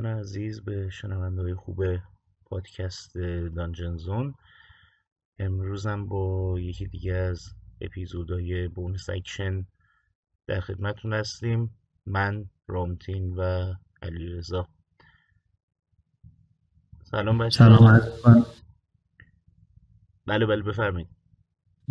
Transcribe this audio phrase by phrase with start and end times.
[0.00, 1.84] دوستان عزیز به شنونده های خوب
[2.46, 3.18] پادکست
[3.56, 4.34] Dungeon Zone.
[5.38, 9.66] امروزم با یکی دیگه از اپیزودهای bonus action
[10.46, 11.70] در خدمتتون هستیم.
[12.06, 14.68] من رامتین و علیرضا.
[17.04, 18.46] سلام بچه سلام عرض می‌کنم.
[20.26, 21.08] بله بله بفرمایید.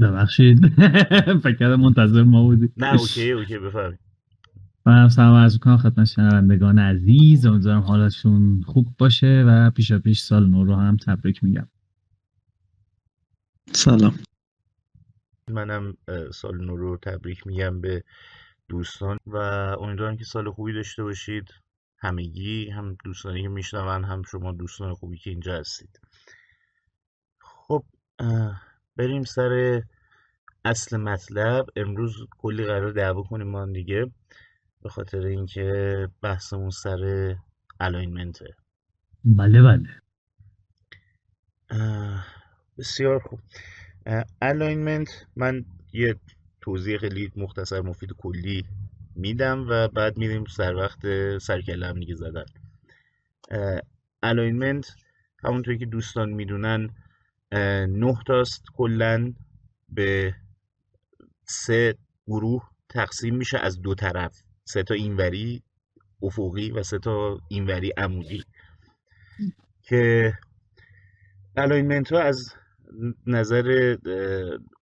[0.01, 0.59] ببخشید.
[1.43, 2.73] فکر منتظر ما بودی.
[2.77, 4.09] نه okay اوکی بفرمایید.
[4.89, 7.45] من هم سلام عرض می‌کنم خدمت شنوندگان عزیز.
[7.45, 11.67] امیدوارم حالشون خوب باشه و پیشا پیش سال نو رو هم تبریک میگم.
[13.71, 14.20] سلام.
[15.49, 15.98] منم
[16.34, 18.04] سال نو رو تبریک میگم به
[18.70, 19.37] دوستان و
[19.82, 21.54] امیدوارم که سال خوبی داشته باشید.
[21.98, 25.99] همگی هم دوستانی که میشنون هم شما دوستان خوبی که اینجا هستید.
[27.40, 27.85] خب
[28.95, 29.82] بریم سر
[30.65, 31.65] اصل مطلب.
[31.76, 34.12] امروز کلی قرار دعوا کنیم ما هم دیگه.
[34.82, 37.35] به خاطر اینکه بحثمون سر
[37.79, 38.55] alignment ه
[39.24, 39.90] بله بله.
[42.77, 43.40] بسیار خوب.
[44.41, 46.16] alignment من یه
[46.62, 48.66] توضیح خیلی مختصر مفید کلی
[49.16, 51.00] میدم و بعد میریم سر وقت
[51.37, 52.46] سر و کله هم دیگه زدن.
[54.23, 54.95] alignment
[55.44, 56.90] همونطوری که دوستان می‌دونن
[57.88, 59.34] نه تاست کلا
[59.90, 60.35] به
[61.44, 61.96] سه
[62.27, 64.41] گروه تقسیم میشه از دو طرف.
[64.69, 65.63] سه تا اینوری
[66.22, 68.44] افقی و سه تا اینوری عمودی.
[69.84, 70.34] که
[71.57, 72.53] alignment ها از
[73.28, 73.97] نظر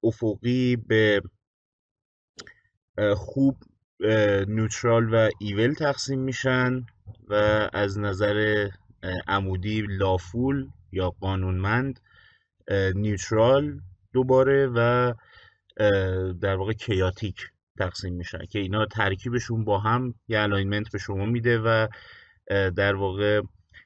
[0.03, 1.21] افقی به
[3.15, 3.63] خوب
[4.47, 6.85] neutral و evil تقسیم میشن
[7.27, 7.33] و
[7.73, 8.69] از نظر
[9.27, 11.99] عمودی lawful یا قانونمند
[12.95, 13.81] neutral
[14.13, 15.13] دوباره و
[16.41, 21.59] در واقع chaotic تقسیم میشن که اینا ترکیبشون با هم یه alignment به شما میده
[21.59, 21.87] و
[22.69, 23.41] در واقع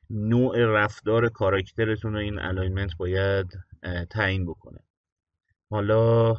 [0.10, 3.60] نوع رفتار کاراکترتون رو این alignment باید
[4.10, 4.80] تعیین بکنه.
[5.70, 6.34] حالا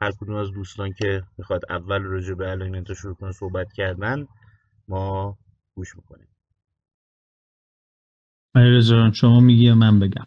[0.00, 4.26] هر کدوم از دوستان که می‌خواد اول راجع به alignment شروع کنه صحبت کردن
[4.88, 5.38] ما
[5.74, 6.28] گوش می‌کنیم.
[8.54, 10.26] علیرضا شما میگی من بگم؟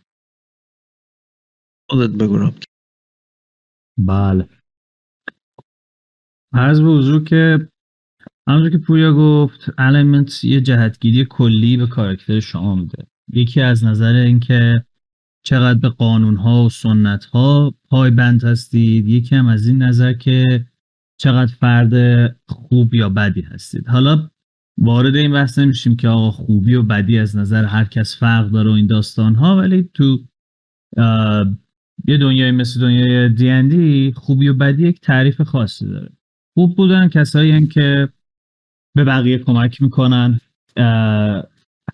[1.89, 2.63] خودت بگو رابط
[3.97, 4.49] بله.
[6.53, 7.67] عرض به حضور که
[8.47, 13.07] همونطور که پویا گفت alignment یه جهتگیری کلی به کاراکتر شما میده.
[13.33, 14.85] یکی از نظر اینکه
[15.43, 20.65] چقدر به قانون ها و سنت ها پایبند هستید یکی هم از این نظر که
[21.17, 21.95] چقدر فرد
[22.49, 23.87] خوب یا بدی هستید.
[23.87, 24.29] حالا
[24.77, 28.69] وارد این بحث نمیشیم که آقا خوبی و بدی از نظر هر کس فرق داره
[28.69, 30.19] و این داستان ها ولی تو
[32.07, 33.29] یه دنیای مثل دنیای
[33.67, 36.11] دی خوبی و بدی یک تعریف خاصی داره.
[36.53, 37.07] خوب بودن.
[37.07, 38.09] کسایی هن که
[38.95, 40.39] به بقیه کمک می‌کنن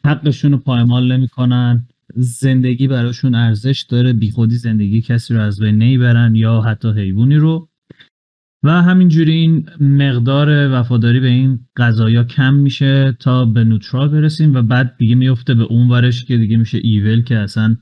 [0.06, 1.88] حقشون رو پایمال نمی‌کنن.
[2.16, 4.13] زندگی براشون ارزش داره.
[4.13, 7.69] بیخودی زندگی کسی رو از بین نمی‌برن یا حتی حیوانی رو.
[8.63, 14.62] و همینجوری این مقدار وفاداری به این قضایا کم میشه تا به نوترال برسیم و
[14.62, 17.78] بعد دیگه میفته به اون ورش که دیگه میشه ایول که اصلا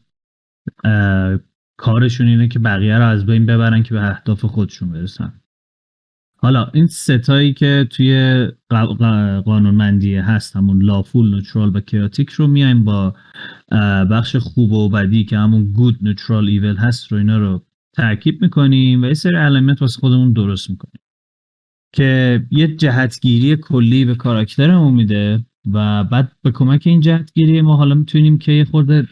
[1.78, 5.34] کارشون اینه که بقیه رو از بین ببرن که به اهداف خودشون برسن.
[6.46, 8.48] حالا این ستایی که توی
[9.46, 13.16] قانونمندی هست همون لافول نوترال و کیاتیک رو میایم با
[14.12, 17.62] بخش خوب و بدی که همون گود نوترال ایول هست رو اینا رو
[17.94, 21.02] ترکیب می‌کنیم و یه سری علامت واسه خودمون درست می‌کنیم
[21.94, 27.96] که یه جهتگیری کلی به کاراکترمون میده و بعد به کمک این جهتگیری ما حالا
[27.96, 29.08] می‌تونیم که یه خورده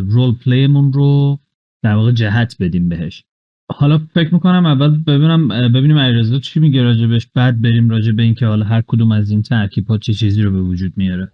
[0.00, 1.38] رول پلیمون رو
[1.82, 3.24] در واقع جهت بدیم بهش.
[3.70, 8.46] حالا فکر می‌کنم اول ببینم ببینیم علیرضا چی میگه راجبش بعد بریم راجع به اینکه
[8.46, 11.32] حالا هر کدوم از این ترکیب ها چه چیزی رو به وجود میاره.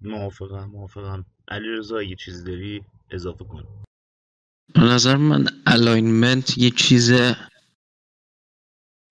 [0.00, 1.24] موافقم موافقم.
[1.48, 2.80] علیرضا اگه چیزی داری
[3.10, 3.64] اضافه کن.
[4.74, 7.12] به نظر من alignment یه چیز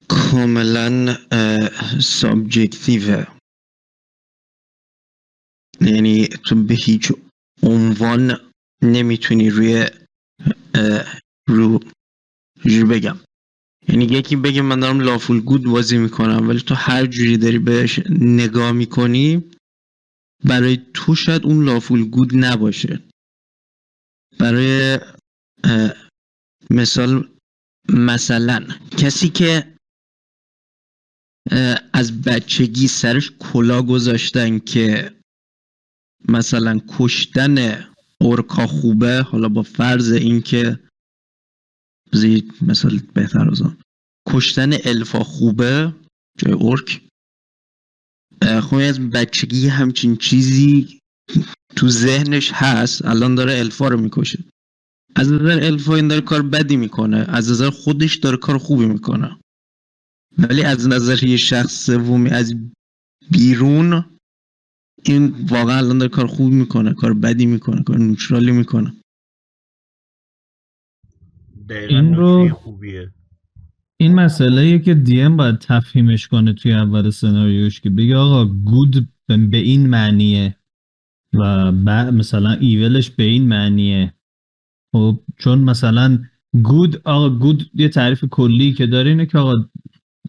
[0.10, 1.16] کاملا
[2.00, 3.28] subjective ه
[5.82, 7.12] یعنی تو به هیچ
[7.64, 8.32] عنوان
[8.82, 9.86] نمی‌تونی روی
[11.48, 11.80] رو
[12.64, 13.18] چجوری بگم.
[13.88, 18.00] یعنی یکی بگه من دارم لافول گود بازی می‌کنم ولی تو هر جوری داری بهش
[18.20, 19.44] نگاه می‌کنی
[20.46, 23.04] برای تو شاید اون لافول گود نباشه.
[24.40, 25.00] برای
[26.70, 27.30] مثال
[27.90, 28.68] مثلا
[28.98, 29.76] کسی که
[31.94, 35.16] از بچگی سرش کلا گذاشتن که
[36.30, 37.86] مثلا کشتن
[38.22, 40.80] اورکا خوبه حالا با فرض اینکه
[42.14, 43.78] بذارید مثال بهتر از آن.
[44.30, 45.96] کشتن الفا خوبه
[46.38, 47.02] جای اورک
[48.62, 51.00] خب از بچگی همچین چیزی
[51.76, 54.44] تو ذهنش هست الان داره الفا رو می‌کشه.
[55.16, 59.38] از نظر الفا این داره کار بدی می‌کنه از نظر خودش داره کار خوبی می‌کنه.
[60.38, 62.54] ولی از نظر یه شخص سومی از
[63.32, 64.06] بیرون
[65.04, 69.01] این واقعا الان داره کار خوبی می‌کنه کار بدی می‌کنه کار نوترالی می‌کنه.
[71.72, 73.12] این رو خوبیه.
[73.98, 79.10] این مسئله که دی ام باید تفهیمش کنه توی اول سناریوش که بگه آقا گود
[79.28, 80.56] به این معنیه
[81.34, 84.14] و بعد مثلا ایولش به این معنیه.
[84.94, 86.20] خب چون مثلا
[86.64, 89.54] گود آقا گود یه تعریف کلی که داره اینه که آقا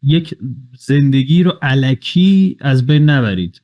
[0.03, 0.35] یک
[0.79, 3.63] زندگی رو علکی از بین نبرید.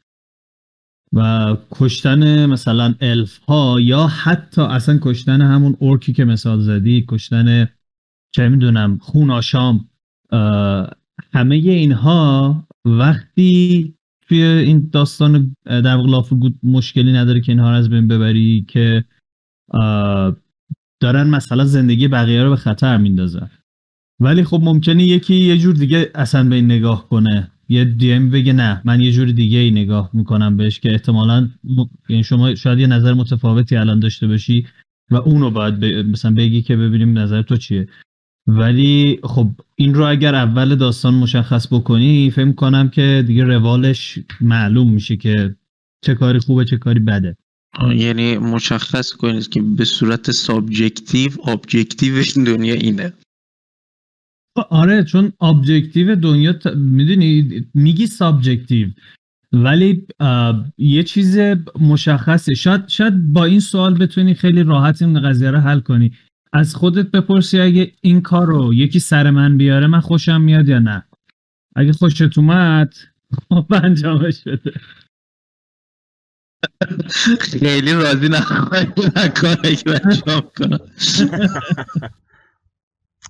[1.19, 7.69] و کشتن مثلا الف ها یا حتی اصلا کشتن همون اورکی که مثال زدی کشتن
[8.35, 9.89] چه می‌دونم خون آشام
[11.33, 13.95] همه اینها وقتی
[14.29, 16.33] توی این داستان در واقع
[16.63, 19.05] مشکلی نداره که اینها رو از بین ببری که
[21.01, 23.51] دارن مثلا زندگی بقیه رو به خطر میندازن.
[24.21, 27.51] ولی خب ممکنه یکی یه جور دیگه اصلا به این نگاه کنه.
[27.69, 31.49] یه دیم بگه نه من یه جور دیگه ای نگاه می‌کنم بهش که احتمالا
[32.09, 34.67] یعنی شما شاید یه نظر متفاوتی الان داشته باشی
[35.11, 37.89] و اونو باید مثلا بگی که ببینیم نظر تو چیه.
[38.47, 44.93] ولی خب این رو اگر اول داستان مشخص بکنی فکر کنم که دیگه روالش معلوم
[44.93, 45.57] میشه که
[46.05, 47.37] چه کاری خوبه چه کاری بده.
[47.95, 53.13] یعنی مشخص کنید که به صورت subjective objective این دنیا اینه.
[54.63, 56.67] آره چون objective دنیا ت...
[56.67, 58.89] می‌دونی میگی subjective
[59.53, 60.07] ولی
[60.79, 61.39] یه چیز
[61.81, 62.55] مشخصه.
[62.55, 66.13] شاید شاید با این سوال بتونی خیلی راحت این قضیه رو حل کنی.
[66.53, 70.79] از خودت بپرسی اگه این کار رو یکی سر من بیاره من خوشم میاد یا
[70.79, 71.05] نه.
[71.77, 72.95] اگه خوشت اومد
[73.49, 74.73] خب انجامش بده.
[77.41, 80.79] خیلی راضی نکنه که انجام کنم.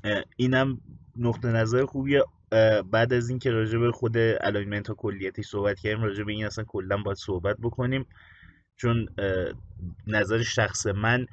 [0.37, 0.81] اینم
[1.19, 2.25] نقطه نظر خوبیه
[2.91, 6.65] بعد از اینکه راجع به خود alignment ها کلیتی صحبت کردیم راجع به این اصلا
[6.65, 8.07] کلا باید صحبت بکنیم.
[8.77, 9.09] چون
[10.07, 11.27] نظر شخص من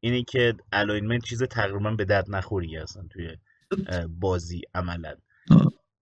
[0.00, 3.36] اینه که alignment چیز تقریبا به درد نخوری هستن توی
[4.08, 5.14] بازی عملا.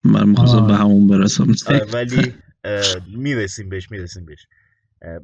[0.04, 1.48] من می‌خواستم به همون برسم.
[1.94, 2.34] ولی
[3.08, 4.48] می‌رسیم بهش می‌رسیم بهش.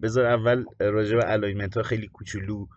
[0.02, 2.68] بذار اول راجع به الاینمنت ها خیلی کوچولو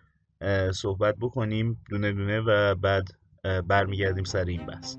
[0.75, 3.09] صحبت بکنیم دونه دونه و بعد
[3.43, 4.97] برمیگردیم سر این بحث.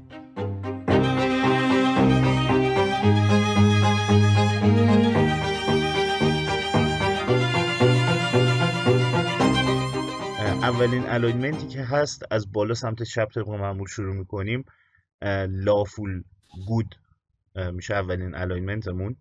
[10.63, 14.65] اولین alignment ی که هست از بالا سمت چپ طبق معمول شروع می‌کنیم.
[15.49, 16.23] lawful
[16.67, 16.95] good
[17.71, 19.15] میشه اولین alignment مون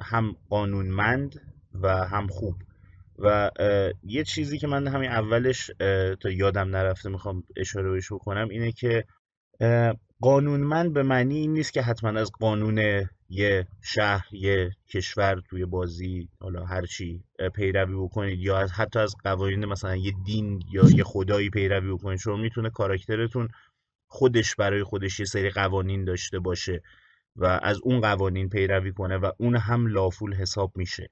[0.00, 1.40] هم قانونمند
[1.74, 2.54] و هم خوب.
[3.18, 3.50] و
[4.02, 5.70] یه چیزی که من همین اولش
[6.20, 9.04] تا یادم نرفته می‌خوام اشاره بهش بکنم اینه که
[10.20, 16.28] قانونمند به معنی این نیست که حتما از قانون یه شهر یه کشور توی بازی
[16.40, 21.50] حالا هرچی پیروی بکنید یا از حتی از قوانین مثلا یه دین یا یه خدایی
[21.50, 22.18] پیروی بکنید.
[22.18, 23.48] شما می‌تونه کاراکترتون
[24.06, 26.82] خودش برای خودش یه سری قوانین داشته باشه
[27.36, 31.10] و از اون قوانین پیروی کنه و اون هم لافول حساب میشه.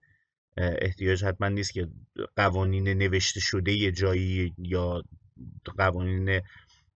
[0.56, 1.88] احتیاج حتما نیست که
[2.36, 5.02] قوانین نوشته شده یه جایی یا
[5.78, 6.40] قوانین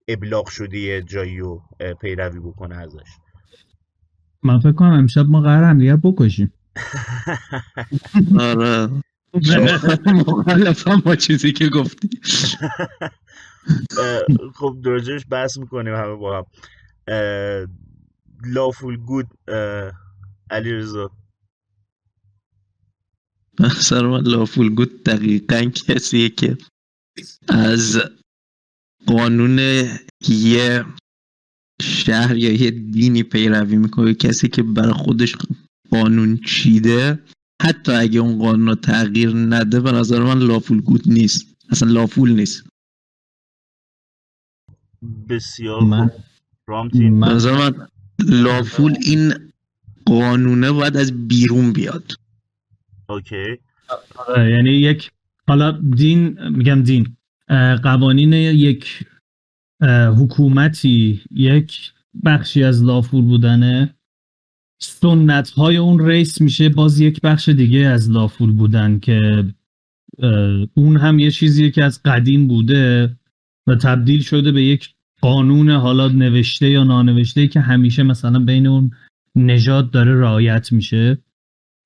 [0.08, 1.62] ابلاغ شده یه جایی رو
[2.00, 3.08] پیروی بکنه ازش.
[4.42, 6.52] من فکر کنم امشب ما قرار هم دیگر بکشیم.
[8.38, 8.88] آره.
[10.06, 12.08] مخالفم با چیزی که گفتی.
[14.54, 16.46] خب درجهش بحث می‌کنیم همه با هم.
[18.46, 19.26] لافول گود
[20.50, 21.10] علی رزا
[23.68, 26.58] سر من لافول گود دقیقا کسیه که
[27.48, 28.00] از
[29.06, 29.58] قانون
[30.28, 30.84] یه
[31.82, 35.36] شهر یا یه دینی پیروی می‌کنه کسی که برای خودش
[35.90, 37.24] قانون چیده.
[37.62, 41.46] حتی اگه اون قانون رو تغییر نده به نظر من لافول گود نیست.
[41.70, 42.66] اصلا لافول نیست.
[45.28, 46.10] بسیار من
[46.92, 47.88] به نظر من
[48.18, 49.52] لافول این
[50.06, 52.12] قانونه باید از بیرون بیاد.
[53.10, 53.58] اوکی.
[54.28, 55.10] آره، یعنی یک
[55.48, 57.16] حالا دین میگم دین.
[57.82, 59.06] قوانین یک
[60.18, 61.92] حکومتی یک
[62.24, 63.94] بخشی از لافول بودنه.
[64.82, 69.44] سنت های اون ریس میشه باز یک بخش دیگه از لافول بودن که
[70.74, 73.16] اون هم یه چیزیه که از قدیم بوده
[73.66, 78.90] و تبدیل شده به یک قانون حالا نوشته یا نانوشته که همیشه مثلا بین اون
[79.36, 81.18] نژاد داره رعایت میشه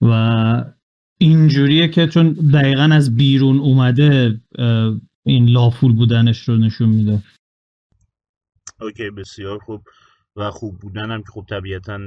[0.03, 0.65] و
[1.25, 4.41] اینجوریه که چون دقیقا از بیرون اومده
[5.23, 7.23] این لافول بودنش رو نشون میده.
[8.81, 9.83] اوکی بسیار خوب
[10.37, 12.01] و خوب بودن هم که خب طبیعتا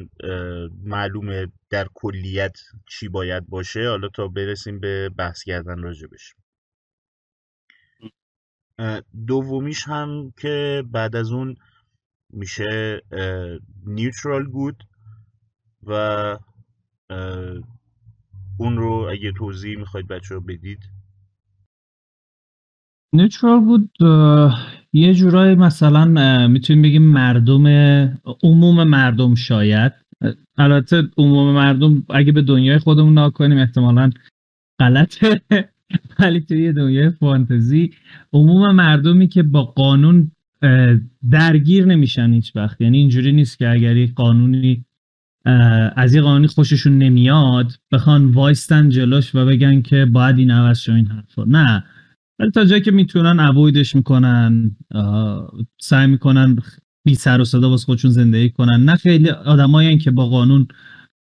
[0.84, 2.58] معلومه در کلیت
[2.90, 3.90] چی باید باشه.
[3.90, 6.34] حالا تا برسیم به بحث کردن راجبش
[9.28, 11.56] دومیش هم که بعد از اون
[12.30, 13.02] میشه
[13.86, 14.84] نیوترال گود
[15.84, 16.38] و
[18.58, 20.80] اون رو اگه توضیح می‌خواید بچه رو بدید.
[23.14, 23.90] نیوترال بود
[24.94, 27.68] یه جورایی مثلا می‌تونیم بگیم مردم
[28.44, 29.94] عموم مردم شاید.
[30.58, 34.12] البته عموم مردم اگه به دنیای خودمون نگاه کنیم احتمالا
[34.80, 35.42] غلطه.
[36.20, 37.94] ولی توی دنیای فانتزی
[38.34, 40.32] عموم مردمی که با قانون
[41.32, 44.86] درگیر نمیشن هیچ وقت یعنی اینجوری نیست که اگر یک قانونی
[45.96, 50.92] از یه قانونی خوششون نمیاد بخوان وایستن جلوش و بگن که باید این عوض شه
[50.92, 51.44] و این حرفا.
[51.44, 51.84] نه.
[52.40, 54.76] ولی تا جایی که می‌تونن اوایدش می‌کنن
[55.82, 56.58] سعی می‌کنن
[57.06, 58.84] بی سر و صدا واسه خودشون زندگی کنن.
[58.84, 60.68] نه خیلی آدمایی که با قانون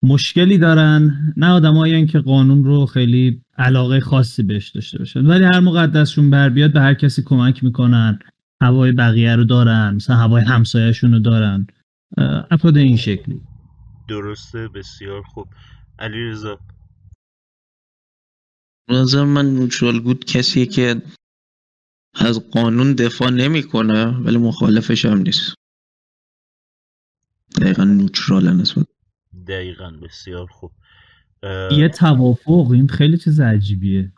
[0.03, 5.27] مشکلی دارن نه آدمایی که قانون رو خیلی علاقه خاصی بهش داشته باشن.
[5.27, 8.19] ولی هر موقع دستشون بر بیاد به هر کسی کمک می‌کنن.
[8.63, 11.67] هوای بقیه رو دارن مثلا هوای همسایهشون رو دارن.
[12.51, 13.41] افراد این شکلی.
[14.09, 15.49] درسته بسیار خوب.
[15.99, 16.59] علی رضا
[18.91, 21.03] نظر من نیوترال گود کسیه که
[22.15, 25.55] از قانون دفاع نمی‌کنه ولی مخالفش هم نیست.
[27.61, 28.87] دقیقا نیوترال نسبت.
[29.49, 30.73] دقیقا بسیار خوب.
[31.43, 34.13] اه، یه توافق این خیلی چیز عجیبیه.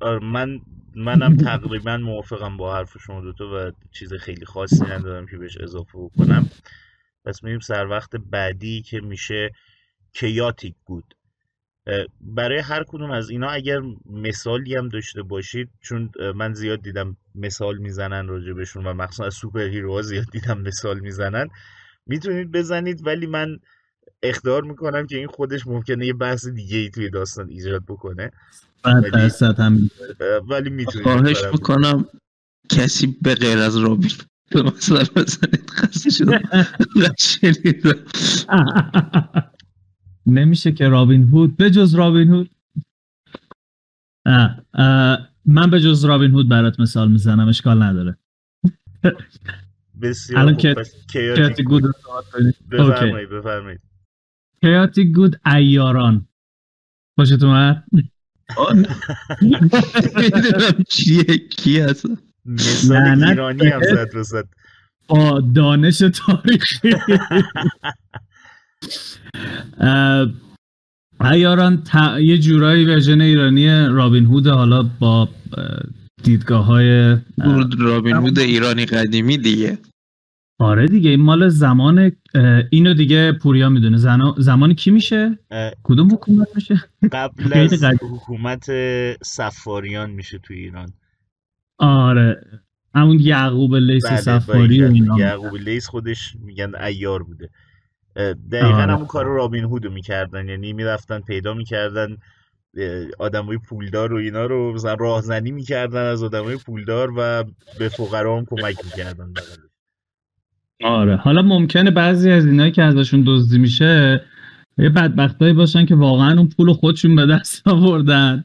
[0.00, 0.60] آره، من
[0.94, 5.98] منم تقریبا موافقم با حرف شما دوتا و چیز خیلی خاصی ندارم که بهش اضافه
[5.98, 6.50] بکنم.
[7.24, 9.50] پس میریم سر وقت بعدی که میشه
[10.12, 11.14] کیاتیک گود
[12.20, 17.78] برای هر کدوم از اینا اگر مثالی هم داشته باشید چون من زیاد دیدم مثال
[17.78, 21.48] می‌زنن راجبشون و مخصوصا از سوپر هیروها زیاد دیدم مثال می‌زنن
[22.06, 23.58] می‌تونید بزنید ولی من
[24.22, 28.30] اخدار می‌کنم که این خودش ممکنه یه بحث دیگه ای توی داستان ایجاد بکنه.
[28.84, 32.04] ولی- درصد هم اه، ولی می‌تونید خواهش می‌کنم
[32.70, 34.10] کسی به غیر از رابین
[34.54, 36.40] مثلا بزنید خسته شدم
[37.18, 38.04] شنیدم.
[40.26, 42.50] نمیشه که رابین هود به جز رابین هود.
[45.44, 48.16] من به جز رابین هود برات مثال می‌زنم اشکال نداره.
[50.02, 50.56] بسیار الان
[51.12, 51.84] کیاتیک گود.
[52.70, 53.80] بفرمایید بفرمایید.
[54.60, 56.28] کیاتیک گود ایاران.
[57.18, 57.84] خوشت اومد؟
[60.88, 61.24] چیه
[61.58, 62.06] کی هست؟
[62.54, 63.80] مثال ایرانی هم.
[63.82, 64.44] زد وسط
[65.08, 66.90] با دانش تاریخی.
[71.20, 75.28] ایاران ت- یه جورایی ورژن ایرانی رابین هود حالا با
[76.22, 77.16] دیدگاه های
[77.78, 79.78] رابین هود ایرانی قدیمی دیگه.
[80.60, 82.12] آره دیگه این مال زمان
[82.70, 83.98] اینو دیگه پوریا می‌دونه.
[84.38, 87.84] زمان کی میشه؟ اه، کدوم حکومت میشه؟ قبل از.
[87.84, 88.70] حکومت
[89.22, 90.92] صفاریان میشه توی ایران.
[91.80, 92.40] آره.
[92.94, 94.94] همون یعقوب لیس بله صفاری و بله.
[94.94, 95.18] اینا.
[95.18, 97.50] یعقوب لیس خودش میگن ایار بوده.
[98.52, 98.92] دقیقا آره.
[98.92, 100.48] همون کار رابین هودو می‌کردن.
[100.48, 102.16] یعنی می‌رفتن پیدا می‌کردن
[103.18, 107.44] آدمای پولدار و اینا رو مثلا راهزنی می‌کردن از آدمای پولدار و
[107.78, 109.32] به فقرا هم کمک می‌کردن
[110.84, 111.16] آره.
[111.16, 114.24] حالا ممکنه بعضی از اینایی که ازشون دزدی میشه
[114.78, 118.44] یه بدبختایی باشن که واقعا اون پول خودشون به دست آوردن.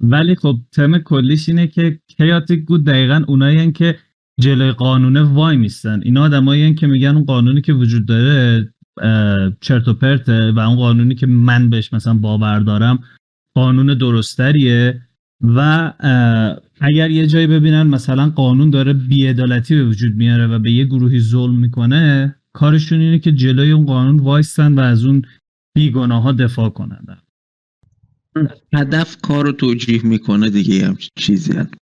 [0.00, 3.98] ولی خب تم کلیش اینه که کیاتیک گود دقیقا اونایی که
[4.40, 6.00] جلوی قانونه وای میستن.
[6.04, 8.68] اینا آدمایی که میگن اون قانونی که وجود داره
[9.60, 12.98] چرت و پرته و اون قانونی که من بهش مثلا باور دارم
[13.54, 15.02] قانون درستریه
[15.42, 15.92] و
[16.80, 21.20] اگر یه جایی ببینن مثلا قانون داره بیعدالتی به وجود میاره و به یه گروهی
[21.20, 25.22] ظلم می‌کنه کارشون اینه که جلوی اون قانون وایستن و از اون
[25.74, 27.06] بیگناه ها دفاع کنن.
[28.74, 31.74] هدف کار رو توجیه می‌کنه دیگه یه همچین چیزی هست.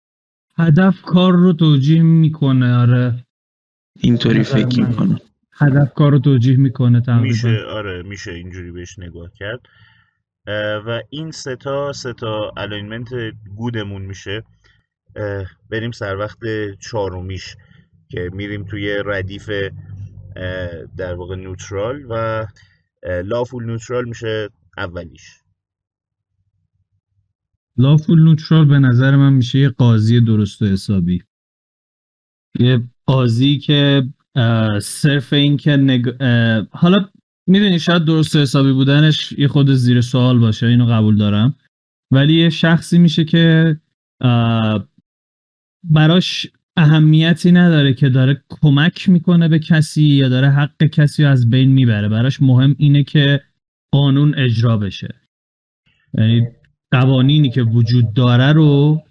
[0.59, 3.25] هدف کار رو توجیه می‌کنه آره.
[4.01, 4.81] اینطوری نظر فکر.
[4.81, 5.21] می‌کنه
[5.53, 7.23] هدف کار رو توجیه می‌کنه تقریبا.
[7.23, 9.61] میشه آره میشه اینجوری بهش نگاه کرد.
[10.87, 13.09] و این سه تا سه تا alignment
[13.57, 14.43] good مون میشه.
[15.71, 16.39] بریم سر وقت
[16.81, 17.57] چهارمیش
[18.09, 19.51] که میریم توی ردیف
[20.97, 22.47] در واقع نوترال و
[23.25, 24.49] لافول نوترال میشه
[24.79, 25.31] اولیش.
[27.79, 31.23] لافول نوترال به نظر من میشه یه قاضی درست و حسابی.
[32.59, 34.09] یه قاضی که
[34.83, 36.23] صرف این که نگ...
[36.71, 37.09] حالا
[37.49, 41.55] می‌دونی شاید درست حسابی بودنش یه خود زیر سوال باشه اینو قبول دارم.
[42.13, 43.77] ولی یه شخصی میشه که
[45.85, 51.51] براش اهمیتی نداره که داره کمک می‌کنه به کسی یا داره حق کسی رو از
[51.51, 52.09] بین می‌بره.
[52.09, 53.43] براش مهم اینه که
[53.93, 55.15] قانون اجرا بشه.
[56.19, 56.47] یعنی
[56.91, 59.03] قوانینی که وجود داره رو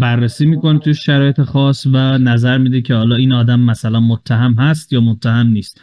[0.00, 4.92] بررسی می‌کنه توی شرایط خاص و نظر میده که حالا این آدم مثلا متهم هست
[4.92, 5.80] یا متهم نیست.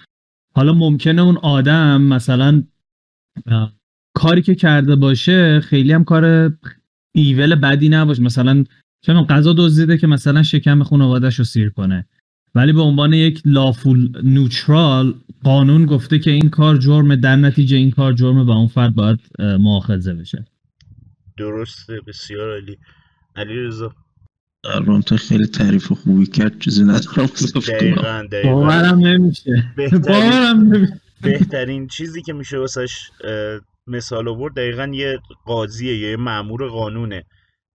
[0.56, 2.63] حالا ممکنه اون آدم مثلا
[4.15, 6.53] کاری که کرده باشه خیلی هم کار
[7.15, 8.22] ایول بدی نباشه.
[8.22, 8.63] مثلا
[9.06, 12.06] چون غذا دزدیده که مثلا شکم خانوادهش رو سیر کنه.
[12.56, 15.13] ولی به عنوان یک لافول نوترال
[15.44, 19.20] قانون گفته که این کار جرمه در نتیجه این کار جرمه و اون فرد باید
[19.39, 20.46] مؤاخذه بشه.
[21.38, 22.78] درسته بسیار علی
[23.36, 23.96] علی رضا
[24.66, 27.28] الان تو خیلی تعریف خوبی کرد چیزی ندارم.
[27.72, 29.74] دقیقا باورم نمیشه.
[29.78, 30.88] بهترین,
[31.22, 33.12] بهترین چیزی که میشه واسش
[33.88, 37.24] مثال آورد دقیقا یه قاضیه یه معمور قانونه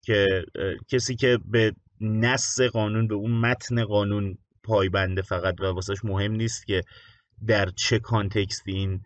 [0.02, 0.46] که
[0.88, 6.68] کسی که به نص قانون به اون متن قانون پایبنده فقط و واسهش مهم نیست
[6.68, 6.84] که
[7.48, 9.02] در چه کانتکستی این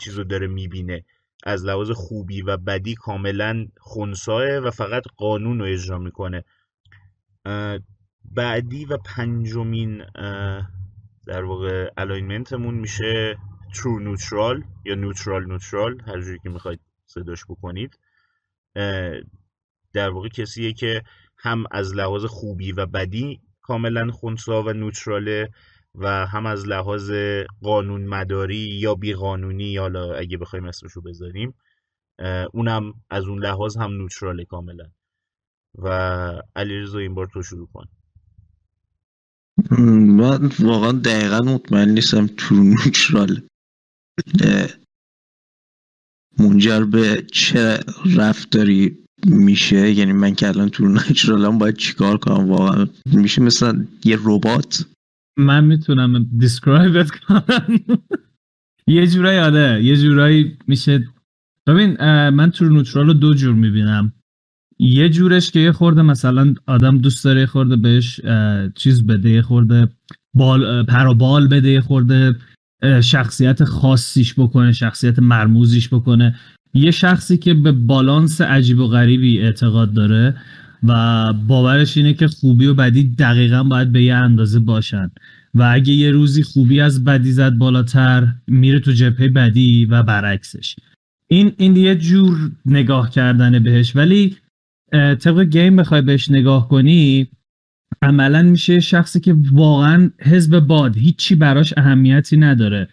[0.00, 1.04] چیزو داره می‌بینه.
[1.44, 6.44] از لحاظ خوبی و بدی کاملا خونساه و فقط قانون رو اجرا می‌کنه.
[8.24, 10.04] بعدی و پنجمین
[11.26, 13.38] در واقع الاینمنتمون میشه
[13.74, 17.98] ترو نوترال یا نوترال نوترال هر جوری که می‌خواید صداش بکنید.
[19.92, 21.02] در واقع کسیه که
[21.38, 25.50] هم از لحاظ خوبی و بدی کاملا خونسا و نوتراله
[25.94, 27.12] و هم از لحاظ
[27.62, 31.54] قانون مداری یا بیقانونی حالا اگه بخوایم اسمشو بذاریم
[32.52, 34.84] اونم از اون لحاظ هم نوتراله کاملا.
[35.78, 35.88] و
[36.56, 37.84] علیرضا این بار تو شروع کن.
[40.18, 43.40] من واقعا دقیقا مطمئن نیستم تو نوترال
[46.38, 47.78] منجر به چه
[48.16, 54.18] رفتاری میشه؟ یعنی من که الان تو نچرالم باید چیکار کنم؟ واقعا میشه مثلا یه
[54.24, 54.86] ربات؟
[55.36, 57.44] من می‌تونم دیسکرایبت کنم.
[58.86, 61.04] یه جورایی آره یه جورایی میشه.
[61.66, 61.96] ببین
[62.30, 64.12] من تو نوترال رو دو جور می‌بینم.
[64.78, 68.20] یه جورش که یه خورده مثلا آدم دوست داره یه خورده بهش
[68.74, 69.88] چیز بده یه خورده
[70.34, 72.36] بال پرابال بده یه خورده
[73.02, 76.34] شخصیت خاصیش بکنه شخصیت مرموزیش بکنه.
[76.74, 80.36] یه شخصی که به بالانس عجیب و غریبی اعتقاد داره.
[80.84, 85.10] و باورش اینه که خوبی و بدی دقیقا باید به یه اندازه باشن.
[85.54, 90.76] و اگه یه روزی خوبی از بدی زد بالاتر میره تو جبهه بدی و برعکسش.
[91.28, 93.96] این این یه جور نگاه کردنه بهش.
[93.96, 94.36] ولی
[94.92, 97.28] طبق گیم بخوای بهش نگاه کنی
[98.02, 102.88] عملا میشه شخصی که واقعا حزب باد هیچی براش اهمیتی نداره.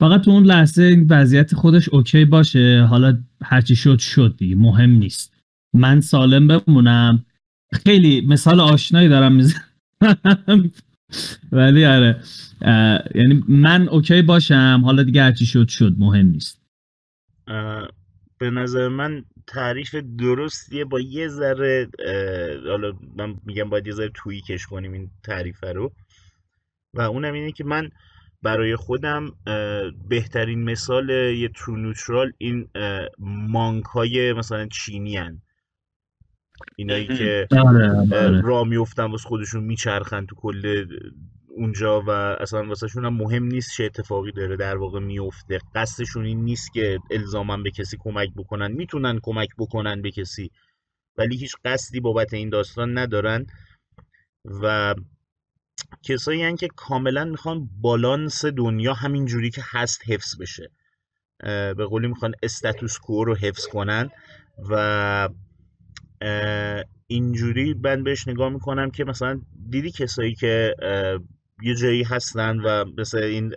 [0.00, 4.90] فقط تو اون لحظه این وضعیت خودش اوکی باشه حالا هرچی شد شد دیگه مهم
[4.90, 5.34] نیست.
[5.74, 7.24] من سالم بمونم
[7.72, 10.72] خیلی مثال آشنایی دارم می‌زنم.
[11.52, 12.20] ولی آره
[13.14, 15.94] یعنی من اوکی باشم حالا دیگه هرچی شد شد.
[15.98, 16.60] مهم نیست.
[18.38, 21.88] به نظر من تعریف درستیه با یه ذره
[22.68, 24.10] حالا من میگم باید یه ذره
[24.48, 25.92] کش کنیم این تعریفه رو.
[26.94, 27.90] و اونم اینه که من
[28.42, 29.32] برای خودم
[30.08, 32.68] بهترین مثال یه ترو نوترال این
[33.48, 35.42] مانک های مثلا چینی هن.
[36.76, 38.40] اینایی که آره، آره.
[38.40, 40.86] را میفتن واسه خودشون میچرخن تو کل
[41.56, 46.44] اونجا و اصلا واسهشون هم مهم نیست چه اتفاقی داره در واقع میفته قصدشون این
[46.44, 48.72] نیست که الزاما به کسی کمک بکنن.
[48.72, 50.50] می‌تونن کمک بکنن به کسی
[51.18, 53.46] ولی هیچ قصدی بابت این داستان ندارن.
[54.62, 54.94] و
[56.02, 60.70] کسایی هن که کاملا می‌خوان بالانس دنیا همین جوری که هست حفظ بشه.
[61.76, 64.10] به قولی می‌خوان استاتوس کو رو حفظ کنن
[64.70, 65.28] و
[67.06, 70.74] اینجوری من بهش نگاه می‌کنم که مثلا دیدی کسایی که
[71.62, 73.54] یه جایی هستن و مثل این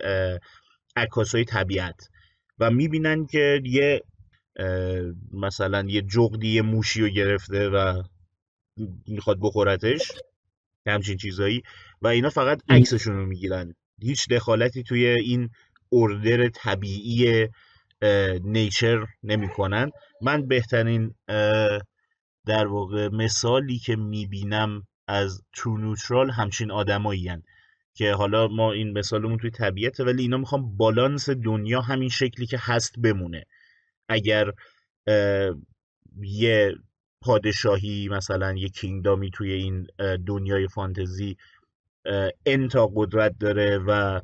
[0.96, 2.08] عکاسای طبیعت
[2.58, 4.02] و می‌بینن که یه
[5.32, 8.02] مثلا یه جغدی یه موشی رو گرفته و
[9.08, 10.12] می‌خواد بخورتش
[10.86, 11.62] همچین چیزایی
[12.02, 13.74] و اینا فقط عکسشون رو می‌گیرن.
[14.02, 15.50] هیچ دخالتی توی این
[15.92, 17.48] اردر طبیعی
[18.44, 19.90] نیچر نمی‌کنن.
[20.22, 21.14] من بهترین
[22.46, 27.30] در واقع مثالی که می‌بینم از ترو نوترال همچین آدمایی
[27.94, 32.58] که حالا ما این مثالمون توی طبیعته ولی اینا می‌خوام بالانس دنیا همین شکلی که
[32.60, 33.44] هست بمونه.
[34.08, 34.52] اگر
[36.22, 36.74] یه
[37.22, 39.86] پادشاهی مثلا یه کینگدامی توی این
[40.26, 41.36] دنیای فانتزی
[42.46, 44.20] انتا قدرت داره و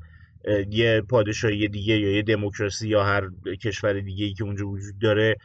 [0.71, 3.23] یه پادشاهی دیگه یا یه دموکراسی یا هر
[3.63, 5.37] کشور دیگه ای که اونجا وجود داره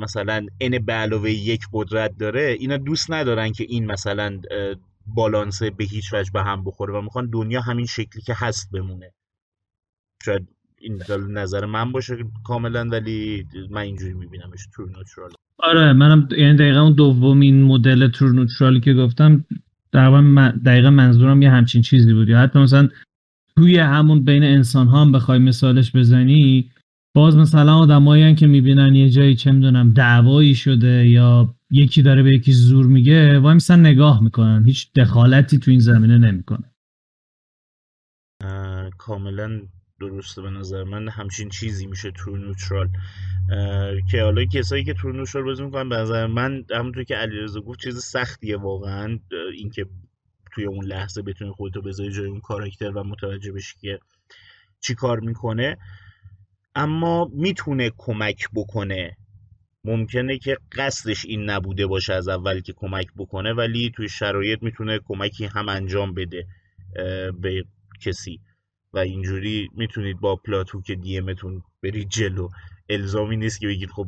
[0.00, 4.40] مثلا n به علاوه یک قدرت داره اینا دوست ندارن که این مثلا
[5.06, 9.12] بالانس به هیچ وجه به هم بخوره و می‌خوان دنیا همین شکلی که هست بمونه.
[10.24, 10.48] شاید
[10.80, 16.56] این در نظر من باشه کاملا ولی من اینجوری میبینمش ترو نوترال آره منم یعنی
[16.56, 19.44] دقیقا اون دومین مدل تور نوترالی که گفتم
[19.92, 22.28] دقیقا, من- دقیقا منظورم یه همچین چیزی بود.
[22.28, 22.88] یا حتی مثلا
[23.56, 26.70] توی همون بین انسان ها هم بخوای مثالش بزنی
[27.14, 32.30] باز مثلا آدمایی که می‌بینن یه جایی چه می‌دونم دعوایی شده یا یکی داره به
[32.30, 36.70] یکی زور میگه وای میسن نگاه می‌کنن هیچ دخالتی تو این زمینه نمی‌کنن
[38.44, 39.60] اه، کاملا
[40.00, 42.88] درسته به نظر من همچین چیزی میشه ترو نوترال.
[44.10, 47.80] که حالا کسایی که ترو نوترال بازی می‌کنن به نظر من همونطور که علیرضا گفت
[47.80, 49.18] چیز سختیه واقعا
[49.54, 49.86] اینکه
[50.52, 53.98] توی اون لحظه بتونی خودتو بذاری جای اون کاراکتر و متوجه بشی که
[54.80, 55.76] چی کار می‌کنه.
[56.74, 59.16] اما می‌تونه کمک بکنه.
[59.84, 64.98] ممکنه که قصدش این نبوده باشه از اول که کمک بکنه ولی توی شرایط می‌تونه
[65.04, 66.46] کمکی هم انجام بده
[67.40, 67.64] به
[68.00, 68.40] کسی.
[68.92, 72.48] و اینجوری می‌تونید با پلاتو که دی امتون برید جلو.
[72.88, 74.06] الزامی نیست که بگید خب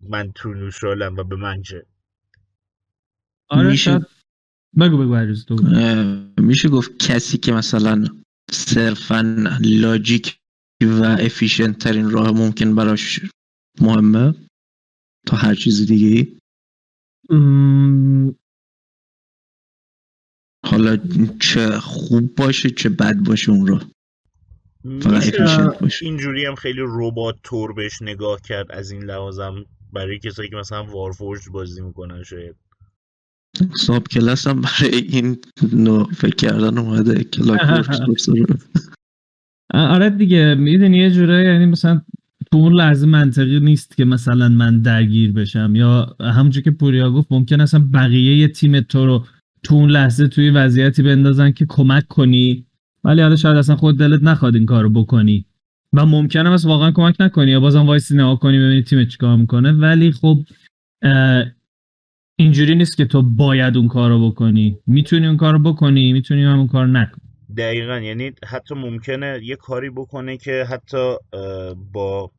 [0.00, 1.86] من true neutral م و به من چه.
[3.48, 4.00] آره میشه-
[4.80, 5.16] بگو بگو
[6.40, 8.04] میشه گفت کسی که مثلا
[8.50, 10.38] صرفا logic
[10.82, 13.20] و efficient ترین راه ممکن براش
[13.80, 14.34] مهمه؟
[15.26, 16.32] تا هر چیز دیگه
[17.30, 18.30] م،
[20.66, 20.96] حالا
[21.40, 23.90] چه خوب باشه چه بد باشه اون راه.
[25.00, 26.06] فقط efficient باشه.
[26.06, 30.84] اینجوری هم خیلی ربات تور بهش نگاه کرد از این لحاظم برای کسایی که مثلا
[30.84, 32.56] وارفورج بازی می‌کنن شاید.
[33.76, 35.38] ساب کلاس هم برای این
[35.72, 37.60] نوع فکر کردن اومده کلاک
[39.74, 42.00] آره دیگه می‌دونی یه جوره یعنی مثلا
[42.52, 47.32] تو اون لحظه منطقی نیست که مثلا من درگیر بشم یا همونجور که پوریا گفت
[47.32, 49.24] ممکن اصلا بقیه یه تیم تو رو
[49.62, 52.66] تو اون لحظه توی وضعیتی بندازن که کمک کنی.
[53.04, 55.44] ولی حالا شاید اصلا خود دلت نخواد این کارو بکنی.
[55.92, 59.72] و ممکنه مثلا واقعا کمک نکنی یا بازم وایسی نگاه کنی ببینی تیمت چیکار می‌کنه.
[59.72, 60.38] ولی خب
[62.36, 64.76] اینجوری نیست که تو باید اون کارو بکنی.
[64.86, 67.24] می‌تونی اون کارو بکنی می‌تونی هم اون کار نکنی.
[67.56, 67.98] دقیقا.
[67.98, 71.16] یعنی حتی ممکنه یه کاری بکنه که حتی
[71.92, 72.30] با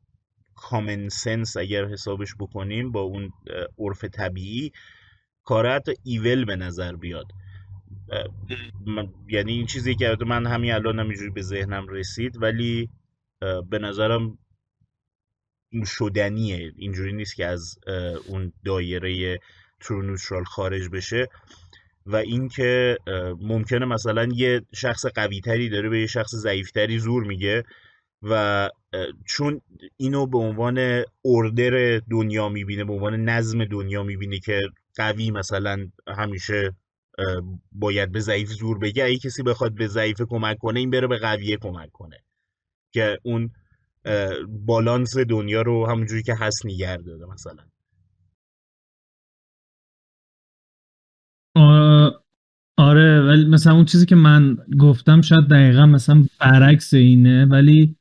[0.56, 3.30] common sense اگر حسابش بکنیم با اون
[3.78, 4.72] عرف طبیعی
[5.44, 7.26] کار حتی evil به نظر بیاد.
[8.86, 12.88] من- یعنی این چیزی که من همین الان همینجوری به ذهنم رسید ولی
[13.70, 14.38] به نظرم
[15.86, 16.72] شدنیه.
[16.76, 17.78] اینجوری نیست که از
[18.28, 19.38] اون دایره
[19.80, 21.28] ترو نوترال خارج بشه.
[22.08, 22.98] و اینکه
[23.40, 27.64] ممکنه مثلا یه شخص قوی تری داره به یه شخص ضعیف تری زور میگه
[28.22, 28.70] و
[29.26, 29.60] چون
[29.96, 34.60] اینو به عنوان اردر دنیا می‌بینه به عنوان نظم دنیا می‌بینه که
[34.96, 36.72] قوی مثلا همیشه
[37.72, 41.18] باید به ضعیف زور بگه اگه کسی بخواد به ضعیف کمک کنه این بره به
[41.18, 42.18] قویه کمک کنه
[42.92, 43.50] که اون
[44.48, 47.64] بالانس دنیا رو همونجوری که هست نگه داره مثلا.
[53.28, 57.94] ولی مثلا اون چیزی که من گفتم شاید دقیقا مثلا برعکس اینه ولی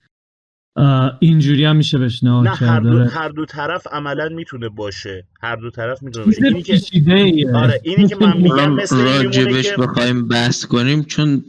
[1.19, 3.03] اینجوری هم میشه بهش نه هر دو.
[3.03, 5.27] هر دو طرف عملا می‌تونه باشه.
[5.41, 6.43] هر دو طرف می‌تونه باشه.
[6.43, 7.51] اینی که.
[7.53, 11.43] آره اینی که من میگم مثل راجبش که بخوایم بحث کنیم چون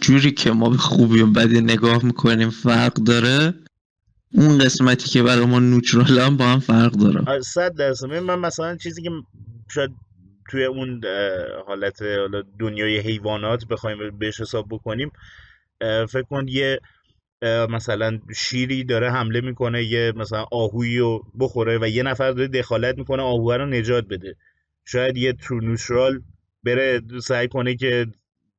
[0.00, 3.54] جوری که ما به خوبی و بدی نگاه می‌کنیم فرق داره.
[4.34, 7.40] اون قسمتی که برای ما نوترال هم با هم فرق داره.
[7.40, 8.06] صد درصد.
[8.06, 9.10] من مثلا چیزی که
[9.70, 9.90] شاید
[10.50, 11.00] توی اون
[11.66, 12.02] حالت
[12.58, 15.12] دنیای حیوانات بخوایم بهش حساب بکنیم
[16.08, 16.80] فکر کن یه
[17.42, 22.98] مثلا شیری داره حمله می‌کنه یه مثلا آهویی رو بخوره و یه نفر داره دخالت
[22.98, 24.36] می‌کنه آهوه رو نجات بده.
[24.84, 26.22] شاید یه ترو نوترال
[26.64, 28.06] بره سعی کنه که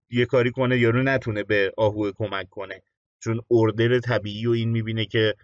[0.09, 2.81] یه کاری کنه یارو نتونه به آهوه کمک کنه.
[3.23, 5.35] چون اردر طبیعی و این می‌بینه که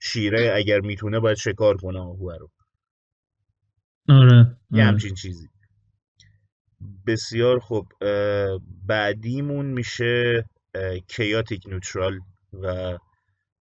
[0.00, 2.50] شیره اگر می‌تونه باید شکار کنه آهوه رو.
[4.08, 4.84] آره یه آره.
[4.84, 5.48] همچین چیزی.
[7.06, 7.62] بسیار
[8.02, 10.44] اه، بعدیمون میشه
[11.08, 12.20] کیاتیک نوترال
[12.62, 12.98] و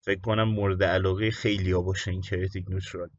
[0.01, 3.09] فکر کنم مورد علاقه خیلی ها باشه این کیاتیک نوترال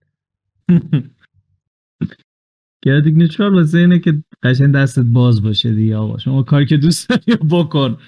[2.84, 6.18] گردیک نیوترال واسه اینه که قشنگ دستت باز باشه دیگه آقا.
[6.18, 7.98] شما کاری که دوست داری بکن.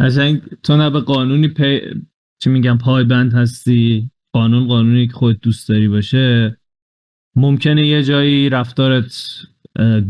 [0.00, 1.80] قشنگ تو نه به قانونی پی...
[2.38, 4.10] چی میگم پایبند هستی.
[4.32, 6.56] قانون قانونی که خودت دوست داری باشه.
[7.36, 9.42] ممکنه یه جایی رفتارت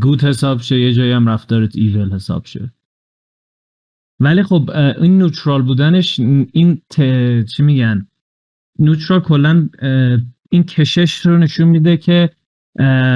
[0.01, 2.73] گود حساب شه یه جایی هم رفتارت ایول حساب شه.
[4.21, 6.97] ولی خب این نوترال بودنش این ت...
[7.45, 8.09] چی میگن؟
[8.79, 9.69] نوترال کلا
[10.51, 12.31] این کشش رو نشون میده که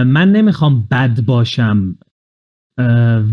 [0.06, 1.98] من نمی‌خوام بد باشم.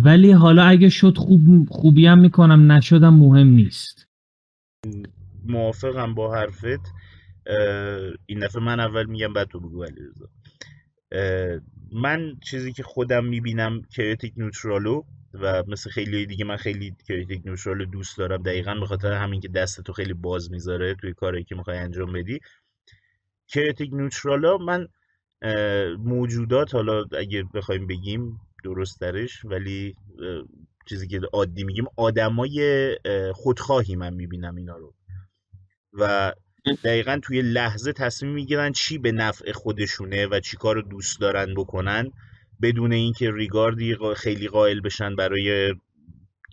[0.03, 4.07] ولی حالا اگه شد خوب خوبی هم می‌کنم نشدم مهم نیست.
[5.45, 6.93] موافقم با حرفت.
[8.25, 10.29] این دفعه من اول میگم بعد تو بگو علیرضا.
[11.91, 17.41] من چیزی که خودم می‌بینم chaotic neutral و و مثل خیلی دیگه من خیلی chaotic
[17.45, 18.43] neutral و دوست دارم.
[18.43, 22.39] دقیقا به خاطر همین که دستتو خیلی باز می‌ذاره توی کاری که می‌خوای انجام بدی.
[23.47, 24.87] chaotic neutral ا من
[25.97, 30.43] موجودات حالا اگه بخوایم بگیم درسترش ولی اه،
[30.89, 34.93] چیزی که عادی میگیم آدمای اه، خودخواهی من می‌بینم اینا رو.
[35.93, 36.33] و
[36.75, 42.11] دقیقا توی لحظه تصمیم می‌گیرن چی به نفع خودشونه و چی کار دوست دارن بکنن
[42.61, 45.73] بدون اینکه ریگاردی خیلی قائل بشن برای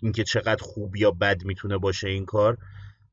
[0.01, 2.57] اینکه چقدر خوب یا بد می‌تونه باشه این کار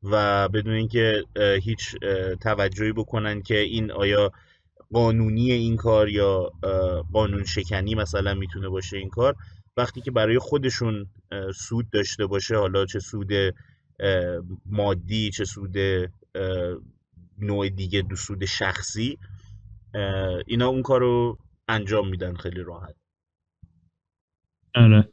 [0.02, 1.24] و بدون اینکه
[1.62, 1.96] هیچ
[2.40, 4.32] توجهی بکنن که این آیا
[4.92, 6.52] قانونی این کار یا
[7.12, 9.36] قانون شکنی مثلا می‌تونه باشه این کار.
[9.76, 11.06] وقتی که برای خودشون
[11.54, 13.32] سود داشته باشه حالا چه سود
[14.66, 15.76] مادی چه سود
[17.42, 19.18] نوع دیگه دو سود شخصی
[20.46, 22.96] اینا اون کار رو انجام میدن خیلی راحت.
[24.74, 25.12] آره.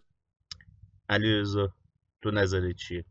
[1.10, 1.74] علی رضا
[2.22, 3.06] تو نظرت چیه؟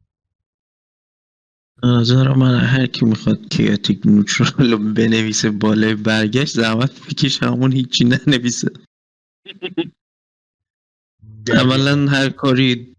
[1.84, 8.04] نظر من هر کی می‌خواد کیاتیک نوترال رو بنویسه بالای برگشت زحمت بکشه همون هیچی
[8.04, 8.70] ننویسه.
[11.48, 12.96] اولا هر کاری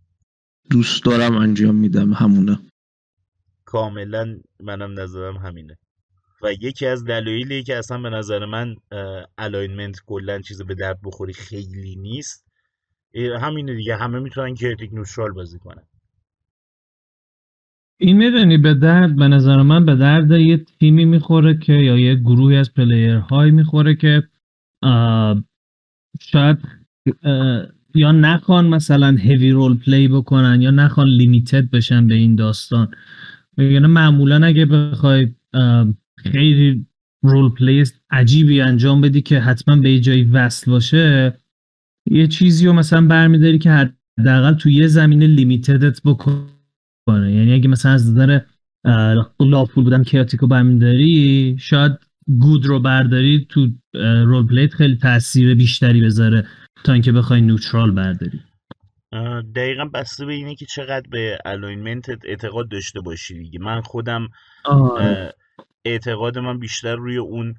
[0.70, 2.60] دوست دارم انجام میدم همونه.
[3.66, 5.78] کاملا منم نظرم همینه.
[6.44, 8.76] و یکی از دلایلی که اصلا به نظر من
[9.38, 12.46] alignment کلا چیز به درد بخوری خیلی نیست.
[13.42, 15.84] همینه دیگه همه می‌تونن chaotic neutral بازی کنن.
[17.98, 22.16] این می‌دونی به درد به نظر من به درد یه تیمی می‌خوره که یا یه
[22.16, 24.24] گروهی از player هایی می‌خوره که
[26.22, 26.58] شاید
[27.96, 32.92] یا نخوان مثلا heavy role play بکنن یا نخوان limited بشن به این داستان.
[33.58, 35.36] یعنی معمولا اگه بخوای
[36.24, 36.86] خیلی
[37.24, 41.38] role play عجیبی انجام بدی که حتما به یه جایی وصل باشه.
[42.06, 46.46] یه چیزی رو مثلا برمیداری که حداقل تو یه زمینه limited ت بکنه.
[47.10, 48.40] یعنی اگه مثلا از نظر
[48.86, 51.92] اه، lawful بودن chaotic و برمیداری شاید
[52.40, 53.68] good رو برداری تو
[54.26, 56.48] role play ت خیلی تاثیر بیشتری بذاره
[56.84, 58.40] تا اینکه بخوای neutral برداری.
[59.56, 63.60] دقیقا بسته به اینه که چقدر به alignment ت اعتقاد داشته باشی دیگه.
[63.60, 64.28] من خودم
[64.66, 65.30] اه،
[65.86, 67.56] اعتقاد من بیشتر روی اون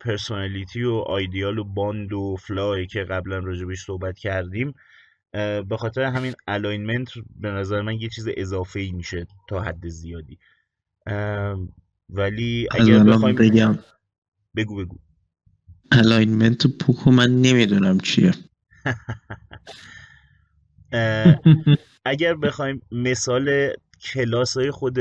[0.00, 4.74] personality و آیدیال و bond و flaw ی که قبلا راجبش صحبت کردیم.
[5.68, 10.38] به خاطر همین alignment به نظر من یه چیز اضافه ای میشه تا حد زیادی.
[12.10, 13.78] ولی اگر بخوایم بگم.
[14.56, 14.98] بگو بگو.
[15.92, 18.32] alignment پوکو من نمی‌دونم چیه.
[22.04, 24.98] اگر بخوایم مثال کلاس های خود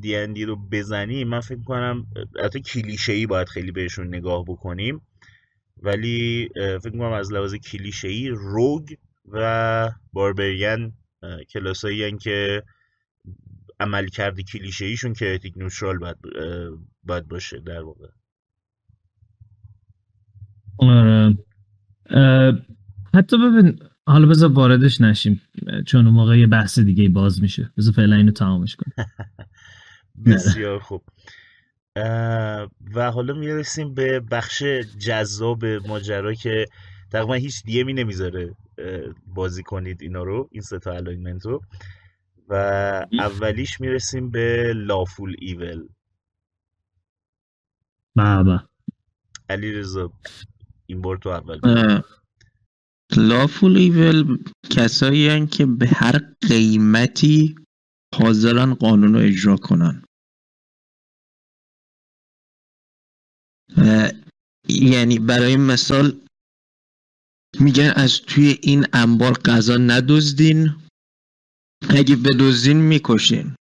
[0.00, 2.06] D رو بزنیم من فکر کنم
[2.38, 5.00] البته کلیشه ای باید خیلی بهشون نگاه بکنیم.
[5.82, 8.94] ولی فکر کنم از لحاظ کلیشه ای rogue
[9.32, 10.92] و barbarian
[11.50, 12.62] کلاس هایی که
[13.80, 16.16] عمل کرده کلیشه ایشون که نوترال باید,
[17.02, 18.08] باید باشه در واقع.
[20.78, 21.36] آره.
[23.14, 25.40] حتی ببین حالا بذار واردش نشیم
[25.86, 27.72] چون اون موقع یه بحث دیگه باز میشه.
[27.76, 29.06] بذار فعلا اینو تمامش کنیم.
[30.26, 31.02] بسیار خوب.
[32.94, 34.62] و حالا می‌رسیم به بخش
[34.98, 36.66] جذاب ماجرا که
[37.10, 38.54] تقریبا هیچ DM ی نمی‌ذاره
[39.26, 41.62] بازی کنید اینا رو این سه تا alignment رو
[42.48, 42.54] و
[43.12, 45.88] اولیش می‌رسیم به lawful evil
[48.16, 48.62] بابا
[49.48, 50.12] علی رضا
[50.86, 51.60] این بار تو اول.
[53.16, 54.38] lawful evil
[54.70, 56.18] کسایی هن که به هر
[56.48, 57.54] قیمتی
[58.14, 60.04] حاضرن قانون رو اجرا کنن.
[64.68, 66.20] یعنی برای مثال
[67.60, 70.70] میگن از توی این انبار غذا ندزدین
[71.90, 73.54] اگه بدزدین می‌کشین.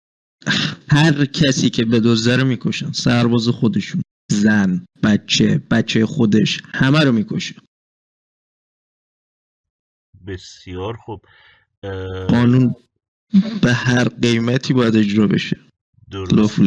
[0.89, 7.55] هر کسی که بدزده رو می‌کشن سرباز خودشون زن بچه بچه خودش همه رو می‌کشه
[10.29, 11.25] بسیار خوب.
[12.27, 12.75] قانون
[13.61, 15.57] به هر قیمتی باید اجرا بشه.
[16.11, 16.59] درست.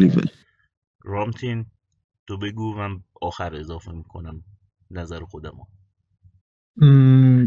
[1.04, 1.66] رامتین
[2.26, 4.44] تو بگو من آخر اضافه می‌کنم
[4.90, 5.52] نظر خودم
[6.76, 7.46] م،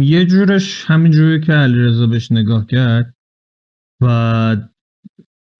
[0.00, 3.14] یه جورش همین جوری که علیرضا بهش نگاه کرد
[4.00, 4.56] و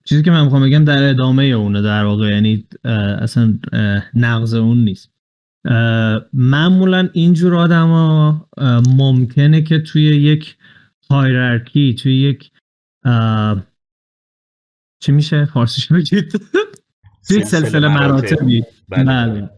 [0.05, 2.67] چیزی که من می‌خوام بگم در ادامه اونه در واقع یعنی
[3.21, 3.59] اصلا
[4.15, 5.11] نقض اون نیست.
[6.33, 7.91] معمولا اینجور آدم
[8.97, 10.57] ممکنه که توی یک
[11.11, 12.51] هایرارکی توی یک
[15.01, 16.41] چی میشه فارسیش بگید
[17.29, 19.05] توی یک سلسله مراتبی بله.
[19.05, 19.51] بله.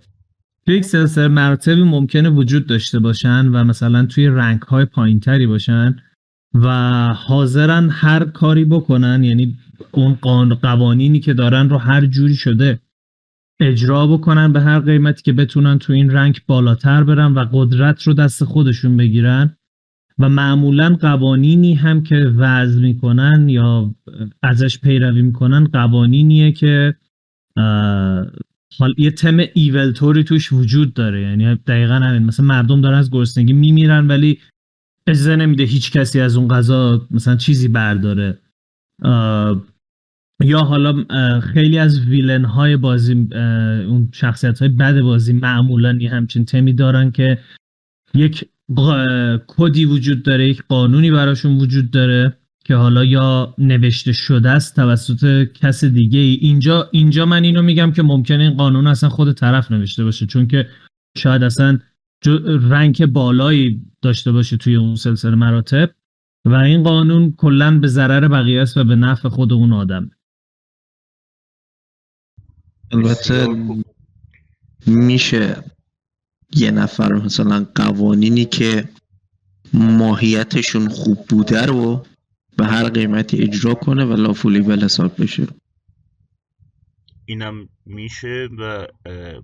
[0.67, 5.97] توی یک سلسله مراتبی ممکنه وجود داشته باشن و مثلا توی رنگ های پایینتری باشن
[6.55, 6.69] و
[7.15, 9.59] حاضرن هر کاری بکنن یعنی
[9.91, 10.15] اون
[10.55, 12.81] قوانینی که دارن رو هر جوری شده
[13.63, 18.15] اجرا بکنن به هر قیمتی که بتونن تو این رنگ بالاتر برن و قدرت رو
[18.15, 19.57] دست خودشون بگیرن
[20.19, 23.95] و معمولا قوانینی هم که وضع می‌کنن یا
[24.43, 26.95] ازش پیروی می‌کنن قوانینیه که
[28.79, 31.23] حال یه تم ایول توش وجود داره.
[31.23, 32.23] یعنی دقیقا همین.
[32.23, 34.39] مثلا مردم دارن از گرسنگی میمیرن ولی
[35.07, 38.39] اجازه نمیده هیچ کسی از اون غذا مثلا چیزی برداره.
[40.45, 41.05] یا حالا
[41.41, 43.29] خیلی از ویلن های بازی
[43.89, 47.39] اون شخصیت های بد بازی معمولا یه همچین تمی دارن که
[48.15, 48.45] یک
[49.47, 55.45] کدی وجود داره یک قانونی براشون وجود داره که حالا یا نوشته شده است توسط
[55.53, 59.73] کس دیگه ای اینجا اینجا من اینو میگم که ممکنه این قانون اصلا خود طرف
[59.73, 60.69] نوشته باشه چون که
[61.17, 61.79] شاید اصلا
[62.71, 65.91] رنگ بالایی داشته باشه توی اون سلسله مراتب
[66.47, 70.11] و این قانون کلا به ضرر بقیه است و به نفع خود اون آدم.
[72.93, 73.49] البته
[74.87, 75.65] میشه
[76.57, 78.89] یه نفر مثلا قوانینی که
[79.73, 82.07] ماهیتشون خوب بوده رو
[82.57, 85.47] به هر قیمتی اجرا کنه و لافولی ول حساب بشه.
[87.25, 88.87] اینم میشه و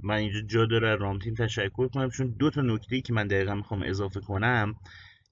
[0.03, 3.83] من اینجا جا داره رامتین تشکر کنم چون دو تا نکته که من دقیقا می‌خوام
[3.83, 4.75] اضافه کنم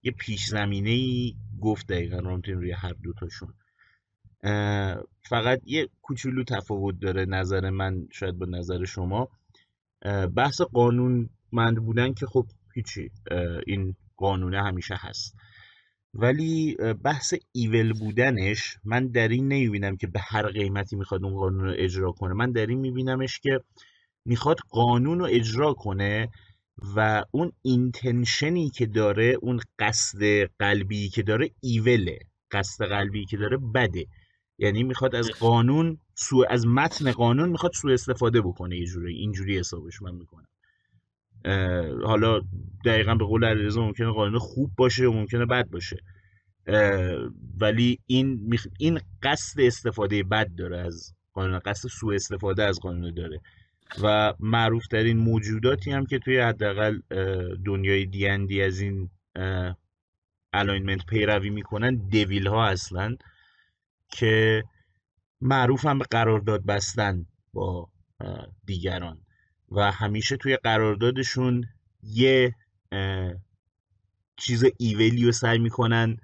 [0.02, 3.54] یه پیش زمینه ای گفت دقیقا رامتین روی هر دوتاشون
[5.22, 9.28] فقط یه کوچولو تفاوت داره نظر من شاید با نظر شما.
[10.36, 13.10] بحث قانون مند بودن که خب هیچی
[13.66, 15.34] این قانونه همیشه هست.
[16.14, 21.64] ولی بحث ایول بودنش من در این نمی‌بینم که به هر قیمتی می‌خواد اون قانون
[21.64, 22.34] رو اجرا کنه.
[22.34, 23.60] من در این میبینمش که
[24.24, 26.28] می‌خواد قانون رو اجرا کنه
[26.96, 30.22] و اون اینتنشنی که داره اون قصد
[30.58, 32.18] قلبی که داره ایوله.
[32.50, 34.06] قصد قلبی که داره بده.
[34.58, 39.58] یعنی می‌خواد از قانون سو از متن قانون می‌خواد سوء استفاده بکنه یه جوری اینجوری
[39.58, 40.46] حسابش من می‌کنم.
[42.04, 42.40] حالا
[42.84, 45.96] دقیقا به قول علیرضا ممکنه قانون خوب باشه و ممکنه بد باشه.
[47.60, 53.40] ولی این این قصد استفاده بد داره از قانون قصد سوء استفاده از قانون داره.
[54.02, 57.00] و معروف ترین موجوداتی هم که توی حداقل
[57.64, 59.10] دنیای D از این
[60.52, 63.16] alignment پیروی می‌کنن devil ها هستن
[64.08, 64.64] که
[65.40, 67.88] معروف هم به قرارداد بستن با
[68.66, 69.20] دیگران.
[69.70, 71.64] و همیشه توی قراردادشون
[72.02, 72.54] یه
[74.36, 76.16] چیز evil ی رو سعی می‌کنن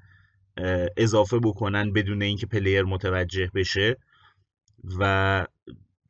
[0.97, 3.97] اضافه بکنن بدون اینکه player متوجه بشه.
[4.99, 5.47] و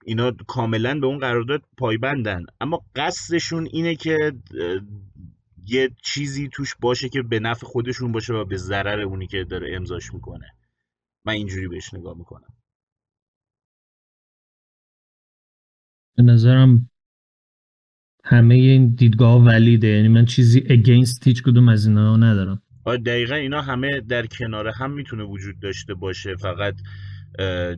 [0.04, 2.46] اینا کاملا به اون قرارداد پایبندن.
[2.60, 4.32] اما قصدشون اینه که
[5.66, 9.76] یه چیزی توش باشه که به نفع خودشون باشه و به ضرر اونی که داره
[9.76, 10.54] امضاش می‌کنه.
[11.24, 12.54] من اینجوری بهش نگاه می‌کنم.
[16.16, 16.90] به نظرم
[18.24, 19.86] همه این دیدگاه ولیده.
[19.88, 22.62] یعنی من چیزی اگینست هیچ کدوم از اینا ندارم.
[22.86, 26.36] دقیقا اینا همه در کنار هم می‌تونه وجود داشته باشه.
[26.36, 26.74] فقط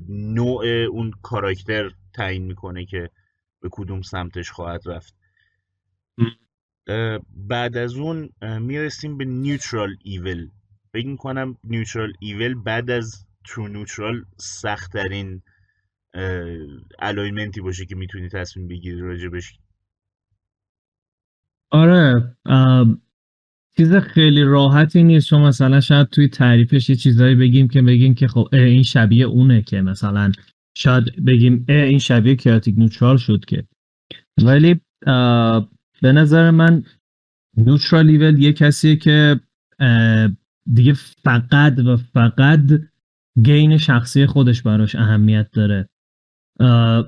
[0.09, 3.11] نوع اون کاراکتر تعیین می‌کنه که
[3.61, 5.17] به کدوم سمتش خواهد رفت.
[7.31, 8.31] بعد از اون
[8.61, 10.51] می‌رسیم به neutral evil
[10.93, 15.43] فکر می‌کنم neutral evil بعد از true neutral سختترین
[16.99, 19.53] alignment ی باشه که می‌تونی تصمیم بگیری راجبش
[21.71, 22.37] آره
[23.77, 25.29] چیز خیلی راحتی نیست.
[25.29, 29.63] چون مثلا شاید توی تعریفش یه چیزایی بگیم که بگیم که خب این شبیه اونه
[29.63, 30.33] که مثلا
[30.75, 33.65] شاید بگیم این شبیه کیاتیک نوترال شد که.
[34.43, 34.81] ولی
[36.03, 36.85] به نظر من
[37.57, 39.41] نوترال لیول یه کسیه که
[40.75, 40.93] دیگه
[41.25, 42.61] فقط و فقط
[43.43, 45.89] گین شخصی خودش براش اهمیت داره.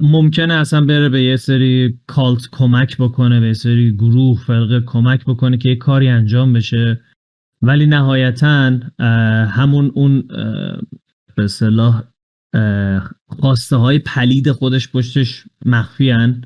[0.00, 5.24] ممکنه اصلا بره به یه سری کالت کمک بکنه به یه سری گروه فرقه کمک
[5.24, 7.00] بکنه که یه کاری انجام بشه.
[7.62, 8.80] ولی نهایتا
[9.48, 10.28] همون اون
[11.36, 12.02] به صلاح
[13.26, 16.44] خواسته های پلید خودش پشتش مخفیان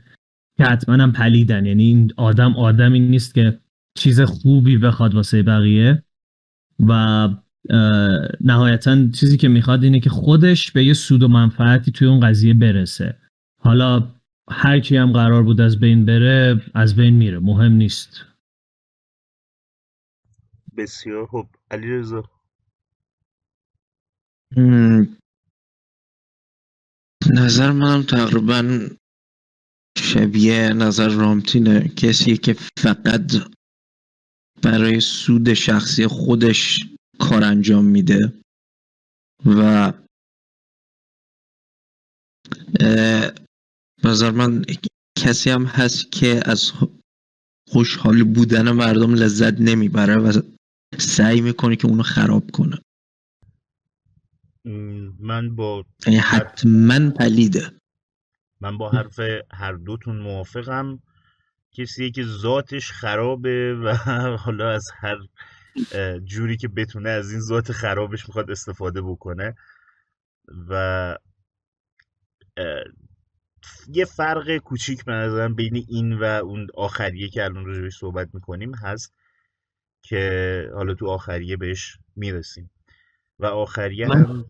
[0.57, 1.66] که حتما هم پلیدن.
[1.66, 3.61] یعنی این آدم آدمی نیست که
[3.95, 6.03] چیز خوبی بخواد واسه بقیه.
[6.89, 7.28] و
[8.41, 12.55] نهایتا چیزی که می‌خواد اینه که خودش به یه سود و منفعتی توی اون قضیه
[12.55, 13.19] برسه.
[13.63, 14.15] حالا
[14.51, 17.39] هر کی هم قرار بود از بین بره از بین میره.
[17.39, 18.25] مهم نیست.
[20.77, 21.49] بسیار خوب.
[21.71, 22.03] علی
[27.31, 28.89] نظر منم تقریبا
[29.99, 31.89] شبیه نظر رامتینه.
[31.89, 33.33] کسی که فقط
[34.63, 36.87] برای سود شخصی خودش
[37.21, 38.33] کار انجام میده.
[39.47, 39.93] و
[44.05, 44.64] نظر من
[45.18, 46.73] کسی هم هست که از
[47.68, 50.41] خوشحال بودن مردم لذت نمی‌بره و
[50.99, 52.79] سعی می‌کنه که اونو خراب کنه.
[55.18, 57.73] من با یعنی حتما پلیده.
[58.61, 59.21] من با حرف
[59.53, 61.01] هر دوتون موافقم.
[61.73, 63.95] کسیه که ذاتش خرابه و
[64.45, 65.18] حالا از هر
[66.25, 69.55] جوری که بتونه از این ذات خرابش می‌خواد استفاده بکنه
[70.68, 71.16] و
[73.93, 78.75] یه فرق کوچیک به نظرم بین این و اون آخریه که الان روش صحبت می‌کنیم
[78.75, 79.14] هست
[80.03, 82.71] که حالا تو آخریه بهش می‌رسیم.
[83.39, 84.45] و آخریه هم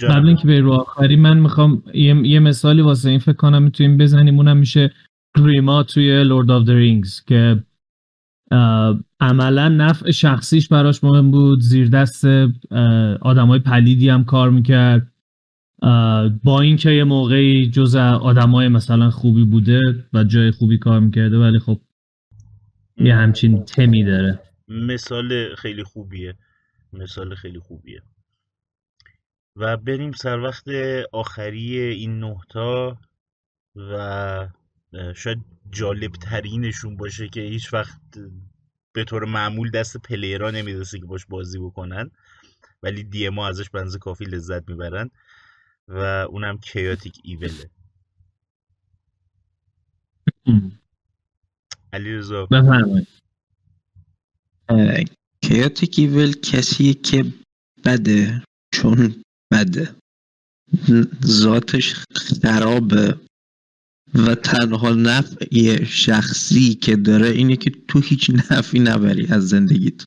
[0.00, 3.96] قبل اینکه به رو آخری من می‌خوام یه, یه مثالی واسه این فکر کنم می‌تونیم
[3.96, 4.36] بزنیم.
[4.36, 4.94] اونم میشه
[5.36, 7.64] گریما توی Lord of the Rings که
[9.20, 11.60] عملا نفع شخصیش براش مهم بود.
[11.60, 12.24] زیر دست
[13.20, 15.12] آدمای پلیدی هم کار می‌کرد.
[16.44, 19.80] با اینکه یه موقعی جز آدمای مثلا خوبی بوده
[20.12, 21.80] و جای خوبی کار می‌کرده ولی خب
[22.96, 24.38] یه همچین تمی داره.
[24.68, 26.34] مثال خیلی خوبیه.
[26.92, 28.02] مثال خیلی خوبیه.
[29.56, 30.64] و بریم سر وقت
[31.12, 32.98] آخری این نهتا
[33.76, 34.48] و
[35.16, 35.38] شاید
[35.70, 38.00] جالب ترینشون باشه که هیچ وقت
[38.92, 42.10] به طور معمول دست پلیرها نمی‌رسه که باش بازی بکنن.
[42.82, 45.10] ولی دی ما ازش بنز کافی لذت می‌برن
[45.88, 45.98] و
[46.30, 47.70] اونم کیاتیک ایوله
[51.92, 52.48] علی رضا
[55.42, 57.24] کیاتیک ایول کسی که
[57.84, 58.42] بده
[58.74, 59.94] چون بده.
[61.24, 61.94] ذاتش
[62.42, 63.20] خرابه.
[64.14, 70.04] و تنها نفعی شخصی که داره اینه که تو هیچ نفعی نبری از زندگیت.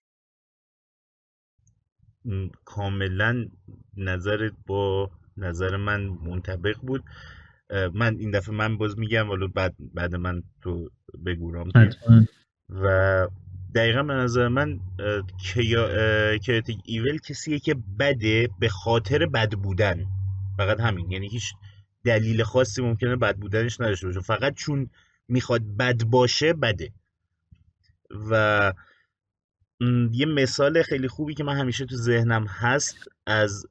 [2.66, 3.46] کاملا
[3.98, 7.04] نظرت با نظر من منطبق بود.
[7.94, 10.90] من این دفعه من باز میگم ولو بعد بعد من تو
[11.26, 11.70] بگورم
[12.70, 13.28] و
[13.76, 14.80] دقیقا به نظر من
[16.42, 20.06] کیاتیک ایول کسیه که بده به خاطر بد بودن.
[20.58, 21.12] فقط همین.
[21.12, 21.54] یعنی هیچ
[22.04, 24.20] دلیل خاصی ممکنه بد بودنش نداشته باشه.
[24.20, 24.90] فقط چون
[25.28, 26.92] می‌خواد بد باشه بده.
[28.32, 28.74] و
[30.12, 32.98] یه مثال خیلی خوبی که من همیشه تو ذهنم هست
[33.28, 33.66] از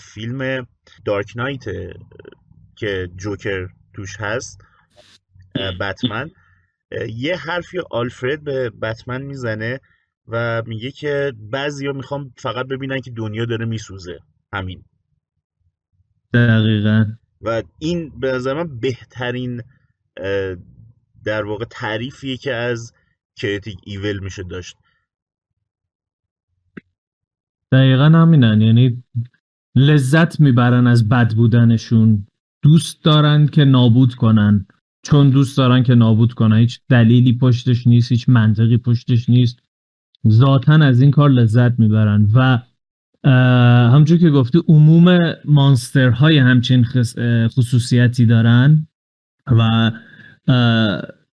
[0.00, 0.66] فیلم
[1.04, 1.64] دارک نایت
[2.76, 4.60] که جوکر توش هست
[5.80, 6.30] بتمن.
[7.08, 9.80] یه حرفی آلفرد به بتمن می‌زنه
[10.28, 14.18] و میگه که بعضیا می‌خوام فقط ببینن که دنیا داره میسوزه.
[14.52, 14.84] همین.
[16.34, 17.04] دقیقا.
[17.42, 19.62] و این به نظر من بهترین
[21.24, 22.92] در واقع تعریفیه که از
[23.36, 24.76] کریتیک ایول میشه داشت.
[27.72, 28.60] دقیقا همینن.
[28.60, 29.02] یعنی
[29.74, 32.26] لذت می‌برن از بد بودنشون.
[32.62, 34.66] دوست دارن که نابود کنن.
[35.02, 36.56] چون دوست دارن که نابود کنن.
[36.56, 39.58] هیچ دلیلی پشتش نیست هیچ منطقی پشتش نیست.
[40.28, 42.28] ذاتا از این کار لذت می‌برن.
[42.34, 42.58] و
[43.92, 46.86] همچون که گفتی عموم مانسترهای همچین
[47.48, 48.86] خصوصیتی دارن
[49.46, 49.90] و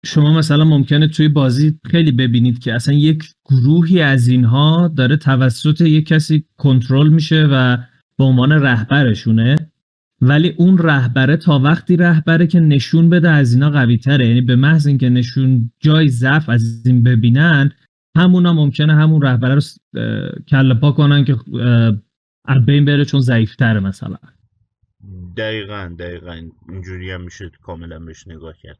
[0.04, 5.80] شما مثلا ممکنه توی بازی خیلی ببینید که اصلا یک گروهی از اینها داره توسط
[5.80, 7.78] یک کسی کنترل میشه و
[8.18, 9.56] به عنوان رهبرشونه
[10.20, 14.56] ولی اون رهبره تا وقتی رهبره که نشون بده از اینا قوی تره یعنی به
[14.56, 17.70] محض اینکه نشون جای ضعف از این ببینن
[18.18, 19.60] همونا ممکنه همون رهبره رو
[20.48, 21.36] کله پا کنن که
[22.44, 24.18] از بین بره چون ضعیفتره مثلا.
[25.36, 26.42] دقیقا دقیقا.
[26.68, 28.78] اینجوری هم میشه کاملا بهش نگاه کرد.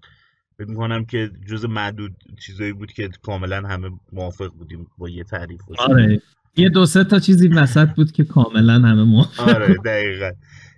[0.59, 5.61] فکر می‌کنم که جز معدود چیزایی بود که کاملا همه موافق بودیم با یه تعریف
[5.79, 6.23] آره.
[6.57, 10.31] یه دو سه تا چیزی وسط بود که کاملا همه موافق آره دقیقا.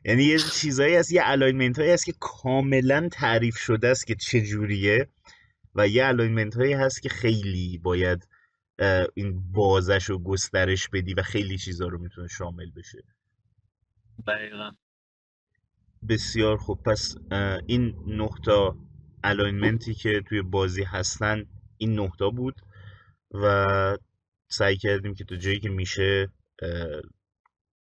[0.04, 5.08] یعنی یه چیزایی هست یه alignment هایی هست که کاملا تعریف شده است که چجوریه
[5.74, 8.28] و یه alignment هایی هست که خیلی باید
[9.14, 13.04] این بازش رو گسترش بدی و خیلی چیزا رو می‌تونه شامل بشه.
[14.26, 14.70] دقیقا.
[16.08, 16.82] بسیار خوب.
[16.82, 17.16] پس
[17.66, 18.72] این نقطه
[19.24, 21.44] الاینمنتی که توی بازی هستن
[21.78, 22.54] این نقطه بود
[23.30, 23.98] و
[24.48, 26.28] سعی کردیم که تا جایی که میشه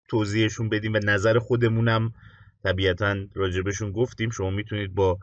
[0.09, 2.13] توضیحشون بدیم و نظر خودمونم
[2.63, 4.29] طبیعتا راجبشون گفتیم.
[4.29, 5.19] شما می‌تونید با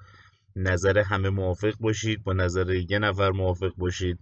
[0.57, 4.19] نظر همه موافق باشید با نظر یه نفر موافق باشید.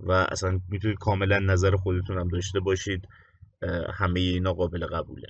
[0.00, 3.08] و اصلا می‌تونید کاملا نظر خودتون هم داشته باشید
[3.94, 5.26] همه اینا قابل قبوله.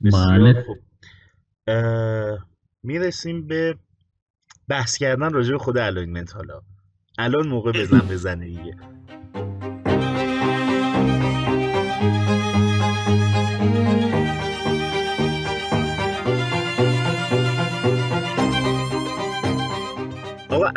[0.00, 0.62] بله.
[0.62, 0.78] خوب
[2.82, 3.78] می‌رسیم به
[4.68, 6.62] بحث کردن راجع به خود الاینمنت حالا.
[7.18, 8.76] الان موقع بزن بزنه دیگه.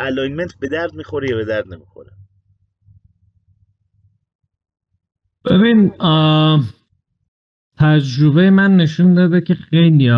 [0.00, 2.10] alignment به درد می‌خوره یا به درد نمی‌خوره؟
[5.44, 5.92] ببین
[7.76, 10.10] تجربه من نشون داده که خیلی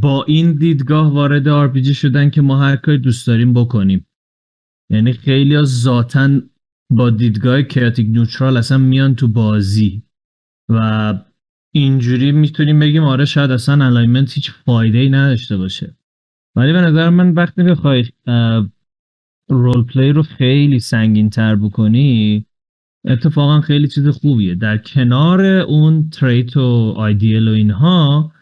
[0.00, 4.06] با این دیدگاه وارد RPG شدن که ما هر کاری دوست داریم بکنیم.
[4.90, 6.40] یعنی خیلی ذاتا
[6.90, 10.02] با دیدگاه chaotic neutral اصلا میان تو بازی
[10.68, 11.14] و
[11.74, 15.96] اینجوری می‌تونیم بگیم آره شاید اصلا alignment هیچ فایده ای نداشته باشه.
[16.56, 18.04] ولی به نظر من وقتی بخوای
[19.48, 22.46] role play رو خیلی سنگین تر بکنی
[23.06, 24.54] اتفاقا خیلی چیز خوبیه.
[24.54, 28.32] در کنار اون trait و آیدیل و اینها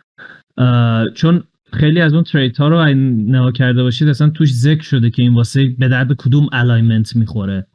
[1.15, 1.43] چون
[1.73, 5.35] خیلی از اون trait ها رو نگاه کرده باشید اصلا توش ذکر شده که این
[5.35, 7.67] واسه به درد کدوم alignment می‌خوره.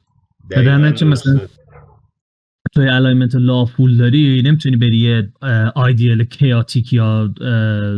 [0.50, 1.40] به در چه مثلا
[2.76, 5.32] توی alignment lawful داری نمی‌تونی بری یه
[5.76, 7.34] ideal chaotic یا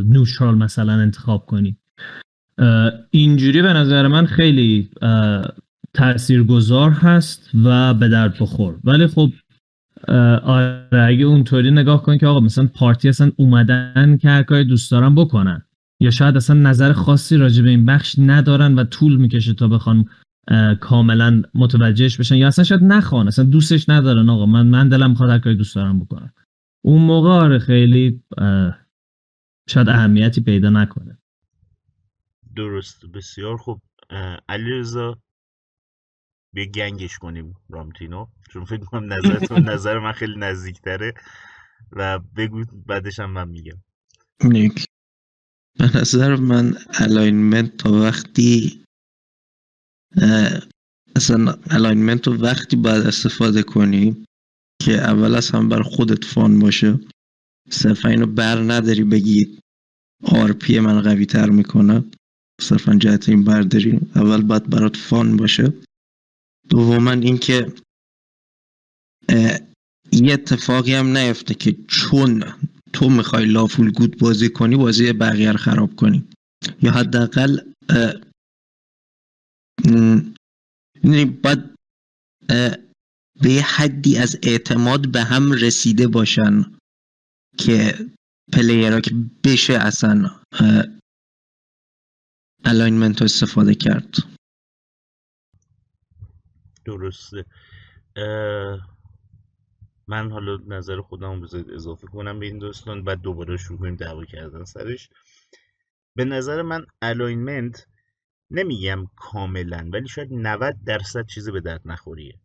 [0.06, 1.78] neutral مثلا انتخاب کنی.
[3.12, 4.90] اینجوری به نظر من خیلی
[5.94, 8.80] تاثیرگذار هست و به درد بخور.
[8.84, 9.32] ولی خب
[10.44, 14.92] آره اگه اونطوری نگاه کنی که آقا مثلا party اصلا اومدن که هر کاری دوست
[14.92, 15.62] دارن بکنن
[16.02, 20.06] یا شاید اصلا نظر خاصی راجع به این بخش ندارن و طول می‌کشه تا بخوان
[20.80, 24.30] کاملا متوجهش بشن یا اصلا شاید نخوان اصلا دوستش ندارن.
[24.30, 26.34] آقا من من دلم می‌خواد هر کاری دوست دارم بکنم.
[26.86, 28.24] اون موقع آره خیلی
[29.70, 31.19] شاید اهمیتی پیدا نکنه.
[32.60, 33.82] درست بسیار خوب.
[34.50, 35.08] علیرضا
[36.54, 38.26] بیا گنگش کنیم رامتینو.
[38.52, 41.14] چون فکر کنم نظرتون نظر من خیلی نزدیکتره.
[41.92, 43.80] و بگو بعدش هم من میگم.
[44.44, 44.86] نیک
[45.80, 48.84] به نظر من alignment تا وقتی
[51.16, 54.26] اصلا alignment رو وقتی باید استفاده کنی
[54.82, 57.00] که اول از همه برا خودت fun باشه.
[57.70, 59.60] صرفا اینو بر نداری بگی
[60.24, 62.04] RP من قوی تر می‌کنه.
[62.60, 65.74] صرفا جهت این برداری اول باید برات fun باشه.
[66.70, 67.74] دوما اینکه
[70.12, 72.44] یه اتفاقی هم نیفته که چون
[72.94, 76.28] تو می‌خوای lawful good بازی کنی بازی بقیه رو خراب کنی.
[76.82, 77.60] یا حداقل
[81.04, 81.60] یعنی باید
[83.42, 86.66] به یه حدی از اعتماد به هم رسیده باشن
[87.58, 88.06] که
[88.54, 90.30] player ها که بشه اصلا
[92.66, 94.16] alignment رو استفاده کرد.
[96.86, 97.46] درسته.
[100.08, 104.26] من حالا نظر خودم بذارید اضافه کنم به این داستان بعد دوباره شروع کنیم دعوا
[104.26, 105.10] کردن سرش.
[106.16, 107.88] به نظر من alignment
[108.52, 112.40] نمیگم کاملا ولی شاید 90 درصد چیزی به درد نخوریه.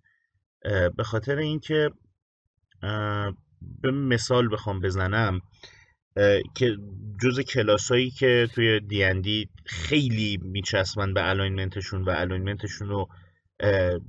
[0.97, 1.91] به خاطر اینکه
[3.81, 5.41] یه مثال بخوام بزنم.
[6.55, 6.77] که
[7.23, 13.09] جز کلاسایی که توی D&D خیلی میچسبن به alignment شون و alignment شون رو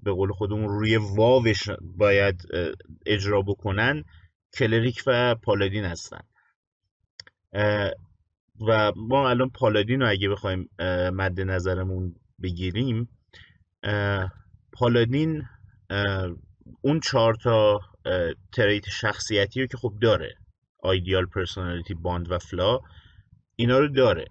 [0.03, 2.41] به قول خودمون روی واوش باید
[3.05, 4.03] اجرا بکنن
[4.53, 6.21] cleric و paladin هستن.
[8.67, 10.69] و ما الان paladin رو اگه بخوایم
[11.13, 13.09] مد نظرمون بگیریم
[14.73, 15.43] paladin
[16.81, 17.79] اون چهار تا
[18.53, 20.35] trait شخصیتی رو که خب داره.
[20.85, 22.79] ideal personality bond و flaw
[23.55, 24.25] اینا رو داره.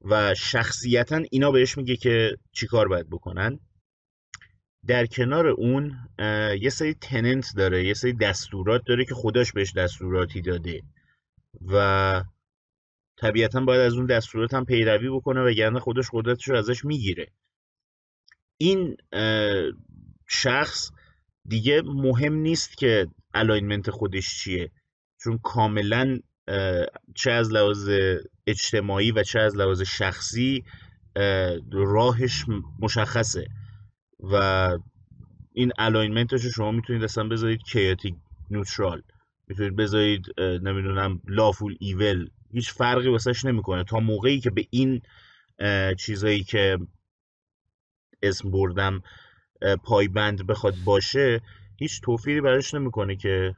[0.00, 3.60] و شخصیتا اینا بهش میگه که چیکار باید بکنن.
[4.86, 5.96] در کنار اون
[6.60, 10.82] یه سری tenet داره یه سری دستورات داره که خودش بهش دستوراتی داده.
[11.66, 12.24] و
[13.16, 17.32] طبیعتا باید از اون دستورات هم پیروی بکنه وگرنه خودش قدرتش رو ازش می‌گیره.
[18.56, 18.96] این
[20.28, 20.90] شخص
[21.48, 24.70] دیگه مهم نیست که alignment خودش چیه.
[25.28, 26.18] چون کاملا
[27.14, 27.90] چه از لحاظ
[28.46, 30.64] اجتماعی و چه از لحاظ شخصی
[31.72, 32.44] راهش
[32.78, 33.46] مشخصه.
[34.20, 34.34] و
[35.52, 38.14] این alignment ش رو شما می‌تونید اصلا بذارید chaotic
[38.50, 39.02] neutral
[39.48, 43.84] می‌تونید بذارید نمی‌دونم lawful evil هیچ فرقی واسش نمی‌کنه.
[43.84, 45.02] تا موقعی که به این
[45.98, 46.78] چیزایی که
[48.22, 49.02] اسم بردم
[49.84, 51.40] پایبند بخواد باشه
[51.78, 53.54] هیچ توفیری براش نمی‌کنه که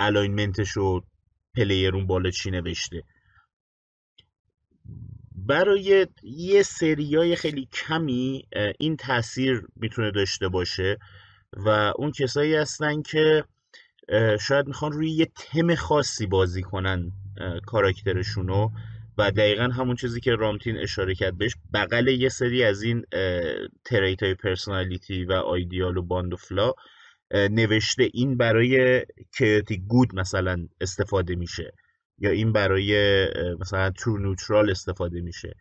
[0.00, 1.04] alignment ش رو
[1.54, 3.02] پلیرون بالا چی نوشته.
[5.34, 10.98] برای یه سریای خیلی کمی این تاثیر می‌تونه داشته باشه
[11.52, 13.44] و اون کسایی هستن که
[14.40, 17.12] شاید می‌خوان روی یه تم خاصی بازی کنن
[17.66, 18.68] کاراکترشونو
[19.18, 23.04] و دقیقا همون چیزی که رامتین اشاره کرد بهش بغل یه سری از این
[23.84, 26.72] تریت های پرسنالیتی و آیدیال و باند و فلا
[27.32, 29.04] نوشته این برای
[29.36, 31.72] chaotic good مثلا استفاده میشه
[32.18, 33.26] یا این برای
[33.60, 35.54] مثلا true neutral استفاده میشه.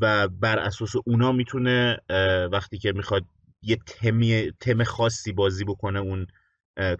[0.00, 1.98] و بر اساس اونا می‌تونه
[2.52, 3.24] وقتی که می‌خواد
[3.62, 6.26] یه تمی تم خاصی بازی بکنه اون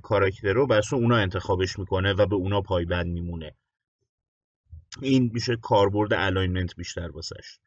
[0.03, 3.55] کاراکتر رو بر اساس اونا انتخابش می‌کنه و به اونا پایبند میمونه.
[5.03, 7.59] این میشه کاربرد alignment بیشتر واسش.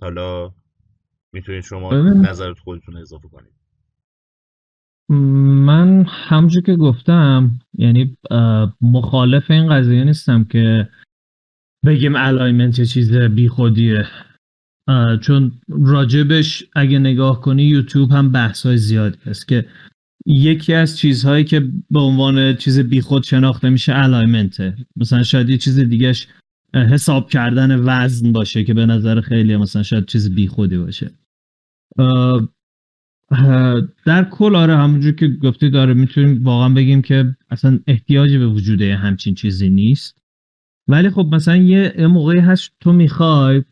[0.00, 0.54] حالا
[1.32, 3.52] می‌تونید شما نظرات خودتون اضافه کنید.
[5.64, 8.16] من همونجور که گفتم یعنی
[8.80, 10.88] مخالف این قضیه نیستم که
[11.86, 14.06] بگیم alignment یه چیز بیخودیه.
[15.20, 19.66] چون راجبش اگه نگاه کنی یوتیوب هم بحث های زیادی هست که
[20.26, 21.60] یکی از چیزهایی که
[21.90, 26.28] به عنوان چیز بیخود شناخته میشه alignment ه مثلا شاید یه چیز دیگهش
[26.74, 31.10] حساب کردن وزن باشه که به نظر خیلی مثلا شاید چیز بیخودی باشه.
[34.04, 38.82] در کل آره همونجور که گفتی داره می‌تونیم واقعا بگیم که اصلا احتیاجی به وجود
[38.82, 40.18] همچین چیزی نیست.
[40.88, 43.62] ولی خب مثلا یه موقعی هست تو می‌خوای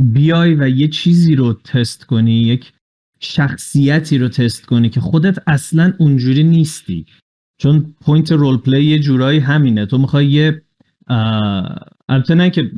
[0.00, 2.72] بیای و یه چیزی رو تست کنی یک
[3.20, 7.06] شخصیتی رو تست کنی که خودت اصلا اونجوری نیستی.
[7.58, 9.86] چون point role play یه جورایی همینه.
[9.86, 10.62] تو می‌خوای یه
[12.08, 12.70] البته نه که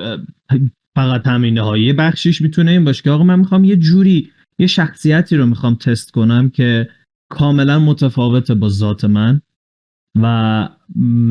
[0.94, 4.66] فقط همینه ها یه بخشیش می‌تونه این باشه که آقا من می‌خوام یه جوری یه
[4.66, 6.88] شخصیتی رو می‌خوام تست کنم که
[7.30, 9.40] کاملا متفاوته با ذات من
[10.22, 10.68] و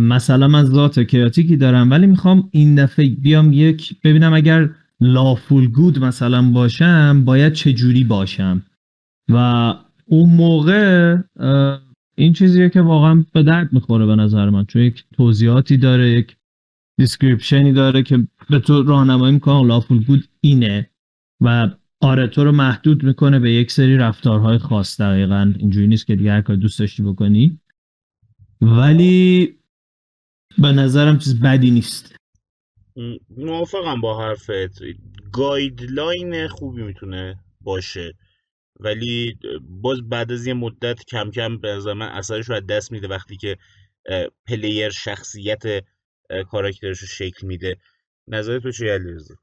[0.09, 4.69] مثلا من ذات chaotic ی دارم ولی می‌خوام این دفعه بیام یک ببینم اگر
[5.01, 8.61] lawful good مثلا باشم باید چه جوری باشم.
[9.29, 9.35] و
[10.05, 11.17] اون موقع
[12.15, 14.65] این چیزیه که واقعا به درد می‌خوره به نظر من.
[14.65, 16.35] چون یک توضیحاتی داره یک
[16.97, 20.89] description ی داره که به تو راهنمایی می‌کنه lawful good اینه.
[21.41, 21.69] و
[22.03, 25.01] آره تو رو محدود می‌کنه به یک سری رفتارهای خاص.
[25.01, 27.59] دقیقا اینجوری نیست که دیگه هر کار دوست داشتی بکنی.
[28.61, 29.55] ولی
[30.57, 32.15] به نظرم چیز بدی نیست.
[33.37, 34.81] موافقم با حرفت.
[35.31, 38.13] guideline خوبی می‌تونه باشه.
[38.79, 42.91] ولی باز بعد از یه مدت کم کم به نظر من اثرش رو از دست
[42.91, 43.57] میده وقتی که
[44.47, 45.63] player شخصیت
[46.51, 47.77] کاراکترش رو شکل میده.
[48.27, 49.35] نظر تو چیه علیرضا؟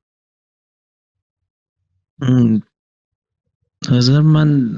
[3.91, 4.77] نظر من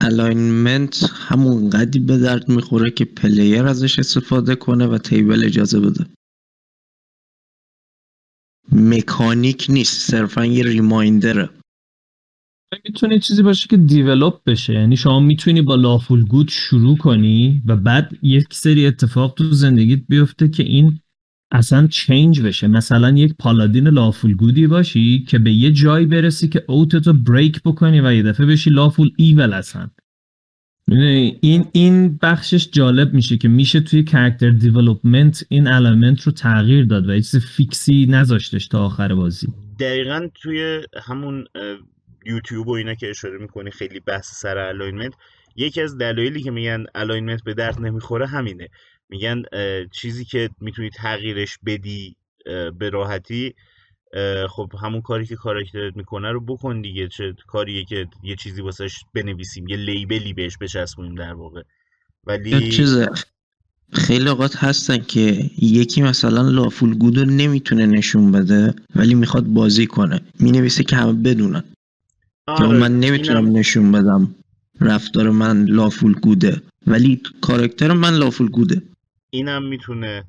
[0.00, 6.06] alignment همون قدی به درد می‌خوره که player ازش استفاده کنه و table اجازه بده.
[8.72, 11.50] مکانیک نیست صرفا یه reminder ه
[12.84, 14.72] می‌تونه چیزی باشه که develop بشه.
[14.72, 20.00] یعنی شما می‌تونی با lawful good شروع کنی و بعد یک سری اتفاق تو زندگیت
[20.08, 21.00] بیفته که این
[21.52, 22.66] اصلا change بشه.
[22.66, 27.12] مثلا یک paladin lawful good ی باشی که به یه جایی برسی که oath تو
[27.12, 29.90] break بکنی و یه دفعه بشی lawful evil اصلا.
[31.40, 37.08] این این بخشش جالب میشه که میشه توی character development این element رو تغییر داد
[37.08, 39.48] و چیز fix ی نذاشتش تا آخر بازی.
[39.80, 41.44] دقیقا توی همون
[42.26, 45.12] یوتیوب و اینا که اشاره می‌کنی خیلی بحث سر alignment
[45.56, 48.68] یکی از دلایلی که میگن alignment به درد نمی‌خوره همینه.
[49.12, 49.42] میگن
[49.90, 52.16] چیزی که می‌تونی تغییرش بدی
[52.78, 53.54] به راحتی
[54.50, 57.08] خب همون کاری که کاراکترت می‌کنه رو بکن دیگه.
[57.08, 61.62] چه کاریه که یه چیزی واسش بنویسیم یه label ی بهش بچسبونیم در واقع.
[62.26, 62.98] ولی چیز
[63.92, 69.86] خیلی اوقات هستن که یکی مثلا lawful good و نمی‌تونه نشون بده ولی می‌خواد بازی
[69.86, 70.20] کنه.
[70.40, 71.64] می‌نویسه که همه بدونن.
[72.46, 74.34] که آره من نمی‌تونم اینم نشون بدم
[74.80, 76.62] رفتار من lawful good ه.
[76.86, 78.82] ولی کاراکتر من lawful good ه.
[79.34, 80.24] اینم می‌تونه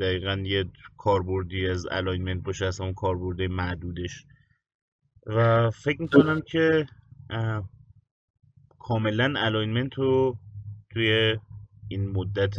[0.00, 0.64] دقیقا یه
[0.96, 4.24] کاربردی از alignment باشه از اون کاربرده معدودش.
[5.26, 6.86] و فکر می‌کنم که
[8.78, 10.38] کاملا alignment رو
[10.90, 11.36] توی
[11.88, 12.56] این مدت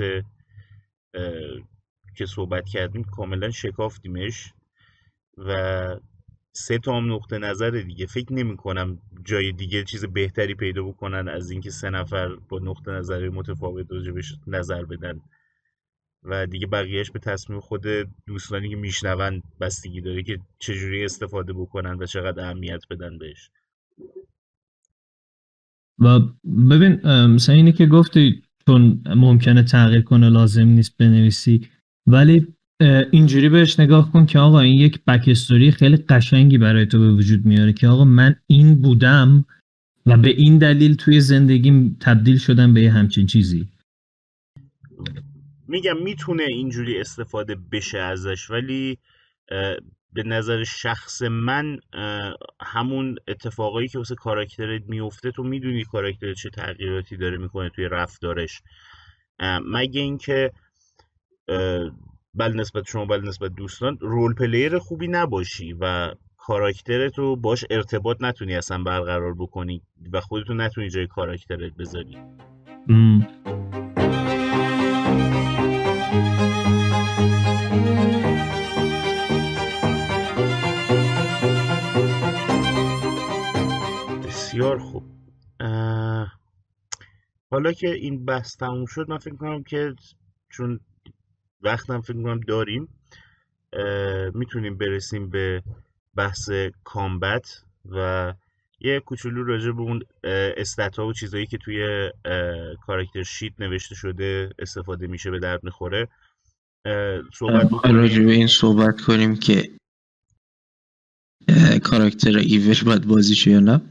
[2.17, 4.53] که صحبت کردیم کاملا شکافتیمش.
[5.37, 5.99] و
[6.53, 8.05] سه تا هم نقطه نظر دیگه.
[8.05, 12.91] فکر نمی کنم جای دیگه چیز بهتری پیدا بکنن از اینکه سه نفر با نقطه
[12.91, 15.21] نظر متفاوت راجبش نظر بدن.
[16.23, 17.83] و دیگه بقیهش به تصمیم خود
[18.27, 23.49] دوستانی که میشنون بستگی داره که چجوری استفاده بکنن و چقدر اهمیت بدن بهش.
[25.99, 26.19] و
[26.69, 31.67] ببین مثلا اینی که گفتی چون ممکنه تغییر کنه لازم نیست بنویسی
[32.07, 32.47] ولی
[33.11, 37.45] اینجوری بهش نگاه کن که آقا این یک بکستوری خیلی قشنگی برای تو به وجود
[37.45, 39.45] میاره که آقا من این بودم
[40.05, 43.67] و به این دلیل توی زندگیم تبدیل شدم به یه همچین چیزی.
[45.69, 48.97] میگم می‌تونه اینجوری استفاده بشه ازش ولی
[50.13, 51.79] به نظر شخص من
[52.61, 58.61] همون اتفاقایی که واسه کاراکترت میفته تو می‌دونی کاراکترت چه تغییراتی داره می‌کنه توی رفتارش.
[59.65, 60.51] مگه اینکه
[62.33, 68.17] بل نسبت شما بل نسبت دوستان رول پلیر خوبی نباشی و کاراکترت رو باش ارتباط
[68.19, 69.81] نتونی اصلا برقرار بکنی
[70.13, 72.17] و خودتو نتونی جای کاراکترت بذاری.
[84.59, 85.03] بسیار خوب.
[87.51, 89.95] حالا که این بحث تموم شد من فکر کنم که
[90.49, 90.79] چون
[91.61, 92.87] وقتم فکر کنم داریم
[94.33, 95.63] می‌تونیم برسیم به
[96.15, 96.49] بحث
[96.83, 98.33] کامبت و
[98.79, 100.03] یه کوچولو راجع به اون
[100.57, 102.09] استت ها و چیزایی که توی
[102.81, 106.07] کاراکتر شیت نوشته شده استفاده میشه به درد می‌خوره.
[107.33, 109.69] صحبت راجع به این صحبت کنیم که
[111.83, 113.81] کاراکتر ایول باید بازی یا نه.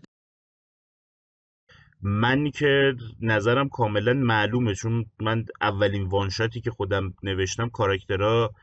[2.03, 8.55] من که نظرم کاملا معلومه چون من اولین one-shot ی که خودم نوشتم کاراکترها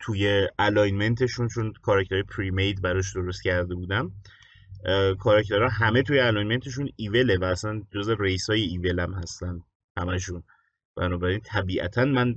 [0.00, 4.12] توی alignment شون چون کاراکتر premade براش درست کرده بودم
[5.18, 9.60] کاراکترها همه توی alignment شون evil ه و اصلا جز race های evil هم هستن
[9.98, 10.42] همشون.
[10.96, 12.34] بنابراین طبیعتا من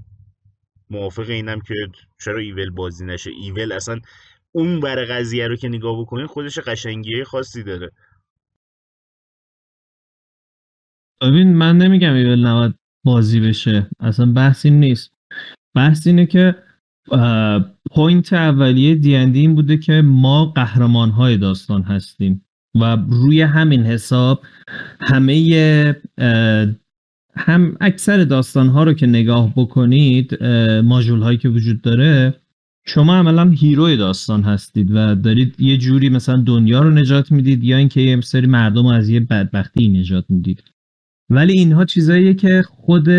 [0.89, 1.73] موافق اینم که
[2.19, 3.31] چرا evil بازی نشه.
[3.31, 3.99] evil اصلا
[4.51, 7.91] اون بر قضیه رو که نگاه بکنین خودش قشنگی خاصی داره.
[11.21, 12.73] ببین من نمیگم evil نباید
[13.05, 15.13] بازی بشه اصلا بحث این نیست.
[15.75, 16.55] بحث اینه که
[17.91, 22.45] point اولیه دیندی این بوده که ما قهرمان های داستان هستیم
[22.75, 24.41] و روی همین حساب
[24.99, 25.95] همه
[27.35, 30.43] هم اکثر داستان ها رو که نگاه بکنید
[30.83, 32.33] ماژول هایی که وجود داره
[32.87, 37.63] شما عملا hero ی داستان هستید و دارید یه جوری مثلا دنیا رو نجات می‌دید
[37.63, 40.63] یا اینکه یه سری مردم رو از یه بدبختی نجات می‌دید.
[41.29, 43.09] ولی اینها چیزاییه که خود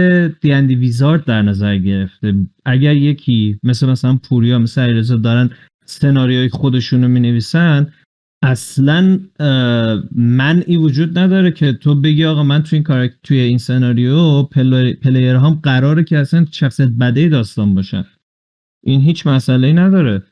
[0.41, 2.35] دیندی ویزارد در نظر گرفته.
[2.65, 5.51] اگر یکی مثل مثلا پوریا مثل علیرضا دارن
[5.85, 7.93] سناریوی خودشون رو می نویسن
[8.43, 9.21] اصلا
[10.15, 15.37] منعی وجود نداره که تو بگی آقا من توی این کار توی این سناریو پلیر
[15.37, 18.05] هم قراره که اصلا شخصیت بده داستان باشن.
[18.85, 20.23] این هیچ مسئله ای نداره.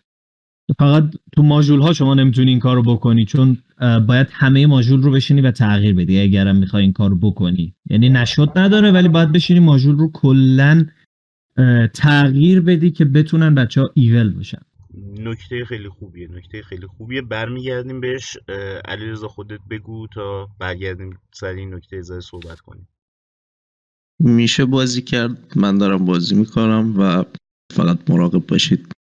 [0.78, 1.04] فقط
[1.36, 3.58] تو ماژول ها شما نمی‌تونی این کار رو بکنی چون
[4.06, 7.74] باید همه ماژول رو بشینی و تغییر بدی اگرم می‌خوای این کار رو بکنی.
[7.90, 10.86] یعنی نشد نداره ولی باید بشینی ماژول رو کلا
[11.94, 14.60] تغییر بدی که بتونن بچه ها ایول باشن
[15.18, 17.22] نکته خیلی خوبیه نکته خیلی خوبیه.
[17.22, 18.36] برمیگردیم بهش.
[18.84, 22.88] علیرضا خودت بگو تا برگردیم سر این نکته ازای صحبت کنیم.
[24.18, 27.24] میشه بازی کرد؟ من دارم بازی می‌کنم و
[27.72, 28.92] فقط مراقب باشید.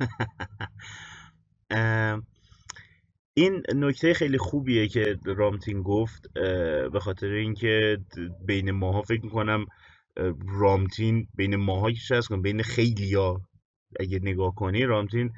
[3.34, 6.32] این نکته خیلی خوبیه که رامتین گفت
[6.92, 7.98] به خاطر اینکه
[8.46, 9.66] بین ماها فکر می‌کنم
[10.48, 13.40] رامتین بین ماها که هست بین خیلیا
[14.00, 15.32] اگه نگاه کنی رامتین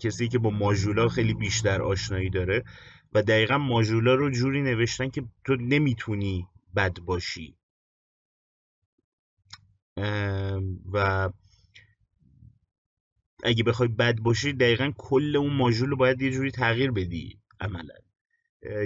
[0.00, 2.64] کسی که با ماژولا خیلی بیشتر آشنایی داره
[3.14, 7.56] و دقیقا ماژولا رو جوری نوشتن که تو نمی‌تونی بد باشی.
[10.92, 11.30] و
[13.42, 17.94] اگه بخوای بد باشی دقیقا کل اون ماژول رو باید یه جوری تغییر بدی عملا.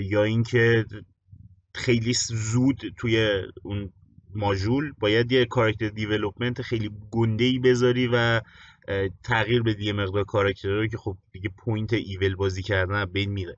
[0.01, 0.85] یا اینکه
[1.75, 3.93] خیلی زود توی اون
[4.35, 8.41] ماژول باید یه کاراکتر development خیلی گنده ای بذاری و
[9.25, 13.57] تغییر بدی یه مقدار کاراکتر رو که خب دیگه point evil بازی کردن بین میره.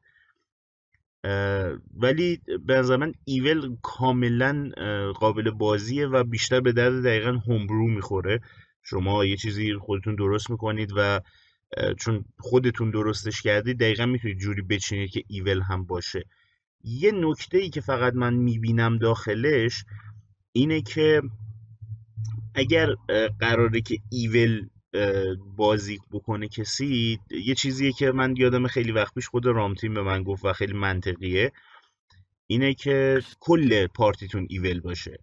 [1.95, 4.71] ولی به نظر من evil کاملا
[5.15, 8.41] قابل بازیه و بیشتر به درد دقیقا هومبرو می‌خوره.
[8.83, 11.21] شما یه چیزی خودتون درست می‌کنید و
[11.99, 16.25] چون خودتون درستش کردید دقیقا می‌تونید جوری بچینید که ایول هم باشه.
[16.85, 19.85] یه نکته ای که فقط من می‌بینم داخلش
[20.53, 21.23] اینه که
[22.55, 22.95] اگر
[23.41, 24.69] قراره که ایول
[25.57, 30.23] بازی بکنه کسی یه چیزیه که من یادم خیلی وقت پیش خود رامتین به من
[30.23, 31.53] گفت و خیلی منطقیه.
[32.47, 35.19] اینه که کل party تون evil باشه.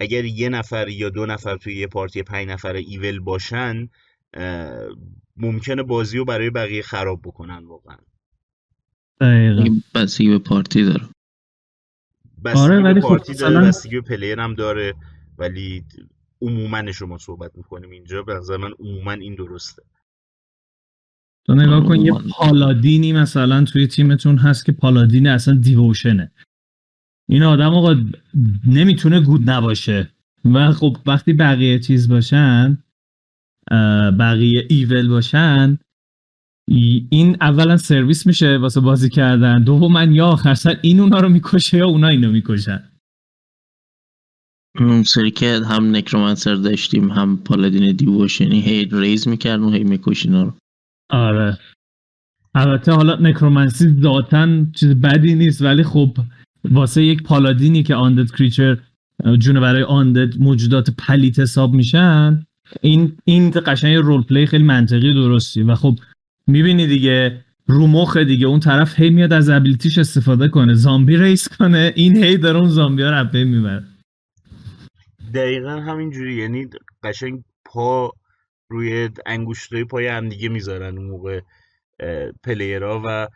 [0.00, 3.88] اگر یه نفر یا دو نفر توی یه party پنج نفر evil باشن
[5.36, 7.96] ممکنه بازی رو برای بقیه خراب بکنن واقعا.
[9.20, 9.62] دقیقا.
[9.62, 11.04] این بستگی به پارتی داره.
[12.44, 14.94] بستگی آره، به ولی خب party داره مثلا- بستگی به player هم داره
[15.38, 15.84] ولی
[16.42, 19.82] عموما شما صحبت می‌کنیم اینجا به نظر من عموما این درسته.
[21.46, 22.12] تو نگاه کن یه.
[22.38, 26.32] پالادینی مثلا توی تیمتون هست که پالادین اصلا دیووشنه.
[27.28, 27.96] این آدم آقا
[28.66, 30.10] نمی‌تونه گود نباشه.
[30.44, 32.78] و خب وقتی بقیه چیز باشن
[34.18, 35.78] بقیه ایول باشن
[36.68, 41.28] ای- این اولا سرویس میشه واسه بازی کردن دوما یا آخر سر این اونا رو
[41.28, 42.88] می‌کشه یا اونا اینو می‌کشن.
[44.80, 50.26] اون سری که هم نکرومنسر داشتیم هم پالادین دیووشنی هی ریز می‌کردن و هی میکش
[50.26, 50.52] اینا رو.
[51.10, 51.58] آره.
[52.54, 56.16] البته حالا necromancy ذاتا چیز بدی نیست ولی خب
[56.70, 58.78] واسه یک paladin ی که undead creature
[59.38, 62.46] جون برای undead موجودات پلید حساب میشن
[62.80, 65.62] این این قشنگ roleplay خیلی منطقی درستی.
[65.62, 65.98] و خب
[66.46, 71.16] می‌بینی دیگه رو مخ دیگه اون طرف هی میاد از ability ش استفاده کنه زامبی
[71.16, 73.84] raise کنه این هی داره اون زامبی ها رو می‌بره.
[75.34, 76.66] دقیقا همینجوری یعنی
[77.02, 78.12] قشنگ پا
[78.70, 81.40] روی انگشتای پای هم دیگه می‌ذارن اون موقع
[82.44, 83.28] پلیرها و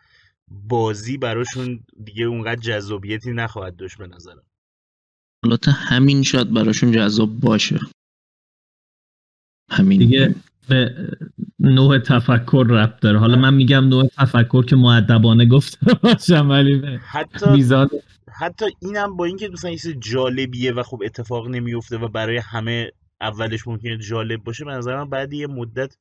[0.69, 4.43] بازی براشون دیگه اونقدر جذابیتی نخواهد داشت به نظرم.
[5.45, 7.81] البته همین شاید براشون جذاب باشه.
[9.71, 9.99] همین.
[9.99, 10.35] دیگه
[10.69, 11.09] به
[11.61, 13.19] نوع تفکر ربط داره.
[13.19, 17.89] حالا من میگم نوع تفکر که معدبانه گفته باشم ولی به حتی میزان
[18.39, 22.91] حتی اینم با اینکه مثلا یه چیز جالبیه و خب اتفاق نمیفته و برای همه
[23.21, 25.97] اولش ممکنه جالب باشه به نظر من بعد یه مدت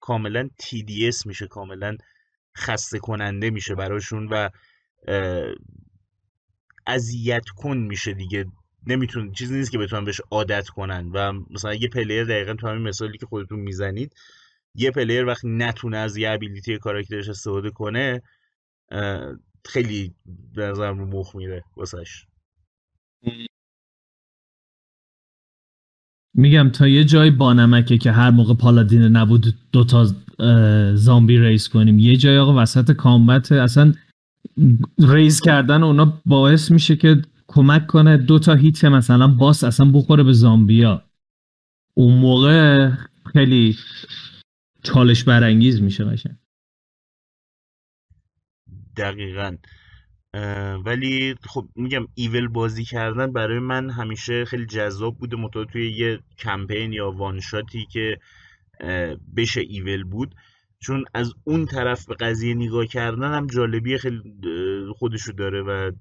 [0.00, 1.96] کاملا tedious میشه کاملا
[2.56, 4.50] خسته کننده میشه براشون و
[6.86, 8.46] اذیت کن میشه دیگه.
[8.86, 11.10] نمیتون چیزی نیست که بتونن بهش عادت کنن.
[11.14, 14.14] و مثلا یه player دقیقا تو همین مثالی که خودتون می‌زنید
[14.74, 18.22] یه player وقتی نتونه از یه ability کاراکترش استفاده کنه
[19.64, 20.14] خیلی
[20.54, 22.26] به نظرم رو مخ میره واسش.
[26.38, 30.14] میگم تا یه جای بانمکه که هر موقع paladin نبود دوتا
[30.94, 31.98] زامبی raise کنیم.
[31.98, 33.94] یه جای آقا وسط combat اصلا
[34.98, 38.16] raise کردن اونا باعث میشه که کمک کنه.
[38.16, 41.02] دوتا hit مثلا باس اصلا بخوره به زامبیا.
[41.94, 42.90] اون موقع
[43.32, 43.76] خیلی
[44.82, 46.36] چالش برانگیز میشه قشنگ.
[48.96, 49.56] دقیقا.
[50.84, 56.18] ولی خب میگم evil بازی کردن برای من همیشه خیلی جذاب بوده متو توی یه
[56.38, 58.18] کمپین یا one shot ی که
[59.36, 60.34] بشه ایول بود.
[60.80, 64.20] چون از اون طرف به قضیه نگاه کردن هم جالبی خیلی
[64.96, 65.92] خودشو داره و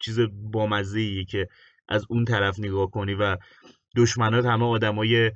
[0.00, 1.48] چیز بامزه ایه که
[1.88, 3.36] از اون طرف نگاه کنی و
[3.96, 5.32] دشمنات همه آدمای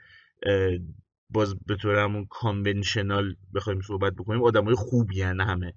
[1.31, 5.75] باز به طور همون کانونشنال بخوایم صحبت بکنیم آدمای خوبی همه.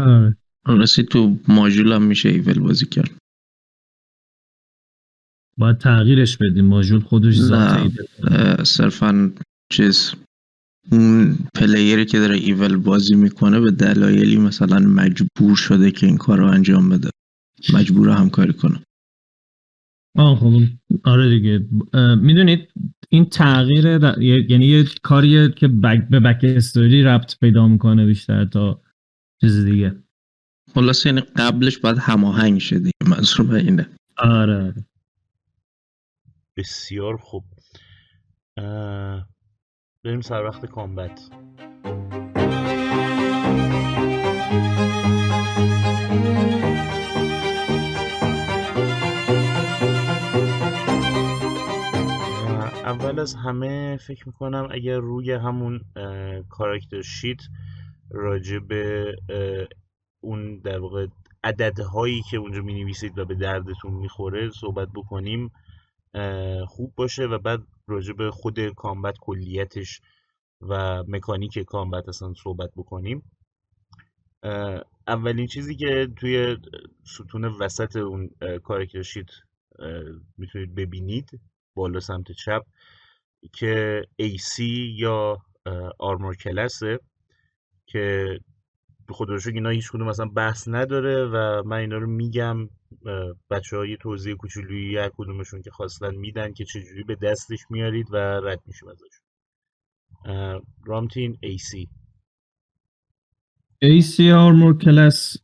[0.00, 0.36] آره.
[0.66, 3.10] راستی تو ماژول هم میشه ایول بازی کرد.
[5.58, 6.64] باید تغییرش بدیم.
[6.64, 9.32] ماژول خودش اه، صرفا
[9.72, 10.14] چیز
[10.92, 16.38] اون پلیری که داره ایول بازی می‌کنه به دلایلی مثلا مجبور شده که این کار
[16.38, 17.10] رو انجام بده.
[17.74, 18.82] مجبور همکاری کنه.
[20.16, 20.62] آه خب
[21.04, 21.66] آره دیگه.
[22.16, 22.68] می‌دونید
[23.08, 28.44] این تغییر در- یعنی یه کاریه که بک به بک استوری ربط پیدا می‌کنه بیشتر
[28.44, 28.82] تا
[29.40, 30.02] چیز دیگه.
[30.74, 33.88] خلاصه یعنی قبلش باید هماهنگ شه دیگه منظور به اینه.
[34.16, 34.84] آره آره.
[36.56, 37.44] بسیار خوب.
[38.56, 39.28] اه،
[40.04, 41.20] بریم سر وقت کامبت.
[52.84, 55.80] اول از همه فکر می‌کنم اگر روی همون
[56.48, 57.38] کاراکتر شیت
[58.10, 59.14] راجع به
[60.20, 61.06] اون در واقع
[61.44, 65.52] عددهایی که اونجا می نویسید و به دردتون می‌خوره صحبت بکنیم
[66.66, 70.00] خوب باشه و بعد راجع به خود کامبت کلیتش
[70.60, 73.22] و مکانیک کامبت اصلا صحبت بکنیم.
[75.06, 76.56] اولین چیزی که توی
[77.04, 79.30] ستون وسط اون اه، کاراکتر شیت
[80.36, 81.40] می‌تونید ببینید
[81.74, 82.62] بالا سمت چپ
[83.52, 84.58] که AC
[84.98, 85.38] یا
[85.98, 87.00] آرمور کلاسه
[87.92, 88.38] که
[89.08, 92.68] به شکر اینا هیچ کدوم مثلا بحث نداره و من اینا رو میگم
[93.50, 98.16] بچه های توضیح کوچولویی هر کدومشون که خواستن میدن که چجوری به دستش میارید و
[98.16, 98.88] رد میشیم
[100.24, 101.86] اه، رامتین AC
[103.84, 105.36] AC آرمور کلاس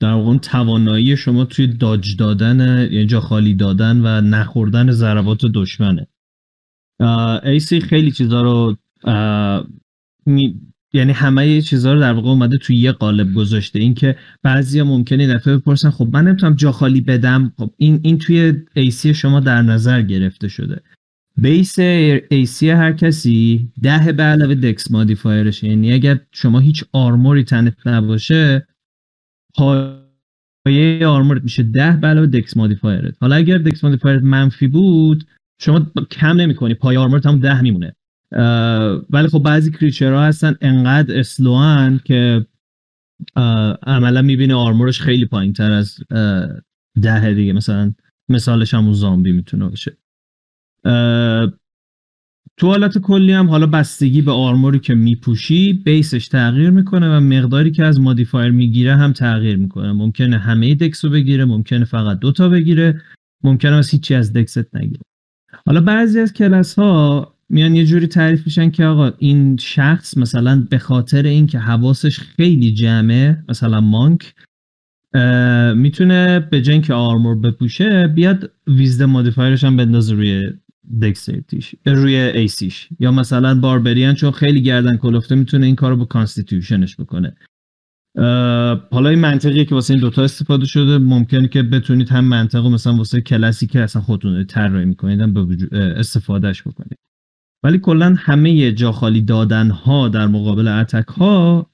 [0.00, 6.06] در اون توانایی شما توی داج دادن یعنی جا خالی دادن و نخوردن ضربات دشمنه.
[7.42, 8.76] AC خیلی چیزا رو
[10.94, 13.78] یعنی همه چیزا رو در واقع اومده توی یه قالب گذاشته.
[13.78, 17.52] اینکه بعضیا ممکنه دفعه بپرسن خب من نمی‌تونم جا خالی بدم.
[17.58, 20.80] خب این این توی AC شما در نظر گرفته شده.
[21.36, 21.80] بیس
[22.32, 28.66] AC هر کسی ده به علاوه دکس مادیفایرش یعنی اگر شما هیچ آرموری تنت نباشه
[29.56, 35.26] پایه آرمورت میشه ده به علاوه دکس مادیفایرت حالا اگر دکس مادیفایرت منفی بود
[35.60, 36.74] شما کم نمی‌کنی.
[36.74, 37.96] پایه آرمورت هم ده میمونه.
[39.10, 42.46] ولی خب بعضی کریچرها هستن انقدر اسلوان که
[43.82, 46.48] عملا می‌بینه آرمورش خیلی پایین تر از اه،
[47.02, 47.52] ده دیگه.
[47.52, 47.92] مثلا
[48.28, 49.96] مثالش همون زامبی می‌تونه باشه.
[52.56, 57.70] تو حالت کلی هم حالا بستگی به آرموری که میپوشی بیسش تغییر می‌کنه و مقداری
[57.70, 59.92] که از مادیفایر می‌گیره هم تغییر می‌کنه.
[59.92, 63.02] ممکنه همه دکس رو بگیره ممکنه فقط دوتا بگیره
[63.44, 65.02] ممکنه از هیچی از dex ت نگیره.
[65.66, 70.66] حالا بعضی از کلاس ها میان یه جوری تعریف میشن که آقا این شخص مثلا
[70.70, 74.34] به خاطر اینکه حواسش خیلی جمعه مثلا monk
[75.76, 80.52] می‌تونه به اینکه armor بپوشه بیاد wisdom modifier ش هم بندازه روی
[81.02, 85.96] dexterity ش روی AC ش یا مثلا barbarian چون خیلی گردن کلفته می‌تونه این کارو
[85.96, 87.36] با constitution ش بکنه.
[88.90, 90.98] حالا این منطقیه که واسه این دوتا استفاده شده.
[90.98, 95.68] ممکنه که بتونید هم منطقه مثلا واسه کلاسی که اصلا خودتون طراحی می‌کنید هم به
[95.72, 96.98] استفادهش بکنید.
[97.64, 101.70] ولی کلا همه جا خالی دادن ها در مقابل اتک ها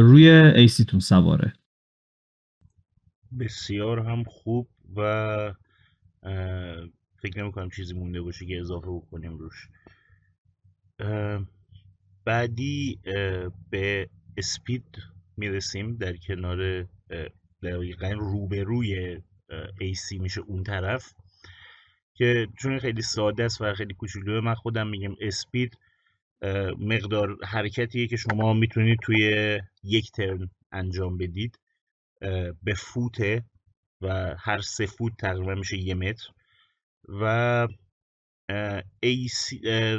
[0.00, 1.52] روی ایسیتون سواره.
[3.38, 5.54] بسیار هم خوب و
[7.22, 9.68] فکر نمی کنم چیزی مونده باشه که اضافه بکنیم روش.
[12.24, 13.00] بعدی
[13.70, 14.84] به اسپید
[15.36, 15.96] می‌رسیم.
[15.96, 16.86] در کنار
[17.62, 19.16] دقیقا روبروی
[19.80, 21.14] AC میشه اون طرف.
[22.16, 25.78] که چون خیلی ساده است و خیلی کوچولوه من خودم میگم اسپید
[26.78, 31.58] مقدار حرکتیه که شما می‌تونید توی یک ترن انجام بدید
[32.62, 33.44] به فوته
[34.02, 36.28] و هر سه فوت تقریبا میشه یه متر.
[37.08, 37.68] و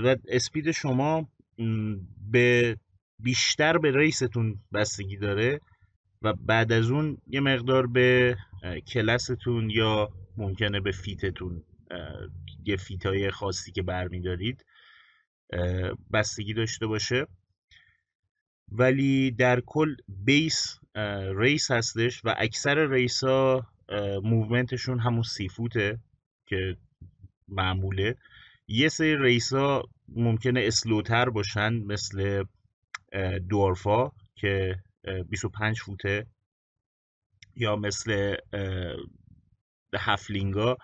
[0.04, 1.30] و speed شما
[2.32, 2.78] به
[3.20, 5.62] بیشتر به race تون بستگی داره
[6.22, 8.38] و بعد از اون یه مقدار به
[8.88, 11.64] کلاستون یا ممکنه به feat تون
[12.66, 14.66] یه feat ای خاصی که برمیدارید
[16.14, 17.28] بستگی داشته باشه.
[18.72, 20.80] ولی در کل base
[21.38, 23.68] race هستش و اکثر race ها
[24.24, 26.00] movement شون همون سی فوته
[26.48, 26.78] که
[27.48, 28.16] معموله.
[28.68, 32.44] یه سری ریس ها ممکنه اسلوتر باشن مثل
[33.50, 36.26] دورفا که اه، 25 فوته
[37.56, 38.36] یا مثل
[39.96, 40.78] هفلینگا.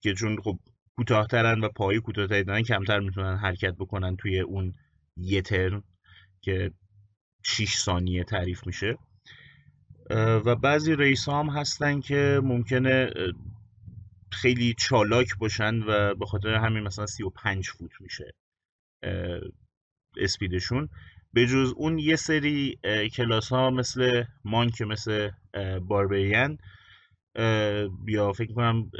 [0.00, 0.58] که چون خب
[0.96, 4.74] کوتاهترن و پای کوتاهتری دارن کمتر می‌تونن حرکت بکنن توی اون
[5.16, 5.82] یه ترن
[6.40, 6.72] که
[7.44, 8.98] 6 ثانیه تعریف میشه.
[10.44, 13.10] و بعضی race هم هستن که ممکنه
[14.32, 18.34] خیلی چالاک باشن و به خاطر همین مثلا 35 فوت میشه
[20.16, 20.88] speed شون.
[21.32, 22.78] به جز اون یه سری
[23.14, 25.30] کلاس ها مثل monk مثل
[25.82, 26.58] barbarian
[28.08, 28.90] یا فکر کنم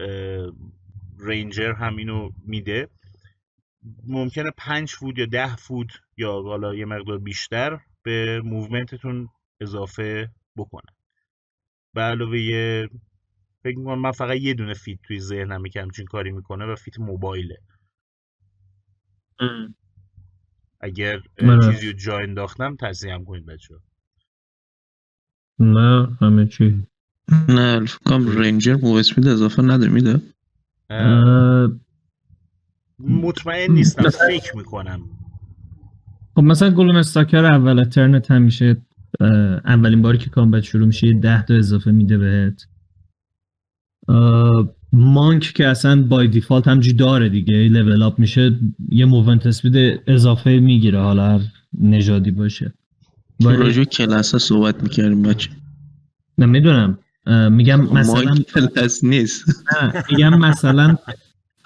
[1.22, 2.88] ranger هم اینو میده.
[4.06, 9.28] ممکنه 5 فوت یا 10 فوت یا حالا یه مقدار بیشتر به movement تون
[9.60, 10.94] اضافه بکنن
[11.94, 12.90] به علاوه یه
[13.62, 16.98] فکر می‌کنم من فقط یه دونه feat توی ذهنمه که همچین کاری می‌کنه و feat
[16.98, 17.58] mobile ه.
[20.80, 21.72] اگر اه، بله.
[21.72, 23.74] چیزی رو جا انداختم تصحیح هم کنید بچه
[25.58, 26.86] نه همه چی.
[27.48, 30.20] نه فکر کنم ranger move speed اضافه نداره میده؟
[32.98, 35.00] مطمئن نیستم مثلا- فکر می‌کنم.
[36.34, 38.76] خب مثلا گلوم استاکر اول ترنت همیشه
[39.64, 42.66] اولین باری که کامبت شروع میشه یه ده تا اضافه میده بهت.
[44.92, 50.50] مانک که اصلا بای دیفالت همجوری داره دیگه لول اپ میشه یه موونت اسپید اضافه
[50.58, 51.40] می‌گیره حالا هر
[51.80, 52.72] نژادی باشه.
[53.42, 55.50] راجع کلاس ها صحبت می‌کردیم بچه.
[56.38, 56.98] نه می‌دونم.
[57.26, 59.44] میگم مثلا ما کلاس نیست.
[59.82, 60.96] نه میگم مثلا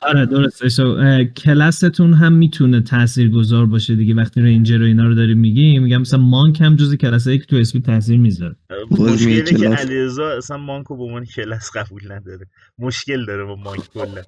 [0.02, 0.68] آره درسته.
[0.68, 4.14] شو کلاستون هم می‌تونه تأثیر گذار باشه دیگه.
[4.14, 7.56] وقتی رنجر و اینا رو داریم میگیم میگم مثلا مانک هم جزی کلاسایی که تو
[7.56, 8.56] اسپی تاثیر می‌ذاره.
[8.90, 9.68] مشکلی میگه که.
[9.68, 12.46] علیرضا اصلا مانکو به عنوان کلاس قبول نداره.
[12.78, 14.22] مشکل داره با مانک کلا.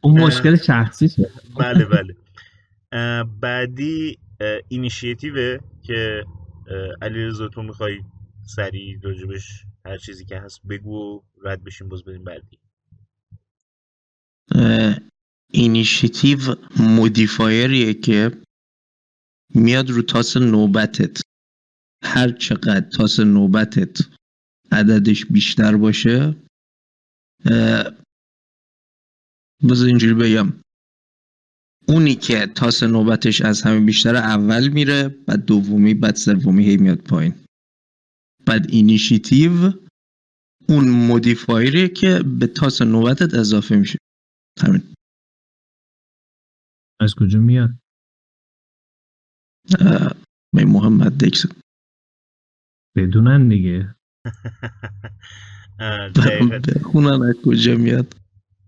[0.00, 0.20] اون.
[0.20, 2.14] مشکل شخصیشه بله بله.
[2.92, 4.18] اه، بعدی
[4.68, 6.24] اینیشیتیوه که
[7.02, 7.98] علی تو می‌خوای
[8.56, 12.58] سریع راجبش هر چیزی که هست بگو و رد بشیم باز بریم بعدی
[15.52, 16.38] initiative
[16.76, 18.42] modifier یه که
[19.54, 21.20] میاد رو تاس نوبتت.
[22.04, 23.98] هر چقدر تاس نوبتت
[24.72, 26.36] عددش بیشتر باشه
[29.68, 30.52] بذار اینجوری بگم.
[31.88, 36.98] اونی که تاس نوبتش از همه بیشتر اول میره بعد دومی بعد سومی هی میاد
[36.98, 37.34] پایین.
[38.46, 39.72] بعد اینیشیتیو
[40.68, 43.98] اون مودیفایریه که به تاس نوبتت اضافه میشه.
[44.62, 44.94] همین.
[47.00, 47.70] از کجا میاد؟
[50.54, 51.46] می محمد دکس.
[52.96, 53.94] بدونن دیگه.
[56.76, 58.16] بخونن از کجا میاد.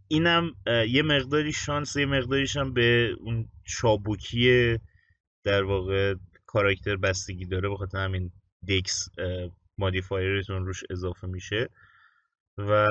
[0.08, 0.54] اینم
[0.88, 4.78] یه مقداری شانس یه مقداریش هم به اون چابوکی
[5.44, 6.14] در واقع
[6.46, 8.32] کاراکتر بستگی داره بخاطر همین
[8.68, 9.08] دکس.
[9.82, 11.68] مادیفایرتون روش اضافه میشه.
[12.58, 12.88] و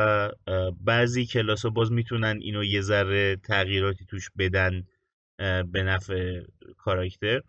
[0.81, 4.83] بعضی کلاس ها باز می‌تونن اینو یه ذره تغییراتی توش بدن
[5.71, 6.41] به نفع
[6.77, 7.41] کاراکتر.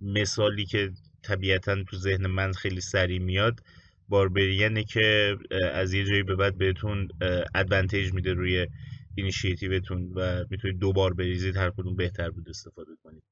[0.00, 0.92] مثالی که
[1.22, 3.60] طبیعتا تو ذهن من خیلی سریع میاد
[4.08, 5.36] باربرینه که
[5.72, 7.08] از یه جایی به بعد بهتون
[7.54, 8.66] ادوانتیج میده روی
[9.14, 13.22] اینیشیتیوتون و می‌تونید دو بار بریزید هر کدوم بهتر بود استفاده کنید.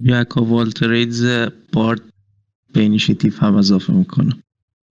[0.00, 2.00] jack of all trades bard
[2.74, 4.42] به initiative هم اضافه می‌کنه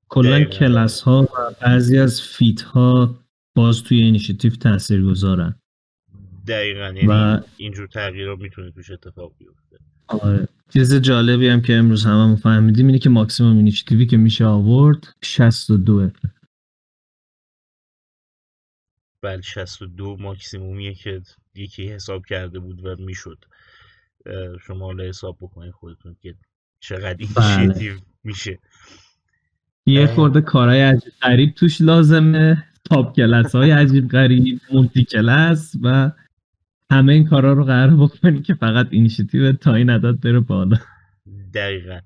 [0.08, 5.54] کلا کلاس ها و بعضی از feat ها باز توی اینیشیتیو تاثیر گذارن
[6.46, 7.40] دقیقا یعنی و...
[7.56, 9.78] اینجور تغییر می‌تونه توش اتفاق بیفته.
[10.06, 10.48] آره.
[10.72, 16.10] چیز جالبی هم که امروز همه فهمیدیم اینه که ماکسیموم اینیشیتیوی که میشه آورد 62
[19.22, 21.22] بله 62 ماکسیمومیه که
[21.54, 23.44] یکی حساب کرده بود و می‌شد.
[24.66, 26.34] شما حالا حساب بکنید خودتون که
[26.84, 28.02] چقدر اینیشیتیو بله.
[28.24, 28.58] میشه.
[29.86, 32.64] یه خورده کارهای عجیب غریب توش لازمه.
[32.90, 36.10] subclass های عجیب غریب multiclass و
[36.90, 40.76] همه این کارا رو قرار بکنی که فقط اینیشیتیو تا این عدد بره بالا.
[41.54, 42.00] دقیقا.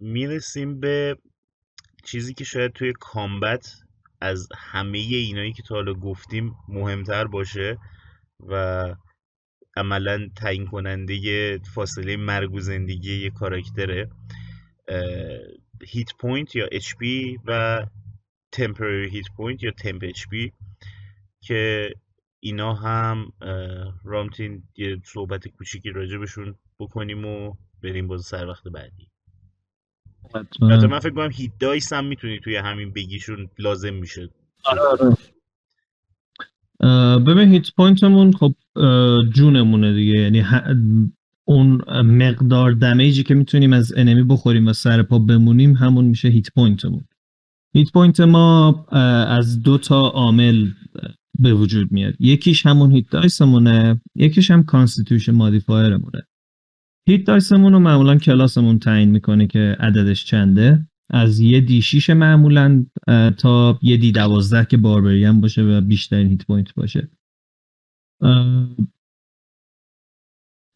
[0.00, 1.16] می‌رسیم به
[2.04, 3.74] چیزی که شاید توی combat
[4.20, 7.78] از همه اینایی که تا حالا گفتیم مهمتر باشه
[8.48, 8.84] و
[9.76, 14.10] عملا تعیین کننده فاصله مرگ و زندگی یه کاراکتره.
[15.86, 16.94] hit point یا HP
[17.46, 17.82] و
[18.52, 20.24] temporary hit point یا temp HP
[21.40, 21.90] که
[22.40, 23.32] اینا هم
[24.04, 29.08] رامتین یه صحبت کوچیکی راجبشون بکنیم و بریم باز سر وقت بعدی.
[30.34, 34.28] حتی من فکر کنم hit dice هم می‌تونی توی همین بگی چون لازم میشه.
[34.64, 35.16] آره آره.
[37.18, 38.54] ببین hit point مون خب
[39.34, 40.20] جونمونه دیگه.
[40.20, 40.42] یعنی
[41.44, 46.28] اون مقدار damage ی که می‌تونیم از enemy بخوریم و سر پا بمونیم همون میشه
[46.28, 47.04] hit point مون
[47.74, 48.84] hit point ما
[49.28, 50.68] از دو تا عامل
[51.38, 52.14] به وجود میاد.
[52.20, 56.22] یکیش همون hit dice مونه یکیش هم constitution modifier مونه
[57.08, 60.86] hit dice مون رو معمولا کلاسمون تعیین می‌کنه که عددش چنده.
[61.10, 62.86] از یه D 6 معمولا
[63.38, 67.08] تا یه D 12 که barbarian باشه و بیشترین hit point باشه.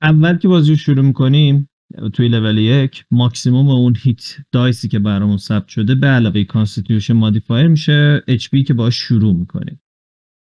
[0.02, 1.68] اول که بازی رو شروع می‌کنیم
[2.12, 7.14] توی لول یک ماکسیموم اون hit dice ی که برامون ثبت شده به علاوه constitution
[7.14, 9.80] modifier میشه HP که باش شروع می‌کنیم.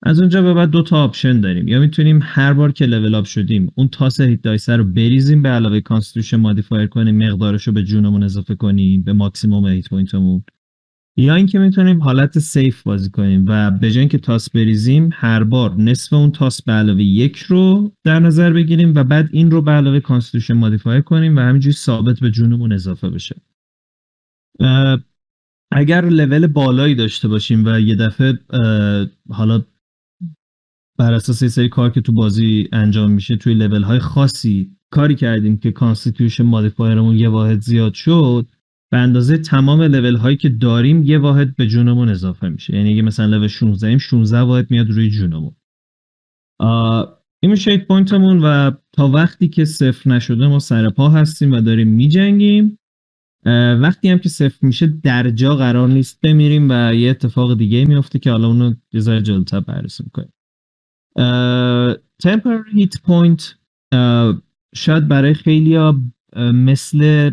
[0.05, 1.67] از اونجا به بعد دو تا option داریم.
[1.67, 5.49] یا می‌تونیم هر بار که level up شدیم اون تاس hit dice رو بریزیم به
[5.49, 10.43] علاوه constitution modifier کنیم مقدارش رو به جونمون اضافه کنیم به ماکسیموم hit point مون.
[11.17, 15.75] یا اینکه می‌تونیم حالت safe بازی کنیم و به جای اینکه تاس بریزیم هر بار
[15.75, 19.71] نصف اون تاس به علاوه یک رو در نظر بگیریم و بعد این رو به
[19.71, 23.35] علاوه constitution modifier کنیم و همینجوری ثابت به جونمون اضافه بشه.
[25.71, 28.39] اگر لول بالایی داشته باشیم و یه دفعه
[29.29, 29.61] حالا
[30.97, 35.15] بر اساس یه سری کار که تو بازی انجام میشه توی لول های خاصی کاری
[35.15, 38.47] کردیم که constitution modifier مون یه واحد زیاد شد
[38.93, 42.75] به اندازه تمام لول هایی که داریم یه واحد به جونمون اضافه میشه.
[42.75, 45.55] یعنی اگه مثلا لول 16 ایم 16 واحد میاد روی جونمون.
[47.43, 51.51] این میشه hit point مون و تا وقتی که صفر نشده ما سر پا هستیم
[51.51, 52.79] و داریم میجنگیم.
[53.81, 58.19] وقتی هم که صفر میشه در جا قرار نیست بمیریم و یه اتفاق دیگه میفته
[58.19, 60.33] که حالا اونو یه ذره جلوتر بررسی می‌کنیم.
[62.19, 63.55] temporary hit point
[64.75, 65.77] شاید برای خیلی
[66.35, 67.31] مثل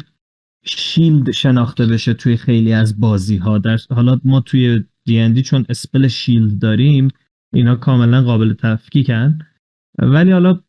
[0.64, 6.09] shield شناخته بشه توی خیلی از بازی ها در حالا ما توی D&D چون spell
[6.09, 7.09] shield داریم
[7.55, 9.39] اینا کاملا قابل تفکیکن.
[9.99, 10.61] ولی حالا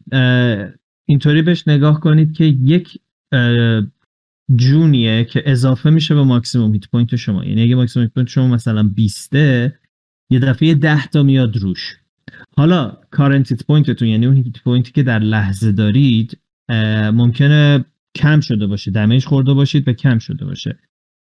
[1.09, 2.99] اینطوری بهش نگاه کنید که یک
[4.55, 7.45] جونیه که اضافه میشه به maximum hit point شما.
[7.45, 11.97] یعنی اگه maximum hit point شما مثلا 20 یه دفعه 10 تا میاد روش.
[12.57, 16.37] حالا current hit point تون یعنی اون hit point ی که در لحظه دارید
[17.13, 17.85] ممکنه
[18.15, 20.79] کم شده باشه damage خورده باشید و کم شده باشه.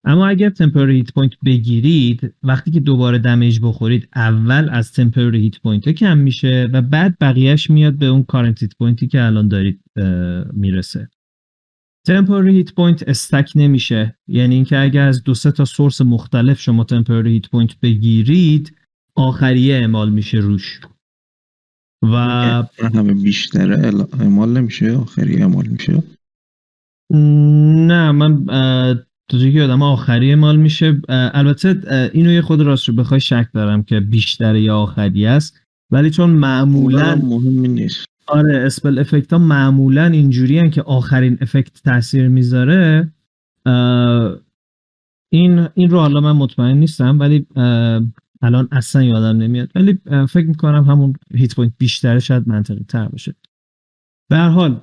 [0.05, 5.61] اما اگر temporary hit point بگیرید وقتی که دوباره damage بخورید اول از temporary hit
[5.61, 9.49] point کم میشه و بعد بقیهش میاد به اون current hit point ی که الان
[9.49, 9.81] دارید
[10.53, 11.09] می‌رسه.
[12.07, 14.19] temporary hit point stack نمیشه.
[14.29, 18.77] یعنی اینکه اگر از دو سه تا source مختلف شما temporary hit point بگیرید
[19.15, 20.81] آخریه اعمال میشه روش.
[22.03, 22.17] و
[22.95, 26.03] همه بیشتره ال- اعمال نمیشه آخری اعمال میشه؟
[27.11, 28.45] نه من
[29.29, 33.83] جایی که یادم آخری اعمال میشه البته اینو یه خود راست رو بخوای شک دارم
[33.83, 35.61] که بیشتر یا آخری است
[35.91, 38.07] ولی چون معمولا مهمی نیست.
[38.27, 43.13] آره اسپل افکت ها معمولا اینجوری که آخرین افکت تاثیر می‌ذاره
[45.33, 47.47] این این رو حالا من مطمئن نیستم ولی
[48.43, 49.71] الان اصلا یادم نمیاد.
[49.75, 53.35] ولی فکر می‌کنم همون hit point بیشتره شاید منطقی تر باشه.
[54.31, 54.81] به هر حال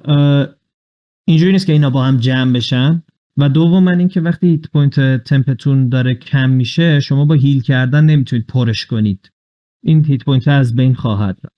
[1.28, 3.04] اینجوری نیست که اینا با هم جمع بشن.
[3.38, 8.06] و دوما اینکه وقتی hit point temp تون داره کم میشه شما با heal کردن
[8.06, 9.32] نمی‌تونید پرش کنید.
[9.84, 11.56] این hit point از بین خواهد رفت.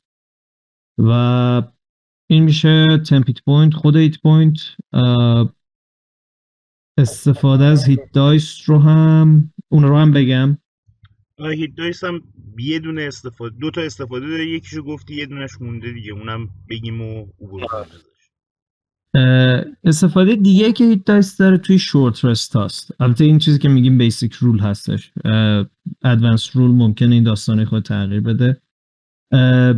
[0.97, 1.61] و
[2.29, 4.57] این میشه temp hit point خود hit point
[6.97, 10.57] استفاده از hit dice رو هم اون رو هم بگم.
[11.39, 12.21] hit dice هم
[12.57, 14.49] یه دونه استفاده دو تا استفاده داره.
[14.49, 17.65] یکیشو گفتی یه دونش مونده دیگه اونم بگیم و عبور
[19.83, 23.97] استفاده دیگه که hit dice داره توی short rest هست البته این چیزی که میگیم
[23.97, 25.11] basic rule هستش.
[26.03, 28.57] advanced rule ممکنه این داستانو خب تغییر بده.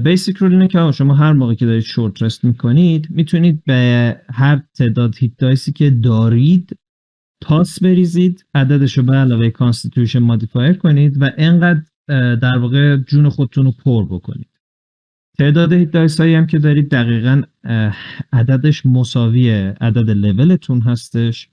[0.03, 4.61] basic rule اینه که شما هر موقع که دارید short rest می‌کنید می‌تونید به هر
[4.77, 6.77] تعداد hit dice ی که دارید
[7.41, 11.81] تاس بریزید عددش رو به علاوه constitution modifier کنید و انقدر
[12.35, 14.47] در واقع جون خودتون رو پر بکنید.
[15.39, 17.41] تعداد hit dice هایی هم که دارید دقیقا
[18.33, 19.49] عددش مساوی
[19.81, 21.49] عدد لولتون هستش.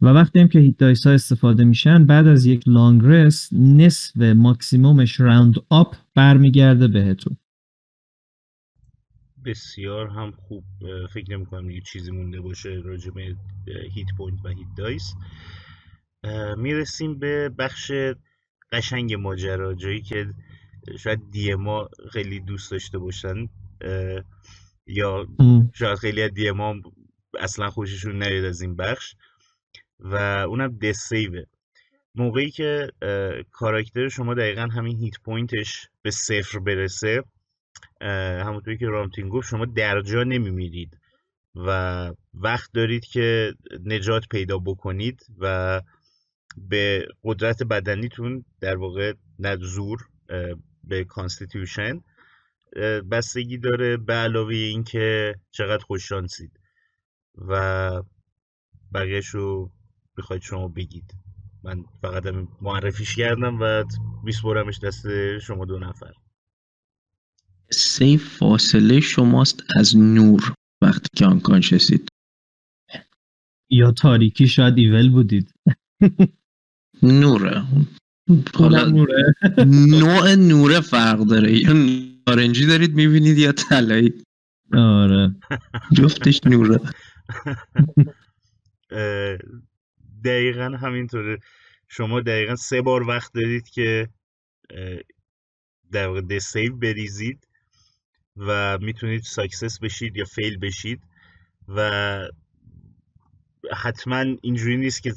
[0.00, 4.97] و وقتی هم که hit dice استفاده میشن بعد از یک long rest نصف maximum
[4.97, 7.36] ش round up برمیگرده بهتون.
[9.44, 10.64] بسیار هم خوب.
[11.14, 15.14] فکر نمی کنم دیگه چیزی مونده باشه راجع به اه، hit point و hit dice
[16.56, 17.92] می‌رسیم به بخش
[18.72, 20.26] قشنگ ماجرا جایی که
[20.98, 23.48] شاید DM ها خیلی دوست داشته باشن
[24.86, 25.26] یا
[25.74, 26.74] شاید خیلی از DM ها
[27.40, 29.14] اصلا خوششون نیاد از این بخش.
[30.00, 30.16] و
[30.48, 31.42] اونم death save ه
[32.14, 32.90] موقعی که
[33.50, 37.22] کاراکتر شما دقیقا همین hit point ش به صفر برسه
[38.46, 40.98] همونطوری که رامتین گفت شما درجا نمیمیرید
[41.54, 43.54] و وقت دارید که
[43.84, 45.80] نجات پیدا بکنید و
[46.56, 49.98] به قدرت بدنیتون در واقع نه زور
[50.88, 52.00] به constitution
[53.10, 56.60] بستگی داره به علاوه اینکه چقدر خوششانسید
[57.34, 58.02] و
[58.94, 59.72] بقیهش رو
[60.16, 61.14] بخواید شما بگید.
[61.62, 62.24] من فقط
[62.60, 63.84] معرفیش کردم و
[64.24, 65.06] میسپرمش دست
[65.38, 66.12] شما دو نفر.
[67.70, 72.08] سیف فاصله شماست از نور وقتی که آنکانشسید
[73.70, 75.52] یا تاریکی شاید ایول بودید.
[77.02, 77.62] نوره.
[78.54, 79.34] حالا نوره.
[80.00, 81.52] نوع نوره فرق داره.
[81.58, 81.72] یا
[82.26, 84.12] نارنجی دارید می‌بینید یا طلایی.
[84.72, 85.34] آره.
[85.92, 86.80] جفتش نوره.
[88.90, 89.38] اه،
[90.24, 91.38] دقیقا همینطوره.
[91.88, 94.08] شما دقیقا سه بار وقت دارید که
[95.92, 97.48] در واقع death save بریزید
[98.36, 101.00] و می‌تونید success بشید یا fail بشید
[101.68, 102.28] و
[103.72, 105.14] حتما اینجوری نیست که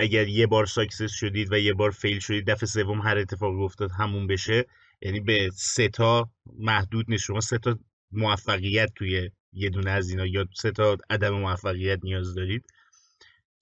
[0.00, 3.90] اگر یه بار success شدید و یه بار fail شدید دفعه سوم هر اتفاقی افتاد
[3.90, 4.66] همون بشه.
[5.02, 7.24] یعنی به سه تا محدود نیست.
[7.24, 7.78] شما سه تا
[8.12, 12.64] موفقیت توی یه دونه از اینا یا سه تا عدم موفقیت نیاز دارید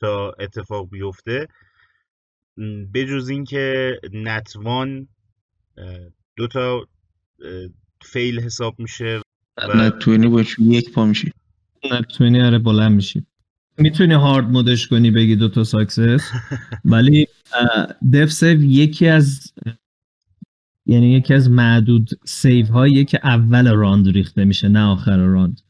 [0.01, 1.49] تا اتفاق بیفته.
[2.95, 5.09] بجز اینکه نتوان
[6.37, 6.87] دو تا
[8.03, 9.20] فیل حساب میشه
[9.74, 11.33] نه توینی باش یک پا میشی
[11.93, 13.27] نتونی آره بلند میشی.
[13.78, 16.31] می‌تونی هارد مودش کنی بگی دوتا ساکسس
[16.85, 17.27] ولی
[18.12, 19.53] دف سیو یکی از
[20.86, 25.61] یعنی یکی از معدود سیو هایی که اول راند ریخته میشه نه آخر راند.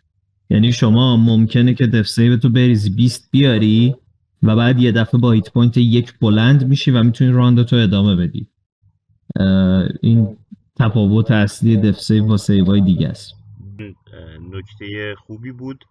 [0.51, 3.95] یعنی شما ممکنه که دف سیو تو بریزی 20 بیاری
[4.43, 8.17] و بعد یه دفعه با hit point یک بلند میشی و می‌تونی round تو ادامه
[8.17, 8.49] بدی.
[10.03, 10.37] این
[10.77, 13.35] تفاوت اصلی death save با save های دیگه است.
[14.53, 15.85] نکته خوبی بود.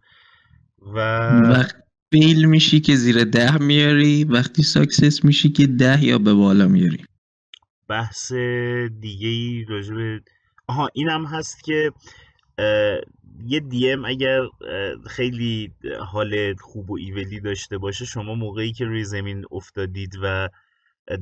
[0.95, 0.99] و
[1.41, 1.75] وقت
[2.13, 7.05] fail میشی که زیر ده میاری وقتی success میشی که ده یا به بالا میاری.
[7.87, 8.31] بحث
[8.99, 9.95] دیگه ای راجب
[10.67, 11.91] آها اینم هست که
[13.45, 14.39] یه دی ام اگر
[15.07, 20.49] خیلی حال خوب و ایولی داشته باشه شما موقعی که روی زمین افتادید و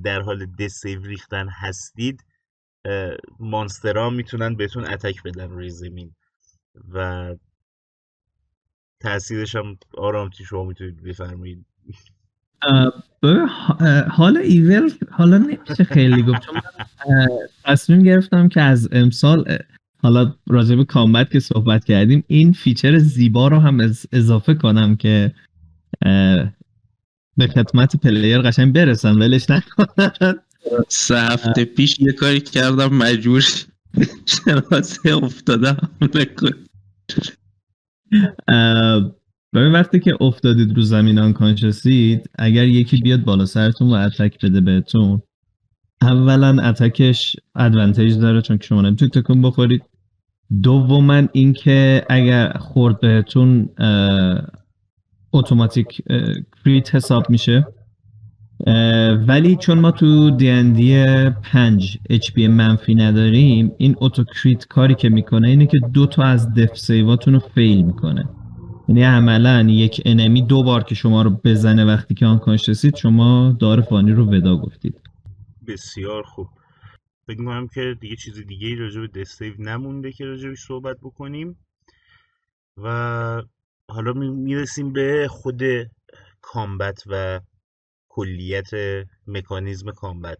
[0.04, 2.26] در حال دسیو ریختن هستید
[3.40, 6.16] مانسترها می‌تونن بهتون اتک بدن روی زمین
[6.94, 7.36] و
[9.00, 11.66] تاثیرش هم آرامتی شما می‌تونید بفرمایید؟
[14.10, 16.42] حالا ایول حالا نمیشه خیلی گفت.
[16.42, 16.62] چون
[17.66, 19.58] تصمیم گرفتم که از امسال
[20.02, 23.80] حالا راجع به کامبت که صحبت کردیم این فیچر زیبا رو هم
[24.12, 25.34] اضافه کنم که
[27.38, 30.36] به خدمت پلیر قشنگ برسن ولش نکنن
[30.88, 33.46] سه هفته پیش یه کاری کردم مجبور
[34.26, 35.90] شناسه افتادم.
[39.54, 44.62] ببین وقتی که افتادید رو زمین آنکانشسید اگر یکی بیاد بالا سرتون و اتک بده
[44.62, 45.22] بهتون
[46.02, 49.82] اولا attack ش advantage داره چون که شما نمی‌تونید تکون بخورید.
[50.64, 53.70] دوما اینکه اگر خورد بهتون
[55.34, 56.02] اتوماتیک
[56.66, 57.68] crit حساب میشه.
[59.28, 65.48] ولی چون ما تو D&D 5 HP منفی نداریم این auto crit کاری که می‌کنه
[65.48, 68.30] اینه که دو تا از دف سیواتون رو fail می‌کنه.
[68.88, 73.58] یعنی عملا یک enemy دو بار که شما رو بزنه وقتی که آن رسید شما
[73.60, 75.02] دار فانی رو وداع گفتید.
[75.68, 76.48] بسیار خوب.
[77.28, 81.58] فکر می‌کنم که دیگه چیز دیگه ای راجع به دستیو نمونده که راجبش صحبت بکنیم.
[82.78, 83.42] و
[83.90, 85.62] حالا می‌رسیم به خود
[86.42, 87.40] کامبت و
[88.10, 88.70] کلیت
[89.28, 90.40] مکانیزم کامبت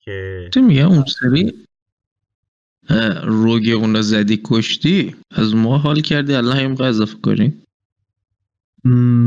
[0.00, 1.66] که تو میگه اون سری؟
[3.22, 7.62] روگ اون زدی کشتی؟ از ما حال کردی الله این اضافه کنیم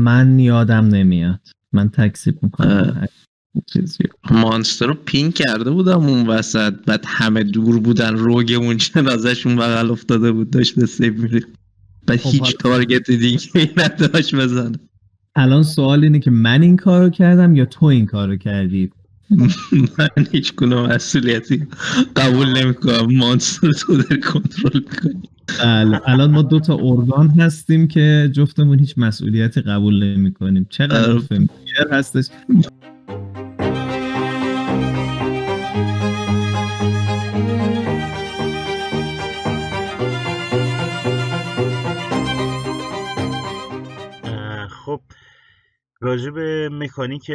[0.04, 1.40] من یادم نمیاد.
[1.72, 3.08] من تکسیب می‌کنم.
[4.30, 6.72] مانستر رو پین کرده بودم اون وسط.
[6.72, 11.44] بعد همه دور بودن روگمون جنازشون بغل افتاده بود داشته سیب میری
[12.06, 14.78] بعد خب هیچ تارگت دیگه نداشت بزنه.
[15.36, 18.90] الان سوال اینه که من این کارو کردم یا تو این کارو کردی؟
[19.98, 21.66] من هیچ کنم مسئولیتی
[22.16, 23.16] قبول نمی‌کنم.
[23.16, 25.22] مانستر تو در کنترل کنی.
[25.64, 31.10] بله الان ما دو تا ارگان هستیم که جفتمون هیچ مسئولیتی قبول نمی کنیم چقدر
[31.10, 31.18] آره.
[31.18, 31.48] فیلم
[31.90, 32.28] هستش؟
[44.86, 45.00] خب.
[46.00, 47.30] راجع به مکانیک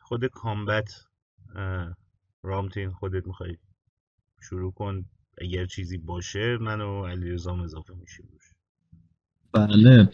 [0.00, 1.04] خود کامبت
[2.42, 3.56] رامتین خودت می‌خوای
[4.42, 5.04] شروع کن.
[5.38, 8.28] اگر چیزی باشه من و علیرضا اضافه میشیم
[9.52, 10.08] بله.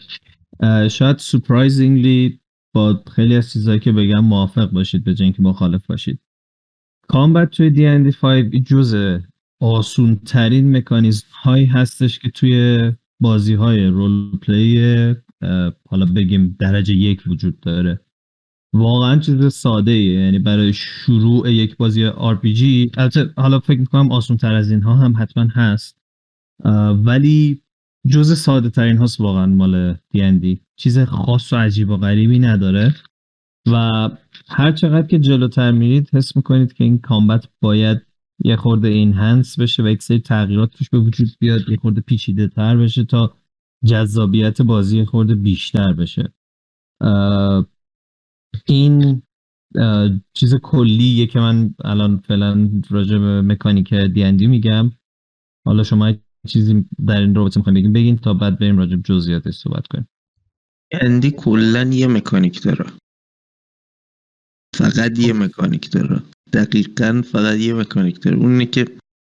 [0.89, 2.39] شاید surprisingly
[2.73, 6.19] با خیلی از چیزهایی که بگم موافق باشید به که مخالف باشید.
[7.07, 9.19] combat توی دی اندی 5 جز
[9.59, 15.15] آسون ترین مکانیزم هایی هستش که توی بازی های role play
[15.89, 17.99] حالا بگیم درجه یک وجود داره.
[18.73, 20.19] واقعا چیز ساده ایه.
[20.19, 25.13] یعنی برای شروع یک بازی RPG البته حالا فکر می‌کنم آسون تر از اینها هم
[25.17, 25.97] حتما هست.
[27.03, 27.61] ولی
[28.07, 32.95] جز ساده ترین هاست واقعا مال دی چیز خاص و عجیب و غریبی نداره.
[33.67, 34.09] و
[34.47, 38.01] هر چقدر که جلوتر میرید حس می‌کنید که این کامبت باید
[38.43, 42.01] یه خورده این هنس بشه و یک سری تغییرات توش به وجود بیاد یه خورده
[42.01, 43.33] پیچیده تر بشه تا
[43.85, 46.33] جذابیت بازی خورده بیشتر بشه.
[48.65, 49.21] این
[50.33, 54.91] چیز کلیه که من الان فعلا راجع به مکانیک دیندی میگم.
[55.65, 56.13] حالا شما
[56.47, 60.07] چیزی در این رابطه می‌خوایم بگیم بگین تا بعد بریم راجع به جزئیاتش صحبت کنیم.
[60.91, 62.85] اندی کلا یه مکانیک داره.
[64.75, 66.21] فقط یه مکانیک داره.
[66.53, 68.37] دقیقا فقط یه مکانیک داره.
[68.37, 68.85] اونه که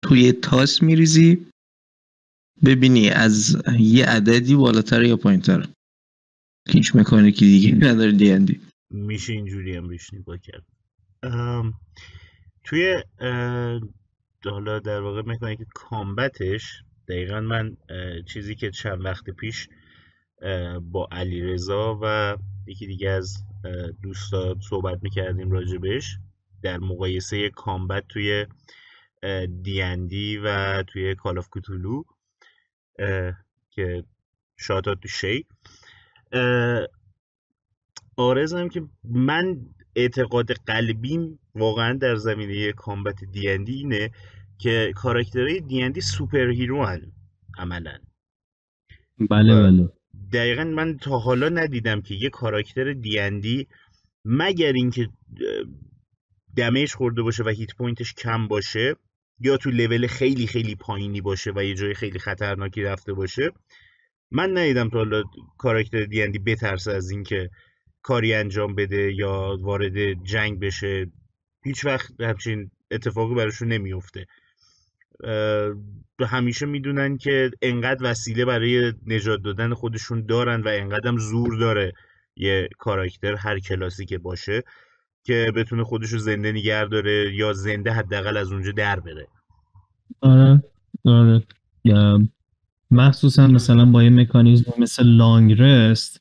[0.05, 1.47] توی تاس میریزی
[2.65, 5.67] ببینی از یه عددی بالاتر یا پایینتر.
[6.69, 8.61] هیچ مکانیکی دیگه نداره دیندی
[8.91, 10.65] میشه اینجوری هم بهش نگاه کرد.
[12.65, 13.03] توی
[14.45, 17.77] حالا در واقع مکانیک combat ش دقیقا من
[18.27, 19.69] چیزی که چند وقت پیش
[20.81, 23.37] با علیرضا و یکی دیگه از
[24.03, 26.19] دوستا صحبت می‌کردیم راجبش
[26.63, 28.47] در مقایسه combat توی
[29.63, 32.03] دیندی و توی Call of Cthulhu
[33.71, 34.05] که
[34.57, 35.47] shout out to شی.
[38.17, 39.61] عرضم که من
[39.97, 44.11] اعتقاد قلبیم واقعا در زمینه combat D&D اینه
[44.59, 47.13] که کاراکترهای D&D superhero ان
[47.59, 47.99] عملا.
[49.31, 49.89] بله بله.
[50.33, 53.67] دقیقا من تا حالا ندیدم که یه کاراکتر دیندی
[54.25, 55.09] مگر اینکه
[56.57, 58.97] damage خورده باشه و hit point ش کم باشه
[59.41, 63.51] یا تو لول خیلی خیلی پایینی باشه و یه جای خیلی خطرناکی رفته باشه.
[64.31, 65.23] من ندیدم تا حالا
[65.59, 67.51] کاراکتر دیندی بترسه از اینکه
[68.03, 71.07] کاری انجام بده یا وارد جنگ بشه.
[71.65, 74.27] هیچ وقت همچین اتفاقی براشون نمیفته.
[76.21, 81.93] همیشه می‌دونن که انقدر وسیله برای نجات دادن خودشون دارن و انقدرم زور داره
[82.37, 84.63] یه کاراکتر هر کلاسی که باشه.
[85.27, 89.29] که بتونه خودشو زنده نگه داره یا زنده حداقل از اونجا در بره.
[90.21, 90.63] آره
[91.05, 91.43] آره.
[92.91, 96.21] مخصوصا مثلا با یه مکانیزم مثل لانگ رست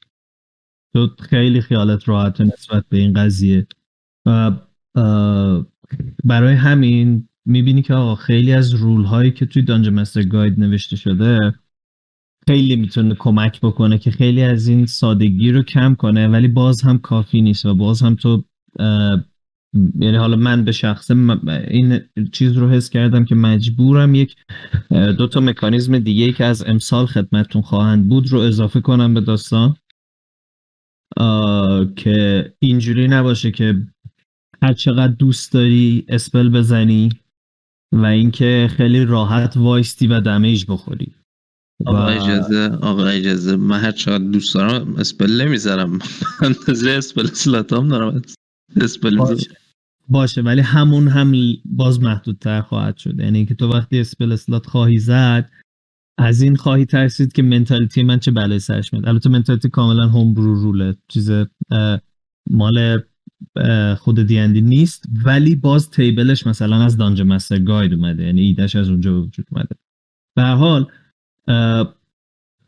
[0.94, 3.68] تو خیلی خیالت راحت نسبت به این قضیه.
[4.26, 4.52] و
[6.24, 10.96] برای همین می‌بینی که آقا خیلی از رول هایی که توی دانجا مستر گاید نوشته
[10.96, 11.54] شده
[12.48, 16.98] خیلی می‌تونه کمک بکنه که خیلی از این سادگی رو کم کنه ولی باز هم
[16.98, 18.44] کافی نیست و باز هم تو
[20.00, 21.16] یعنی حالا من به شخصه
[21.68, 24.36] این چیز رو حس کردم که مجبورم یک
[25.18, 29.76] دو تا مکانیزم دیگه که از امسال خدمتتون خواهند بود رو اضافه کنم به داستان.
[31.96, 33.88] که اینجوری نباشه که
[34.62, 37.10] هر چقدر دوست داری اسپل بزنی
[37.94, 41.12] و اینکه خیلی راحت وایستی و دمیج بخوری.
[41.86, 43.56] آقا اجازه آقا اجازه.
[43.56, 46.00] من هر چقدر دوست دارم اسپل نمی‌ذارم.
[46.46, 48.22] اندازه اسپل سلاتام دارم.
[48.82, 49.18] اسپل
[50.10, 50.42] باشه.
[50.42, 51.34] ولی همون هم
[51.66, 53.20] باز محدودتر خواهد شد.
[53.20, 55.52] یعنی که تو وقتی اسپل اسلات خواهی زد
[56.18, 59.08] از این خواهی ترسید که منتالیتی من چه بلای سرش میاد.
[59.08, 61.32] البته منتالیتی کاملا هوم برو روله چیز
[62.50, 63.02] مال
[63.98, 68.24] خود دیندی نیست ولی باز تیبلش مثلا از دانجا مستر گاید اومده.
[68.24, 69.76] یعنی ایدهش از اونجا به وجود اومده.
[70.36, 70.92] به هر حال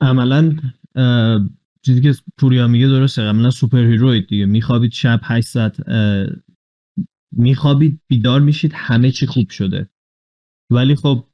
[0.01, 0.55] عملا
[1.87, 4.45] چیزی که پوریا میگه درسته عملا superhero اید دیگه.
[4.45, 5.77] میخوابید شب 8 ساعت
[7.31, 9.89] میخوابید بیدار میشید همه چی خوب شده.
[10.71, 11.25] ولی خب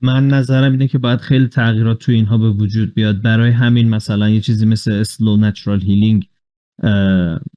[0.00, 3.22] من نظرم اینه که باید خیلی تغییرات توی اینها به وجود بیاد.
[3.22, 6.28] برای همین مثلا یه چیزی مثل slow natural healing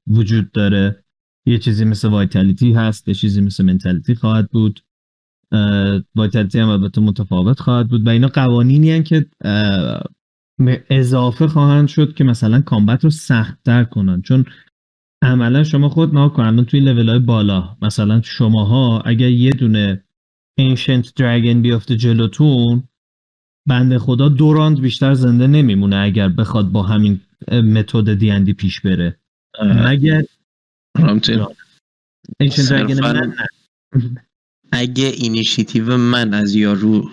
[0.07, 1.03] وجود داره.
[1.45, 4.83] یه چیزی مثل vitality هست یه چیزی مثل mentality خواهد بود.
[6.15, 8.07] وایتالیتی هم البته متفاوت خواهد بود.
[8.07, 9.25] و اینا قوانینی هن که
[10.89, 14.21] اضافه خواهند شد که مثلا کامبت رو سختتر کنن.
[14.21, 14.45] چون
[15.23, 20.01] عملا شما خود نها کن الان توی لول های بالا مثلا شماها اگر یه دونه
[20.61, 22.83] Ancient Dragon بیفته جلوتون
[23.67, 27.21] بنده خدا دو راند بیشتر زنده نمیمونه اگر بخواد با همین
[27.51, 29.19] متد دیندی پیش بره.
[29.63, 30.23] مگر
[30.97, 31.45] رامتین
[32.43, 33.35] Ancient Dragon من.
[34.71, 37.09] اگه اینیشیتیو من از یارو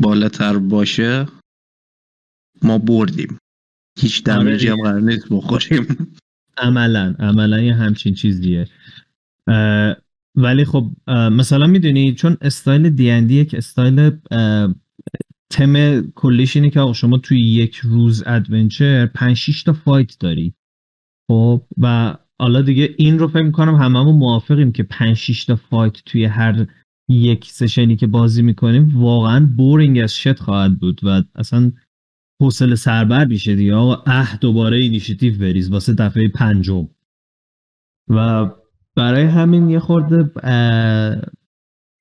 [0.00, 1.26] بالاتر باشه
[2.62, 3.38] ما بردیم.
[3.98, 4.88] هیچ آره damage ی هم دیگه.
[4.88, 5.86] قرار نیست بخوریم.
[6.56, 8.66] عملا عملا یه همچین چیزیه.
[10.34, 14.10] ولی خب مثلا می‌دونی چون style D&D یک style
[15.50, 20.54] theme کلیش اینه که آقا شما توی یک روز adventure 5 6 تا fight داری.
[21.30, 25.92] خب و حالا دیگه این رو فکر می‌کنم هممون موافقیم که 5 6 تا fight
[26.06, 26.66] توی هر
[27.08, 31.00] یک session ی که بازی می‌کنیم واقعا boring as shit خواهد بود.
[31.02, 31.72] و اصلا
[32.40, 33.74] حوصله سربر میشه دیگه.
[33.74, 35.70] آقا اه دوباره اینیشیتیو بریز.
[35.70, 36.88] واسه دفعه پنجم.
[38.08, 38.50] و
[38.96, 40.22] برای همین یه خورده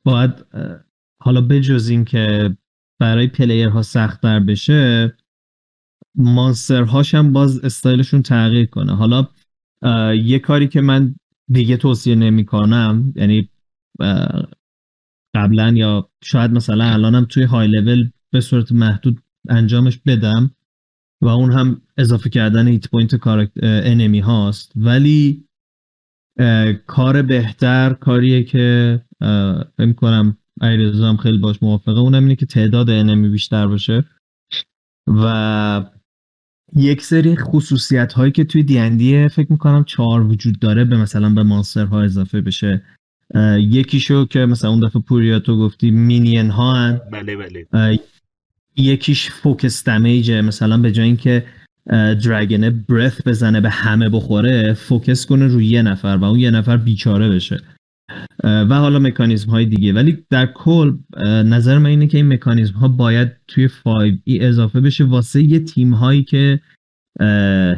[0.05, 0.45] باید
[1.21, 2.57] حالا بجز این که
[2.99, 5.13] برای player ها سختتر بشه
[6.15, 8.95] monster هاش هم باز استایلشون تغییر کنه.
[8.95, 9.27] حالا
[10.23, 11.15] یه کاری که من
[11.51, 13.49] دیگه توصیه نمی کنم یعنی
[15.35, 20.51] قبلا یا شاید مثلا الانم توی های لول به صورت محدود انجامش بدم
[21.21, 23.15] و اون هم اضافه کردن hit point
[23.63, 24.71] enemy هاست.
[24.75, 25.45] ولی
[26.87, 29.01] کار بهتر کاریه که
[29.77, 34.05] فکر کنم علیرضا هم خیلی باش موافقه اونم اینه که تعداد enemy بیشتر باشه.
[35.07, 35.85] و
[36.75, 41.43] یک سری خصوصیت هایی که توی دیندیه فکر می‌کنم چهار وجود داره به مثلا به
[41.43, 42.81] مانستر ها اضافه بشه.
[43.57, 47.01] یکیشو که مثلا اون دفعه پوریا تو گفتی مینین ها هن.
[47.11, 47.99] بله بله.
[48.79, 50.41] یکیش فوکس دمیجه.
[50.41, 51.45] مثلا به جای اینکه
[52.25, 56.77] درگنه برث بزنه به همه بخوره فوکس کنه روی یه نفر و اون یه نفر
[56.77, 57.61] بیچاره بشه.
[58.43, 59.93] و حالا مکانیزم های دیگه.
[59.93, 60.97] ولی در کل
[61.45, 65.59] نظر من اینه که این مکانیزم ها باید توی 5 ای اضافه بشه واسه یه
[65.59, 66.59] تیم هایی که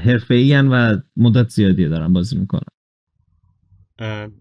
[0.03, 2.71] حرفه ای و مدت زیادی دارن بازی می‌کنن.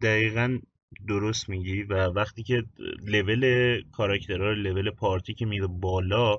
[0.03, 0.59] دقیقا
[1.08, 2.64] درست میگی و وقتی که
[3.06, 6.38] لول کاراکترها لول پارتی که میره بالا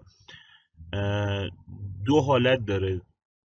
[2.06, 3.02] دو حالت داره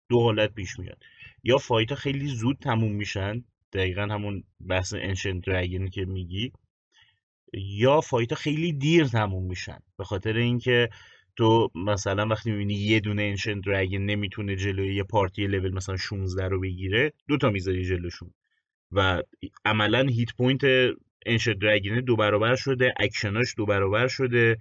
[0.08, 1.02] دو حالت پیش میاد.
[1.44, 6.52] یا فایت ها خیلی زود تموم میشن دقیقا همون بحث انشن درگن که میگی
[7.54, 9.78] یا fight ها خیلی دیر تموم میشن.
[9.98, 10.88] به خاطر اینکه
[11.36, 16.48] تو مثلا وقتی می‌بینی یه دونه ancient dragon نمی‌تونه جلوی یه party level مثلا 16
[16.48, 18.30] رو بگیره دو تا می‌ذاری جلوشون.
[18.92, 19.22] و
[19.64, 20.60] عملا hit point
[21.26, 24.56] ancient dragon دو برابر شده اکشناش دو برابر شده.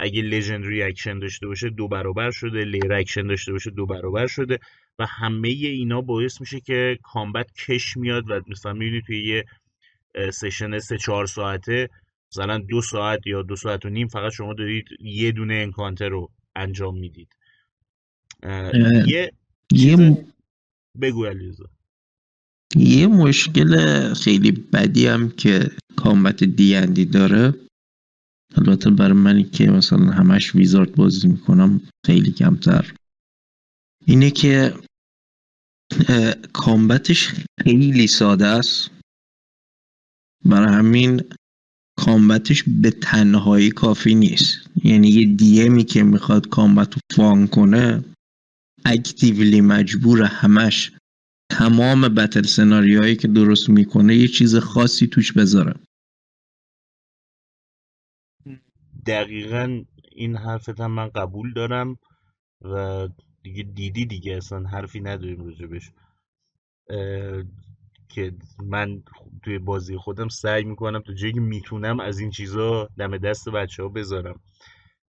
[0.00, 4.58] اگه legendary action داشته باشه دو برابر شده lair action داشته باشه دو برابر شده.
[4.98, 9.44] و همه اینا باعث میشه که combat کش میاد و مثلا می‌بینی توی یه
[10.30, 11.88] سشن سه چهار ساعته
[12.32, 16.30] مثلا دو ساعت یا دو ساعت و نیم فقط شما دارید یه دونه انکانتر رو
[16.56, 17.28] انجام می‌دید.
[19.06, 19.32] یه
[19.72, 20.16] یه
[21.02, 21.64] بگو علیرضا.
[22.76, 27.54] یه مشکل خیلی بدی هم که کامبت دیندی داره.
[28.56, 32.94] البته برای منی که مثلا همش ویزارد بازی می‌کنم خیلی کمتر.
[34.06, 34.74] اینه که
[36.52, 37.32] کامبتش
[37.64, 38.90] خیلی ساده است.
[40.44, 41.22] برای همین
[41.98, 44.70] کامبتش به تنهایی کافی نیست.
[44.84, 48.04] یعنی یه دیمی که می‌خواد کامبت رو فان کنه
[48.84, 50.92] اکتیولی مجبور همش
[51.58, 55.74] تمام بتل سناریوهایی که درست می‌کنه یه چیز خاصی توش بذاره
[59.06, 61.96] دقیقا این حرفت هم من قبول دارم
[62.62, 63.08] و
[63.42, 65.90] دیگه دیدی دیگه اصلا حرفی نداریم راجبش.
[68.08, 68.34] که
[68.64, 69.02] من
[69.42, 73.88] توی بازی خودم سعی می‌کنم تو جایی می‌تونم از این چیزا دم دست بچه ها
[73.88, 74.40] بذارم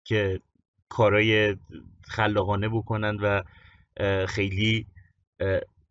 [0.04, 0.42] که
[0.90, 1.58] کارای
[2.02, 3.44] خلاقانه بکنن و
[4.26, 4.88] خیلی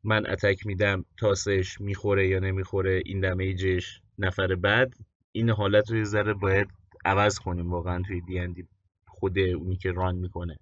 [0.05, 4.95] من اتک میدم تاسش می‌خوره یا نمی‌خوره این دمیجش نفر بعد
[5.33, 6.69] این حالت رو یه ذره باید
[7.05, 8.69] عوض کنیم واقعا توی دیندی
[9.07, 10.59] خود اونی که ران می‌کنه.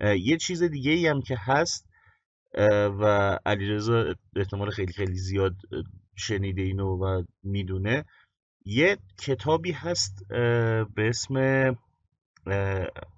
[0.00, 1.88] یه چیز دیگه ای هم که هست
[3.00, 5.56] و علیرضا احتمال خیلی خیلی زیاد
[6.16, 8.04] شنیده اینو و می‌دونه.
[8.64, 10.28] یه کتابی هست
[10.94, 11.36] به اسم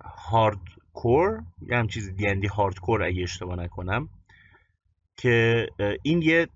[0.04, 0.60] هارد
[0.92, 4.08] کور یه هم چیزی دیندی هارد کور اگه اشتباه نکنم.
[5.16, 5.66] که
[6.02, 6.48] این یه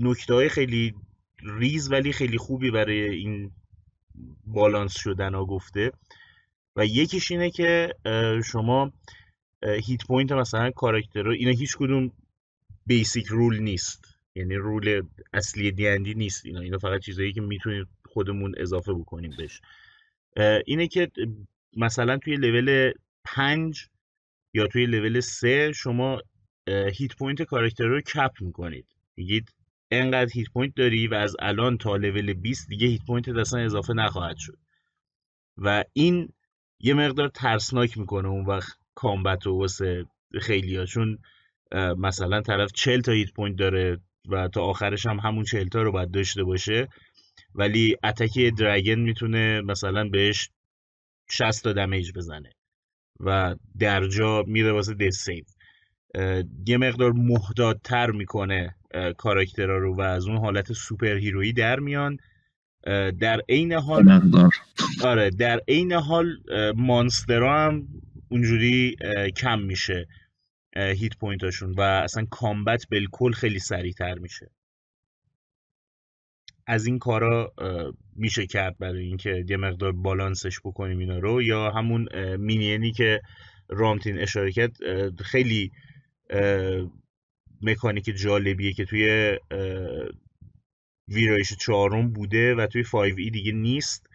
[0.00, 0.94] نکته خیلی
[1.42, 3.50] ریز ولی خیلی خوبی برای این
[4.46, 5.92] بالانس شدن ها گفته.
[6.76, 7.94] و یکیش اینه که
[8.44, 8.92] شما
[9.62, 12.12] hit point مثلا کاراکتر اینا هیچ کدوم
[12.86, 14.04] basic rule نیست.
[14.34, 15.02] یعنی rule
[15.32, 16.60] اصلی دیندی نیست اینا.
[16.60, 19.60] اینا فقط چیزایی که می‌تونید خودمون اضافه بکنیم بهش.
[20.66, 21.10] اینه که
[21.76, 22.92] مثلا توی لول
[23.24, 23.88] 5
[24.54, 26.22] یا توی لول 3 شما
[26.68, 28.86] hit point کاراکتر رو cap می‌کنید.
[29.16, 29.54] میگید
[29.90, 33.92] انقدر hit point داری و از الان تا لول 20 دیگه hit point اصلا اضافه
[33.92, 34.58] نخواهد شد.
[35.56, 36.28] و این
[36.80, 40.06] یه مقدار ترسناک می‌کنه اون وقت combat و واسه
[40.40, 41.18] خیلی ها چون
[41.98, 45.92] مثلا طرف 40 تا hit point داره و تا آخرش هم همون 40 تا رو
[45.92, 46.88] باید داشته باشه.
[47.54, 50.50] ولی attack ی dragon می‌تونه مثلا بهش
[51.30, 52.50] 60 تا damage بزنه
[53.20, 55.44] و در جا میره واسه death save.
[56.66, 58.74] یه مقدار محدودتر می‌کنه
[59.16, 62.18] کاراکترها رو و از اون حالت superhero یی در میان.
[63.20, 64.20] در عین حال
[65.04, 66.36] آره در عین حال
[66.76, 67.88] monster ها هم
[68.28, 68.96] اونجوری
[69.36, 70.08] کم میشه
[70.76, 74.50] hit point اشون و اصلا combat بالکل خیلی سریعتر میشه.
[76.66, 77.52] از این کارا
[78.16, 83.20] میشه کرد برای اینکه یه مقدار بالانسش بکنیم اینا رو یا همون مینینی که
[83.68, 84.76] رامتین اشاره کرد
[85.22, 85.72] خیلی
[87.62, 89.38] مکانیک جالبیه که توی
[91.08, 94.06] ویرایش چهارم بوده و توی 5 ای دیگه نیست.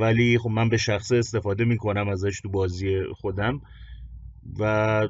[0.00, 3.60] ولی خب من به شخصه استفاده می‌کنم ازش تو بازی خودم.
[4.58, 5.08] و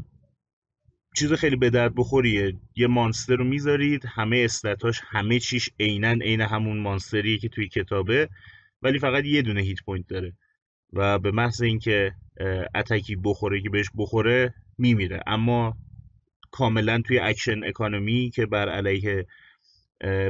[1.16, 2.54] چیز خیلی به درد بخوریه.
[2.76, 8.28] یه مانستر رو می‌ذارید همه استاتاش همه چیش عینا عین همون مانستریه که توی کتابه
[8.82, 10.32] ولی فقط یه دونه hit point داره.
[10.92, 12.14] و به محض اینکه
[12.74, 15.20] attack ی بخوره که بهش بخوره میمیره.
[15.26, 15.76] اما
[16.50, 19.26] کاملا توی action economy که بر علیه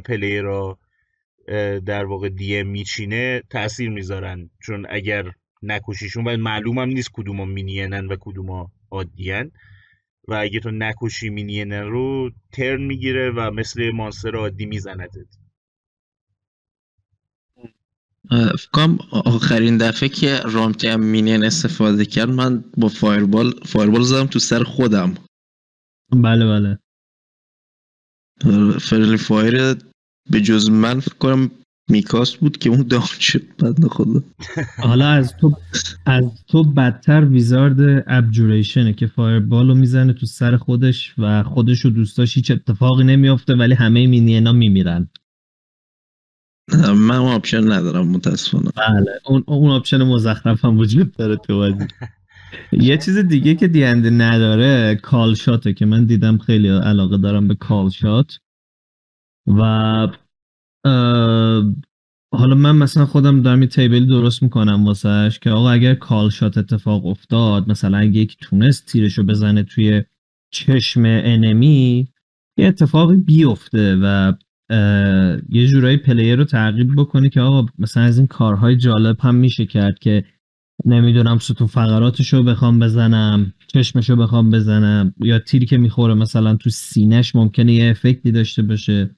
[0.05, 0.79] player ا
[1.87, 4.51] در واقع DM میچینه تاثیر می‌ذارن.
[4.63, 9.51] چون اگر نکشیشون و معلوم هم نیست کدوما minion ن و کدوما عادیان
[10.29, 15.11] و اگه تو نکشی minion ن رو turn می‌گیره و مثل monster عادی میزندت
[18.59, 24.39] فکرم آخرین دفعه که رامتی هم minion استفاده کرد من با fireball fireball زدم تو
[24.39, 25.15] سر خودم.
[26.13, 26.79] بله بله.
[28.79, 29.75] friendly fire
[30.31, 31.51] به جز من فکر کنم
[31.91, 33.43] میکاس بود که اون down شد.
[33.59, 34.23] بنده خدا.
[34.79, 35.57] حالا از تو
[36.07, 41.87] از تو بدتر wizard abjuration ه که fireball و می‌زنه تو سر خودش و خودش
[41.87, 45.09] و دوستاش هیچ اتفاقی نمیافته ولی همه minion ا میمیرن.
[46.97, 48.71] من option ندارم متاسفانه.
[48.77, 51.87] بله اون اون option مزخرف هم وجود داره تو بازی.
[52.73, 57.49] یه چیز دیگه که دینده نداره called shot ه که من دیدم خیلی علاقه دارم
[57.49, 58.39] به called shot
[59.47, 59.63] و
[62.35, 66.31] حالا من مثلا خودم دارم یه table ی درست می‌کنم واسهش که آقا اگر called
[66.31, 70.03] shot اتفاق افتاد مثلا اگه یک تونست تیرشو بزنه توی
[70.51, 72.09] چشم enemy
[72.59, 74.33] یه اتفاقی بیفته و
[75.49, 79.67] یه جورایی player رو ترغیب بکنه که آقا مثلا از این کارهای جالب هم میشه
[79.67, 80.25] کرد که
[80.85, 86.57] نمی‌دونم ستون فقراتش رو بخوام بزنم چشمش رو بخوام بزنم یا تیری که می‌خوره مثلا
[86.57, 89.11] تو سینهش ممکنه یه effect ی داشته باشه.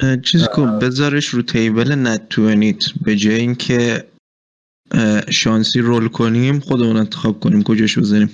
[0.00, 4.04] اه، چیز کن بذارش رو table nat twenty به جای اینکه
[5.30, 8.30] شانسی roll کنیم خودمون انتخاب کنیم کجاش بزنیم.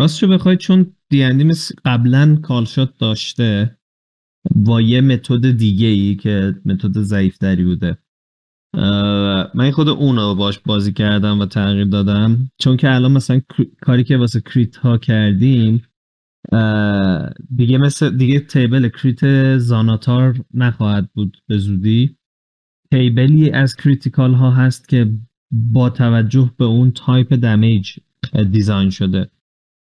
[0.00, 3.78] راستشو بخوای چون دیندی مثل قبلا called shot داشته
[4.56, 7.98] با یه متد دیگه ای که متد ضعیفتری بوده.
[9.54, 12.50] من خود اون رو باش بازی کردم و تغییر دادم.
[12.58, 13.40] چون که الان مثلا
[13.80, 15.82] کاری که واسه crit ها کردیم
[17.56, 22.16] دیگه مثل دیگه table crit Xanathar نخواهد بود به زودی.
[22.90, 25.12] table ی از critical ها هست که
[25.50, 27.98] با توجه به اون type damage
[28.50, 29.30] design شده.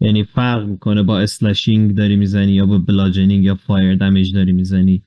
[0.02, 5.02] یعنی فرق می‌کنه با slashing داری می‌زنی یا با bludgeoning یا fire damage داری می‌زنی.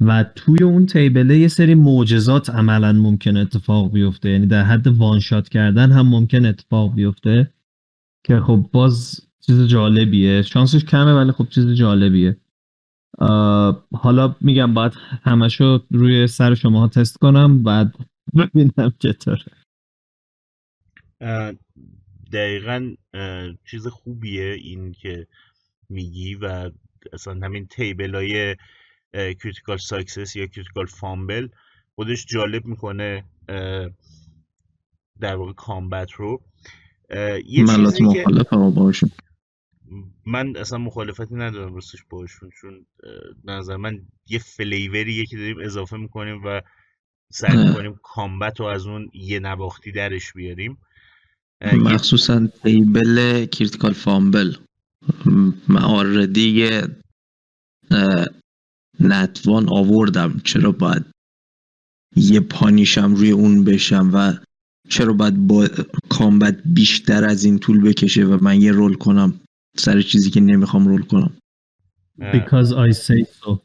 [0.00, 4.30] و توی اون table ه یه سری معجزات عملا ممکن اتفاق بیفته.
[4.30, 7.50] یعنی در حد one shot کردن هم ممکن اتفاق بیفته.
[8.24, 10.42] که خب باز چیز جالبیه.
[10.42, 12.36] شانسش کمه ولی خب چیز جالبیه.
[13.92, 17.94] حالا میگم باید همشو روی سر شماها تست کنم بعد
[18.36, 19.44] ببینم چطوره.
[22.32, 22.94] دقیقا
[23.70, 25.26] چیز خوبیه این که
[25.88, 26.70] میگی و
[27.12, 28.56] اصلا همین table های
[29.14, 31.48] critical success یا critical fumble
[31.94, 33.24] خودش جالب می‌کنه
[35.20, 36.42] در واقع combat رو.
[37.46, 39.10] یه من چیزی که مخالفم باشون.
[40.26, 42.86] من اصلا مخالفتی ندارم راستش باشون چون
[43.44, 46.60] نظر من یه flavor یه که داریم اضافه می‌کنیم و
[47.30, 47.68] سعی.
[47.68, 50.78] می‌کنیم combat رو از اون یه نواختی درش بیاریم.
[51.62, 54.54] مخصوصا table critical fumble.
[55.68, 56.70] من already
[59.00, 60.40] nat one آوردم.
[60.44, 61.04] چرا باید
[62.16, 64.32] یه punish م روی اون بشم و
[64.88, 65.68] چرا باید با
[66.08, 69.40] combat بیشتر از این طول بکشه و من یه roll کنم؟
[69.76, 71.32] سر چیزی که نمی‌خوام roll کنم.
[72.20, 73.58] because I say so.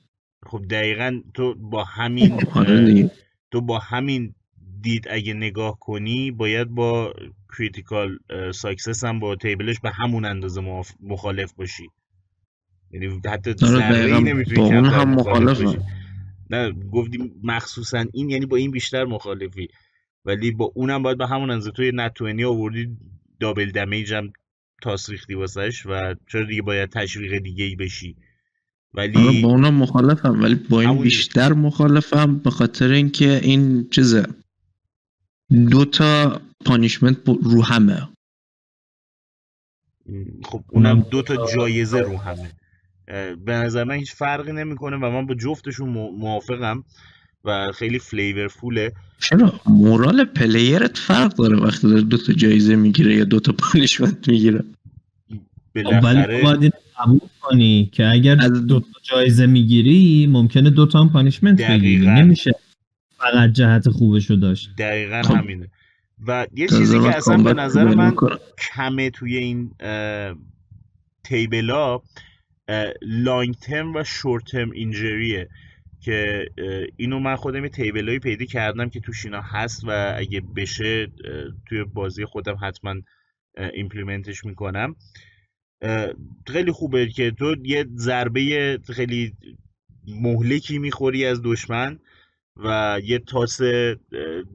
[0.45, 3.11] خب دقیقا تو با همین آره اه، دیگه.
[3.51, 4.33] تو با همین
[4.81, 7.13] دید اگه نگاه کنی باید با
[7.57, 8.19] critical
[8.53, 11.89] success هم با table ش به همون اندازه مخالف باشی.
[12.91, 15.77] یعنی حتی ذره نمی‌تونی با اون هم مخالف باشی.
[16.49, 19.67] نه گفتیم مخصوصا این یعنی با این بیشتر مخالفی.
[20.25, 22.97] ولی با اونم باید به همون اندازه توی نت 20 آوردی
[23.39, 24.33] دابل دمیج هم
[24.81, 28.15] تاس ریختی واسش و چرا دیگه باید تشویق دیگه ای بشی
[28.97, 34.25] آره با ولی اونم مخالفم ولی با این بیشتر مخالفم به خاطر اینکه این چیزه
[35.71, 38.09] دو تا پانیشمنت رو همه.
[40.43, 42.51] خب اونم دو تا جایزه رو همه.
[43.45, 46.83] به نظر من هیچ فرقی نمی‌کنه و من با جفتشون مو- موافقم
[47.43, 52.75] و خیلی flavorful ه چرا؟ morale player ت فرق داره وقتی داره دو تا جایزه
[52.75, 54.63] می‌گیره یا دو تا punishment می‌گیره.
[55.75, 61.09] بالاخره باید قبول کنی که اگر از دو تا جایزه می‌گیری ممکنه دو تا هم
[61.09, 62.07] punishment بگیری.
[62.07, 62.51] نمیشه
[63.17, 64.69] فقط جهت خوبشو داشت.
[64.77, 65.35] دقیقا خب.
[65.35, 65.67] همینه.
[66.27, 68.15] و یه چیزی که اصلا به نظر من
[68.57, 70.35] کمه توی این اه،
[71.23, 72.01] table ا
[72.67, 75.49] اه، لانگ ترم و شورت ترم اینجریه
[76.01, 76.49] که
[76.97, 81.07] اینو من خودم یه تیبلایی پیدا کردم که توش اینا هست و اگه بشه
[81.65, 82.95] توی بازی خودم حتما
[83.73, 84.95] ایمپلیمنتش می‌کنم.
[86.47, 89.33] خیلی خوبه که تو یه ضربه خیلی
[90.07, 91.99] مهلکی می‌خوری از دشمن.
[92.57, 93.59] و یه تاس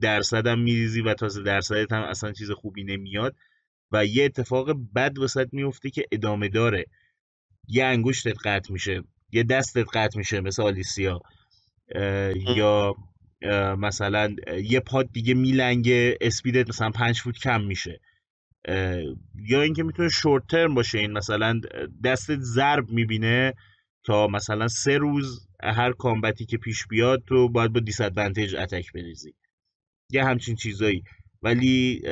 [0.00, 3.36] درصد هم میریزی و تاس درصدت هم اصلا چیز خوبی نمیاد
[3.92, 6.84] و یه اتفاق بد وسط میفته که ادامه داره.
[7.68, 9.02] یه انگشتت قطع میشه
[9.32, 11.20] یه دستت قطع میشه مثل آلیسیا
[12.56, 12.94] یا
[13.78, 18.00] مثلا یه پاد دیگه میلنگه اسپیدت مثلا پنج فوت کم میشه.
[19.34, 21.60] یا اینکه می‌تونه شورت ترم باشه این مثلا
[22.04, 23.54] دستت ضرب می‌بینه
[24.04, 29.34] تا مثلا سه روز هر کامبتی که پیش بیاد تو باید با دیسادوانتیج اتک بریزی.
[30.10, 31.04] یه همچین چیزایی.
[31.42, 32.02] ولی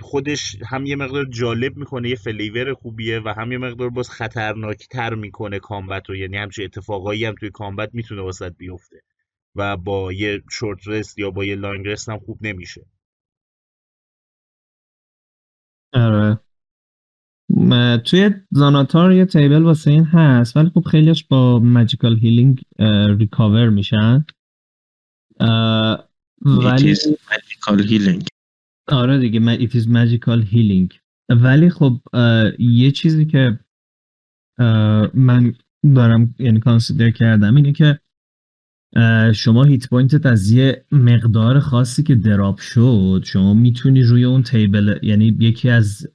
[0.00, 4.88] خودش هم یه مقدار جالب می‌کنه یه flavor خوبیه و هم یه مقدار باز خطرناک
[4.88, 6.16] تر می‌کنه combat رو.
[6.16, 9.02] یعنی همچین اتفاقایی هم توی combat می‌تونه واسط بیفته
[9.54, 12.86] و با یه short rest یا با یه long rest هم خوب نمیشه.
[15.92, 16.40] آره.
[18.04, 22.62] توی Xanathar یه table واسه این هست ولی خب خیلیش با magical healing
[23.18, 24.24] recover میشن.
[26.42, 26.94] ولی
[27.30, 28.26] magical healing
[28.88, 30.98] آره دیگه it is magical healing.
[31.30, 32.00] ولی خب
[32.58, 33.58] یه چیزی که
[35.14, 35.54] من
[35.94, 38.00] دارم یعنی consider کردم اینه که
[39.34, 44.42] شما hit point ت از یه مقدار خاصی که drop شد شما می‌تونی روی اون
[44.42, 46.06] table یعنی یکی از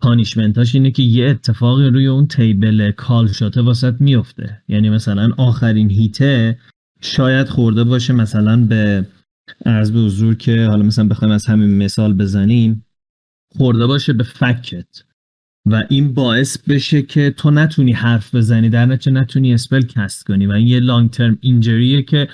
[0.00, 4.62] punishment اش اینه که یه اتفاقی روی اون table called shot ه واسط میفته.
[4.68, 6.58] یعنی مثلا آخرین hit ه
[7.00, 9.06] شاید خورده باشه مثلا به
[9.64, 12.86] از به حضور که حالا مثلا بخوایم از همین مثال بزنیم
[13.56, 15.04] خورده باشه به فکت.
[15.66, 20.46] و این باعث بشه که تو نتونی حرف بزنی در نتیجه نتونی spell cast کنی.
[20.46, 22.28] و این یه long term injury ه که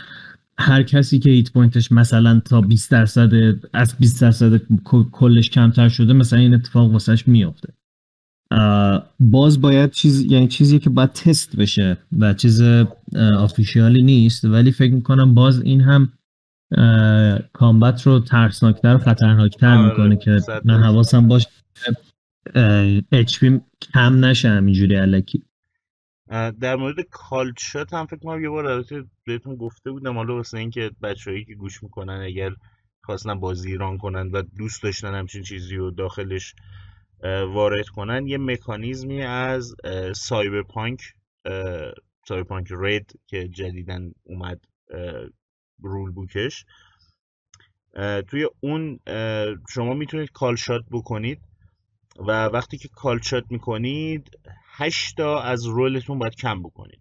[0.58, 3.30] هر کسی که hit point ش مثلا تا 20 درصد
[3.72, 4.60] از 20 درصد
[5.12, 7.72] کلش کمتر شده مثلا این اتفاق واسش میافته.
[9.20, 12.62] باز باید چیز یعنی چیزی که باید تست بشه و چیز
[13.38, 16.12] آفیشیالی نیست ولی فکر می‌کنم باز این هم
[17.52, 21.48] کامبت رو ترسناکتر و خطرناکتر آره، می‌کنه که من حواسم باشه
[23.12, 23.44] اچ
[23.94, 25.42] کم نشه همینجوری علکی.
[26.60, 30.90] در مورد کالچات هم فکر کنم یه بار البته بهتون گفته بودم حالا واسه اینکه
[31.02, 32.50] بچههایی که گوش می‌کنن اگر
[33.04, 36.54] خواستن بازی ایران کنن و دوست داشتن همچین چیزی رو داخلش
[37.48, 39.74] وارد کنن یه مکانیزمی از
[40.14, 41.14] Cyberpunk
[42.28, 44.60] Cyberpunk Red که جدیدن اومد
[45.82, 46.64] rule book ش.
[48.28, 49.00] توی اون
[49.68, 51.40] شما می‌تونید called shot بکنید
[52.18, 54.30] و وقتی که called shot می‌کنید
[54.78, 57.00] 8 تا از roll تون باید کم بکنید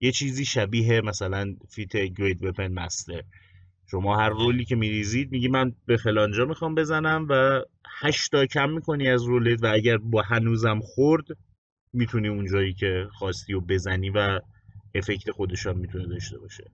[0.00, 3.22] یه چیزی شبیه مثلا feat Great Weapon Master.
[3.90, 7.60] شما هر roll ی که میریزید میگی من به فلانجا می‌خوام بزنم و
[8.00, 11.24] 8 تا کم می‌کنی از roll ت و اگر با هنوزم خورد
[11.92, 14.40] می‌تونی اونجایی که خواستی و بزنی و
[14.94, 16.64] effect خودش هم می‌تونه داشته باشه.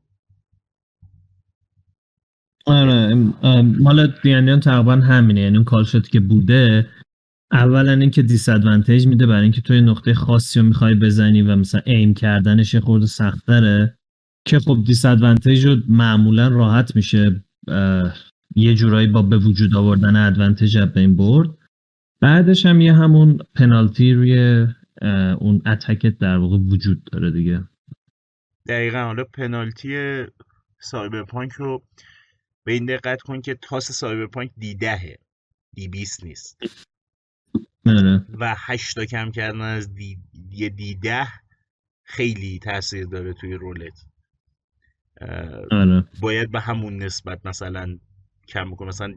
[2.66, 3.15] آره
[3.81, 5.41] مال دیاندیان تقریبا همینه.
[5.41, 6.89] یعنی اون called shot که بوده
[7.53, 12.15] اولا اینکه disadvantage میده برای اینکه توی نقطه خاصی رو می‌خوای بزنی و مثلا aim
[12.15, 13.99] کردنش یه خورده سختره
[14.45, 17.45] که خب disadvantage رو معمولا راحت میشه
[18.57, 21.49] یه جورایی با به وجود آوردن advantage از بین برد.
[22.20, 24.66] بعدش هم یه همون پنالتی روی
[25.41, 27.65] اون اتکت در واقع وجود داره دیگه.
[28.66, 28.99] دقیقا.
[28.99, 30.23] حالا penalty
[30.81, 31.83] Cyberpunk رو
[32.65, 35.19] به این دقت کن که تاس Cyberpunk D دهه.
[35.75, 36.59] D بیست نیست.
[38.39, 40.19] و هشتا کم کردن از D,
[40.70, 41.28] D ده
[42.02, 44.05] خیلی تاثیر داره توی roll ت.
[45.70, 46.05] آره.
[46.20, 47.98] باید به همون نسبت مثلا
[48.48, 48.89] کم بکنم.
[48.89, 49.15] مثلا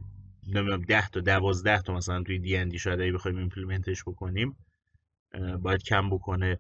[0.48, 4.56] نمی‌دونم ده تا دوازده تا مثلا توی دی اندی شاید اگه بخوایم implement ش بکنیم
[5.62, 6.58] باید کم بکنه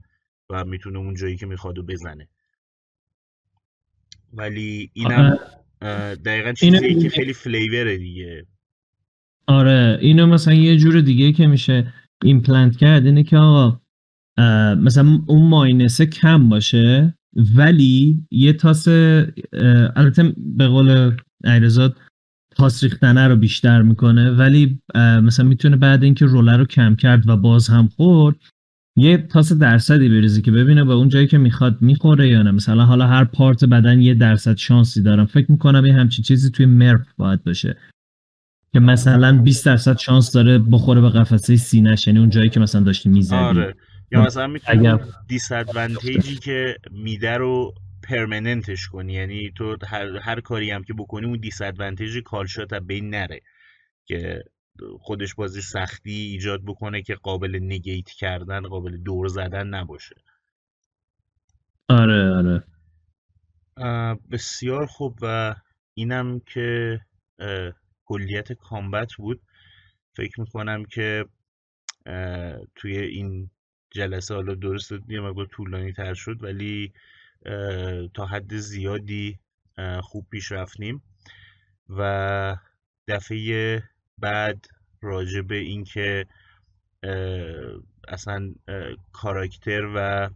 [0.49, 2.27] و می‌تونه اون جایی که می‌خواد بزنه.
[4.33, 5.39] ولی اینم
[6.25, 8.45] دقیقا چیزی که خیلی flavor ه دیگه.
[9.47, 9.97] آره.
[10.01, 11.93] اینو مثلا یه جور دیگه که میشه
[12.23, 13.79] implement کرد اینه که آقا
[14.75, 17.13] مثلا اون minus ه کم باشه
[17.55, 18.87] ولی یه تاس
[19.95, 21.11] البته به قول
[21.43, 21.97] ایرزاد
[22.55, 27.37] تاس ریختنه رو بیشتر می‌کنه ولی مثلا می‌تونه بعد اینکه روله رو کم کرد و
[27.37, 28.35] باز هم خورد
[28.97, 32.51] یه تاس درصدی بریزی که ببینه به اون جایی که می‌خواد می‌خوره یا نه.
[32.51, 35.25] مثلا حالا هر پارت بدن یه درصد شانسی دارم.
[35.25, 37.77] فکر می‌کنم یه همچین چیزی توی مرف باید باشه.
[38.73, 42.81] که مثلا 20 درصد شانس داره بخوره به قفسه سینه‌ش یعنی اون جایی که مثلا
[42.81, 43.35] داشتی می‌زدی.
[43.35, 43.75] آره.
[44.11, 45.05] یا مثلا می‌تونی اگر...
[45.27, 47.73] دیسادوانتیجی که میده رو
[48.03, 49.13] پرمننتش کنی.
[49.13, 53.41] یعنی تو هر, هر کاری هم که بکنی اون دیسادوانتیج کالشات بین نره
[54.05, 54.43] که
[54.99, 60.15] خودش بازی سختی ایجاد بکنه که قابل نگیت کردن قابل دور زدن نباشه.
[61.89, 62.63] آره آره.
[64.31, 65.55] بسیار خوب و
[65.93, 66.99] اینم که
[68.11, 69.41] کلیت کامبت بود.
[70.15, 71.25] فکر می‌کنم که
[72.75, 73.49] توی این
[73.91, 76.93] جلسه حالا درست یه مقدار طولانی تر شد ولی
[78.13, 79.39] تا حد زیادی
[80.01, 81.01] خوب پیش رفتیم.
[81.89, 82.57] و
[83.07, 83.83] دفعه
[84.17, 84.65] بعد
[85.01, 86.25] راجع به اینکه
[88.07, 88.53] اصلا
[89.11, 90.29] کاراکتر و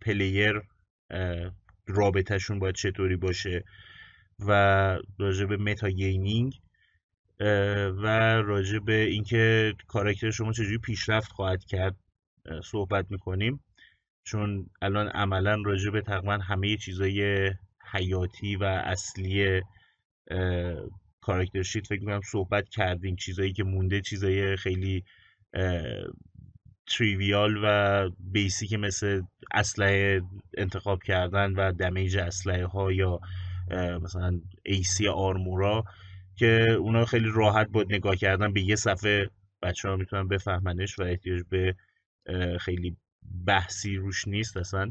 [0.00, 0.62] پلیر
[1.86, 3.64] رابطهشون باید چطوری باشه
[4.38, 4.50] و
[5.18, 6.60] راجع به meta gaming
[7.40, 8.06] و
[8.42, 11.96] راجع به اینکه کاراکتر شما چجوری پیشرفت خواهد کرد
[12.64, 13.60] صحبت می‌کنیم.
[14.24, 17.50] چون الان عملا راجع به تقریبا همه چیزای
[17.92, 19.62] حیاتی و اصلی
[21.20, 23.16] character sheet فکر می‌کنم صحبت کردیم.
[23.16, 25.04] چیزایی که مونده چیزای خیلی
[26.86, 29.22] trivial و basic مثل
[29.54, 30.20] اسلحه
[30.56, 33.20] انتخاب کردن و دمیج اسلحه ها یا
[34.02, 35.84] مثلا ایسی آرمورا
[36.36, 39.30] که اونا خیلی راحت بود نگاه کردن به یه صفحه
[39.62, 41.76] بچه ها می‌تونن بفهمنش و احتیاج به
[42.60, 42.96] خیلی
[43.46, 44.90] بحثی روش نیست اصلا.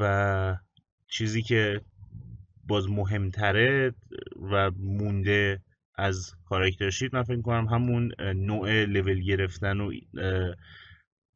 [0.00, 0.56] و
[1.08, 1.80] چیزی که
[2.64, 3.94] باز مهمتره
[4.50, 5.60] و مونده
[5.94, 9.92] از کاراکتر شیت من فکر کنم همون نوع لول گرفتن و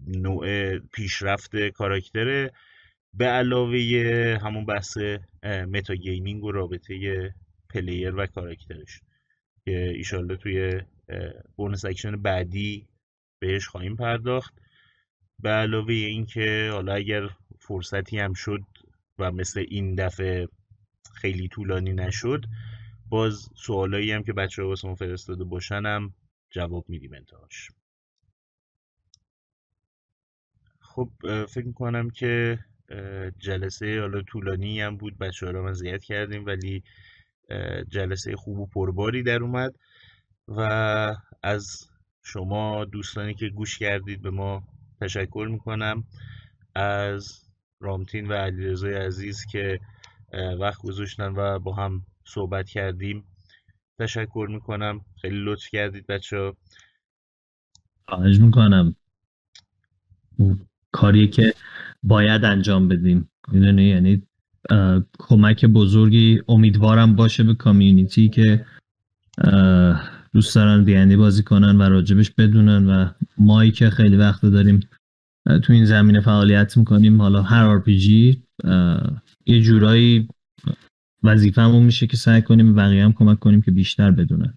[0.07, 2.53] نوع پیشرفت کاراکتره.
[3.15, 4.99] به علاوه همون بحث
[5.45, 7.35] meta gaming و رابطه
[7.75, 9.01] player و کاراکترش.
[9.65, 10.81] که ایشالله توی
[11.57, 12.89] bonus action بعدی
[13.39, 14.55] بهش خواهیم پرداخت.
[15.39, 18.63] به علاوه اینکه حالا اگر فرصتی هم شد
[19.19, 20.49] و مثل این دفعه
[21.15, 22.45] خیلی طولانی نشد
[23.09, 26.15] باز سوالایی هم که بچه ها واسه فرستاده باشن هم
[26.51, 27.71] جواب میدیم انتهاش.
[30.81, 31.11] خب
[31.45, 32.59] فکر می‌کنم که
[33.39, 35.19] جلسه حالا طولانی هم بود.
[35.19, 36.83] بچه ها رو من کردیم ولی
[37.89, 39.75] جلسه خوب و پرباری در اومد
[40.49, 40.61] و
[41.43, 41.91] از
[42.23, 44.63] شما دوستانی که گوش کردید به ما
[45.01, 46.05] تشکر می‌کنم.
[46.75, 47.43] از
[47.81, 49.81] رامتین و علیرضای عزیز که
[50.61, 53.25] وقت گذاشتن و با هم صحبت کردیم.
[53.99, 55.05] تشکر می‌کنم.
[55.21, 56.57] خیلی لطف کردید بچه ها.
[58.09, 58.97] خواهش می‌کنم.
[60.93, 61.55] کاریه که
[62.03, 63.31] باید انجام بدیم.
[63.49, 64.23] می‌دونی؟ یعنی
[65.19, 68.67] کمک بزرگی امیدوارم باشه به community ای که
[70.33, 74.81] دوست دارن دیندی بازی کنن و راجبش بدونن و مایی که خیلی وقت داریم
[75.63, 77.23] تو این زمینه فعالیت می‌کنیم.
[77.23, 78.43] حالا هر RPG
[79.47, 80.29] یه جورایی
[81.23, 84.55] وظیفه‌مون میشه که سعی کنیم بقیه هم کمک کنیم که بیشتر بدونن.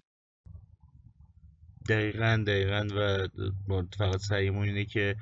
[1.88, 2.88] دقیقا دقیقا.
[3.68, 5.16] و فقط سعیمون اینه که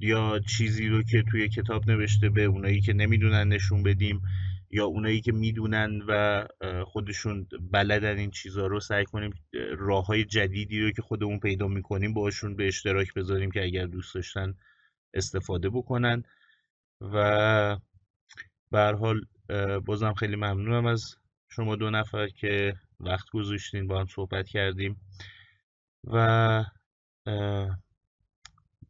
[0.00, 4.22] یا چیزی رو که توی کتاب نوشته به اونایی که نمی‌دونن نشون بدیم
[4.70, 6.44] یا اونایی که می‌دونن و
[6.84, 9.34] خودشون بلدن این چیزها رو سعی کنیم
[9.78, 14.14] راه های جدیدی رو که خودمون پیدا می‌کنیم باشون به اشتراک بذاریم که اگر دوست
[14.14, 14.54] داشتن
[15.14, 16.22] استفاده بکنن.
[17.00, 17.76] و
[18.70, 19.20] به حال
[19.84, 21.16] بازم خیلی ممنونم از
[21.48, 25.00] شما دو نفر که وقت گذاشتین با هم صحبت کردیم.
[26.04, 26.64] و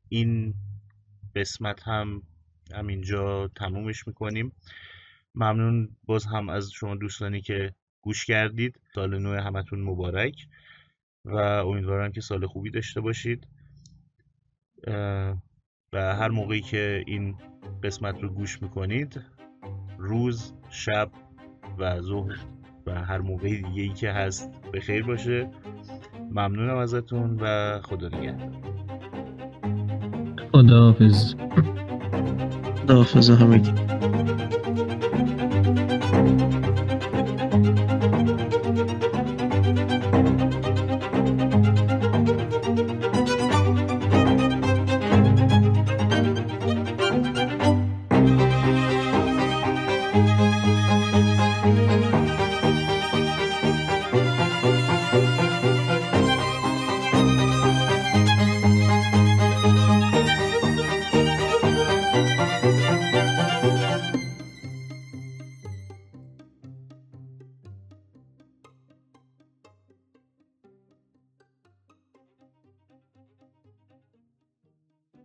[0.09, 0.55] این
[1.37, 2.23] قسمت هم
[2.75, 4.53] همینجا تمومش می‌کنیم.
[5.35, 8.81] ممنون باز هم از شما دوستانی که گوش کردید.
[8.95, 10.47] سال نو همتون مبارک
[11.25, 13.47] و امیدوارم که سال خوبی داشته باشید.
[15.93, 17.39] و هر موقعی که این
[17.83, 19.21] قسمت رو گوش می‌کنید
[19.99, 21.11] روز شب
[21.79, 22.47] و ظهر
[22.87, 25.51] و هر موقع دیگه ای که هست به خیر باشه.
[26.31, 28.84] ممنونم ازتون و خدا نگهدار.
[30.55, 31.35] خداحافظ.
[32.83, 33.73] خداحافظ همگی.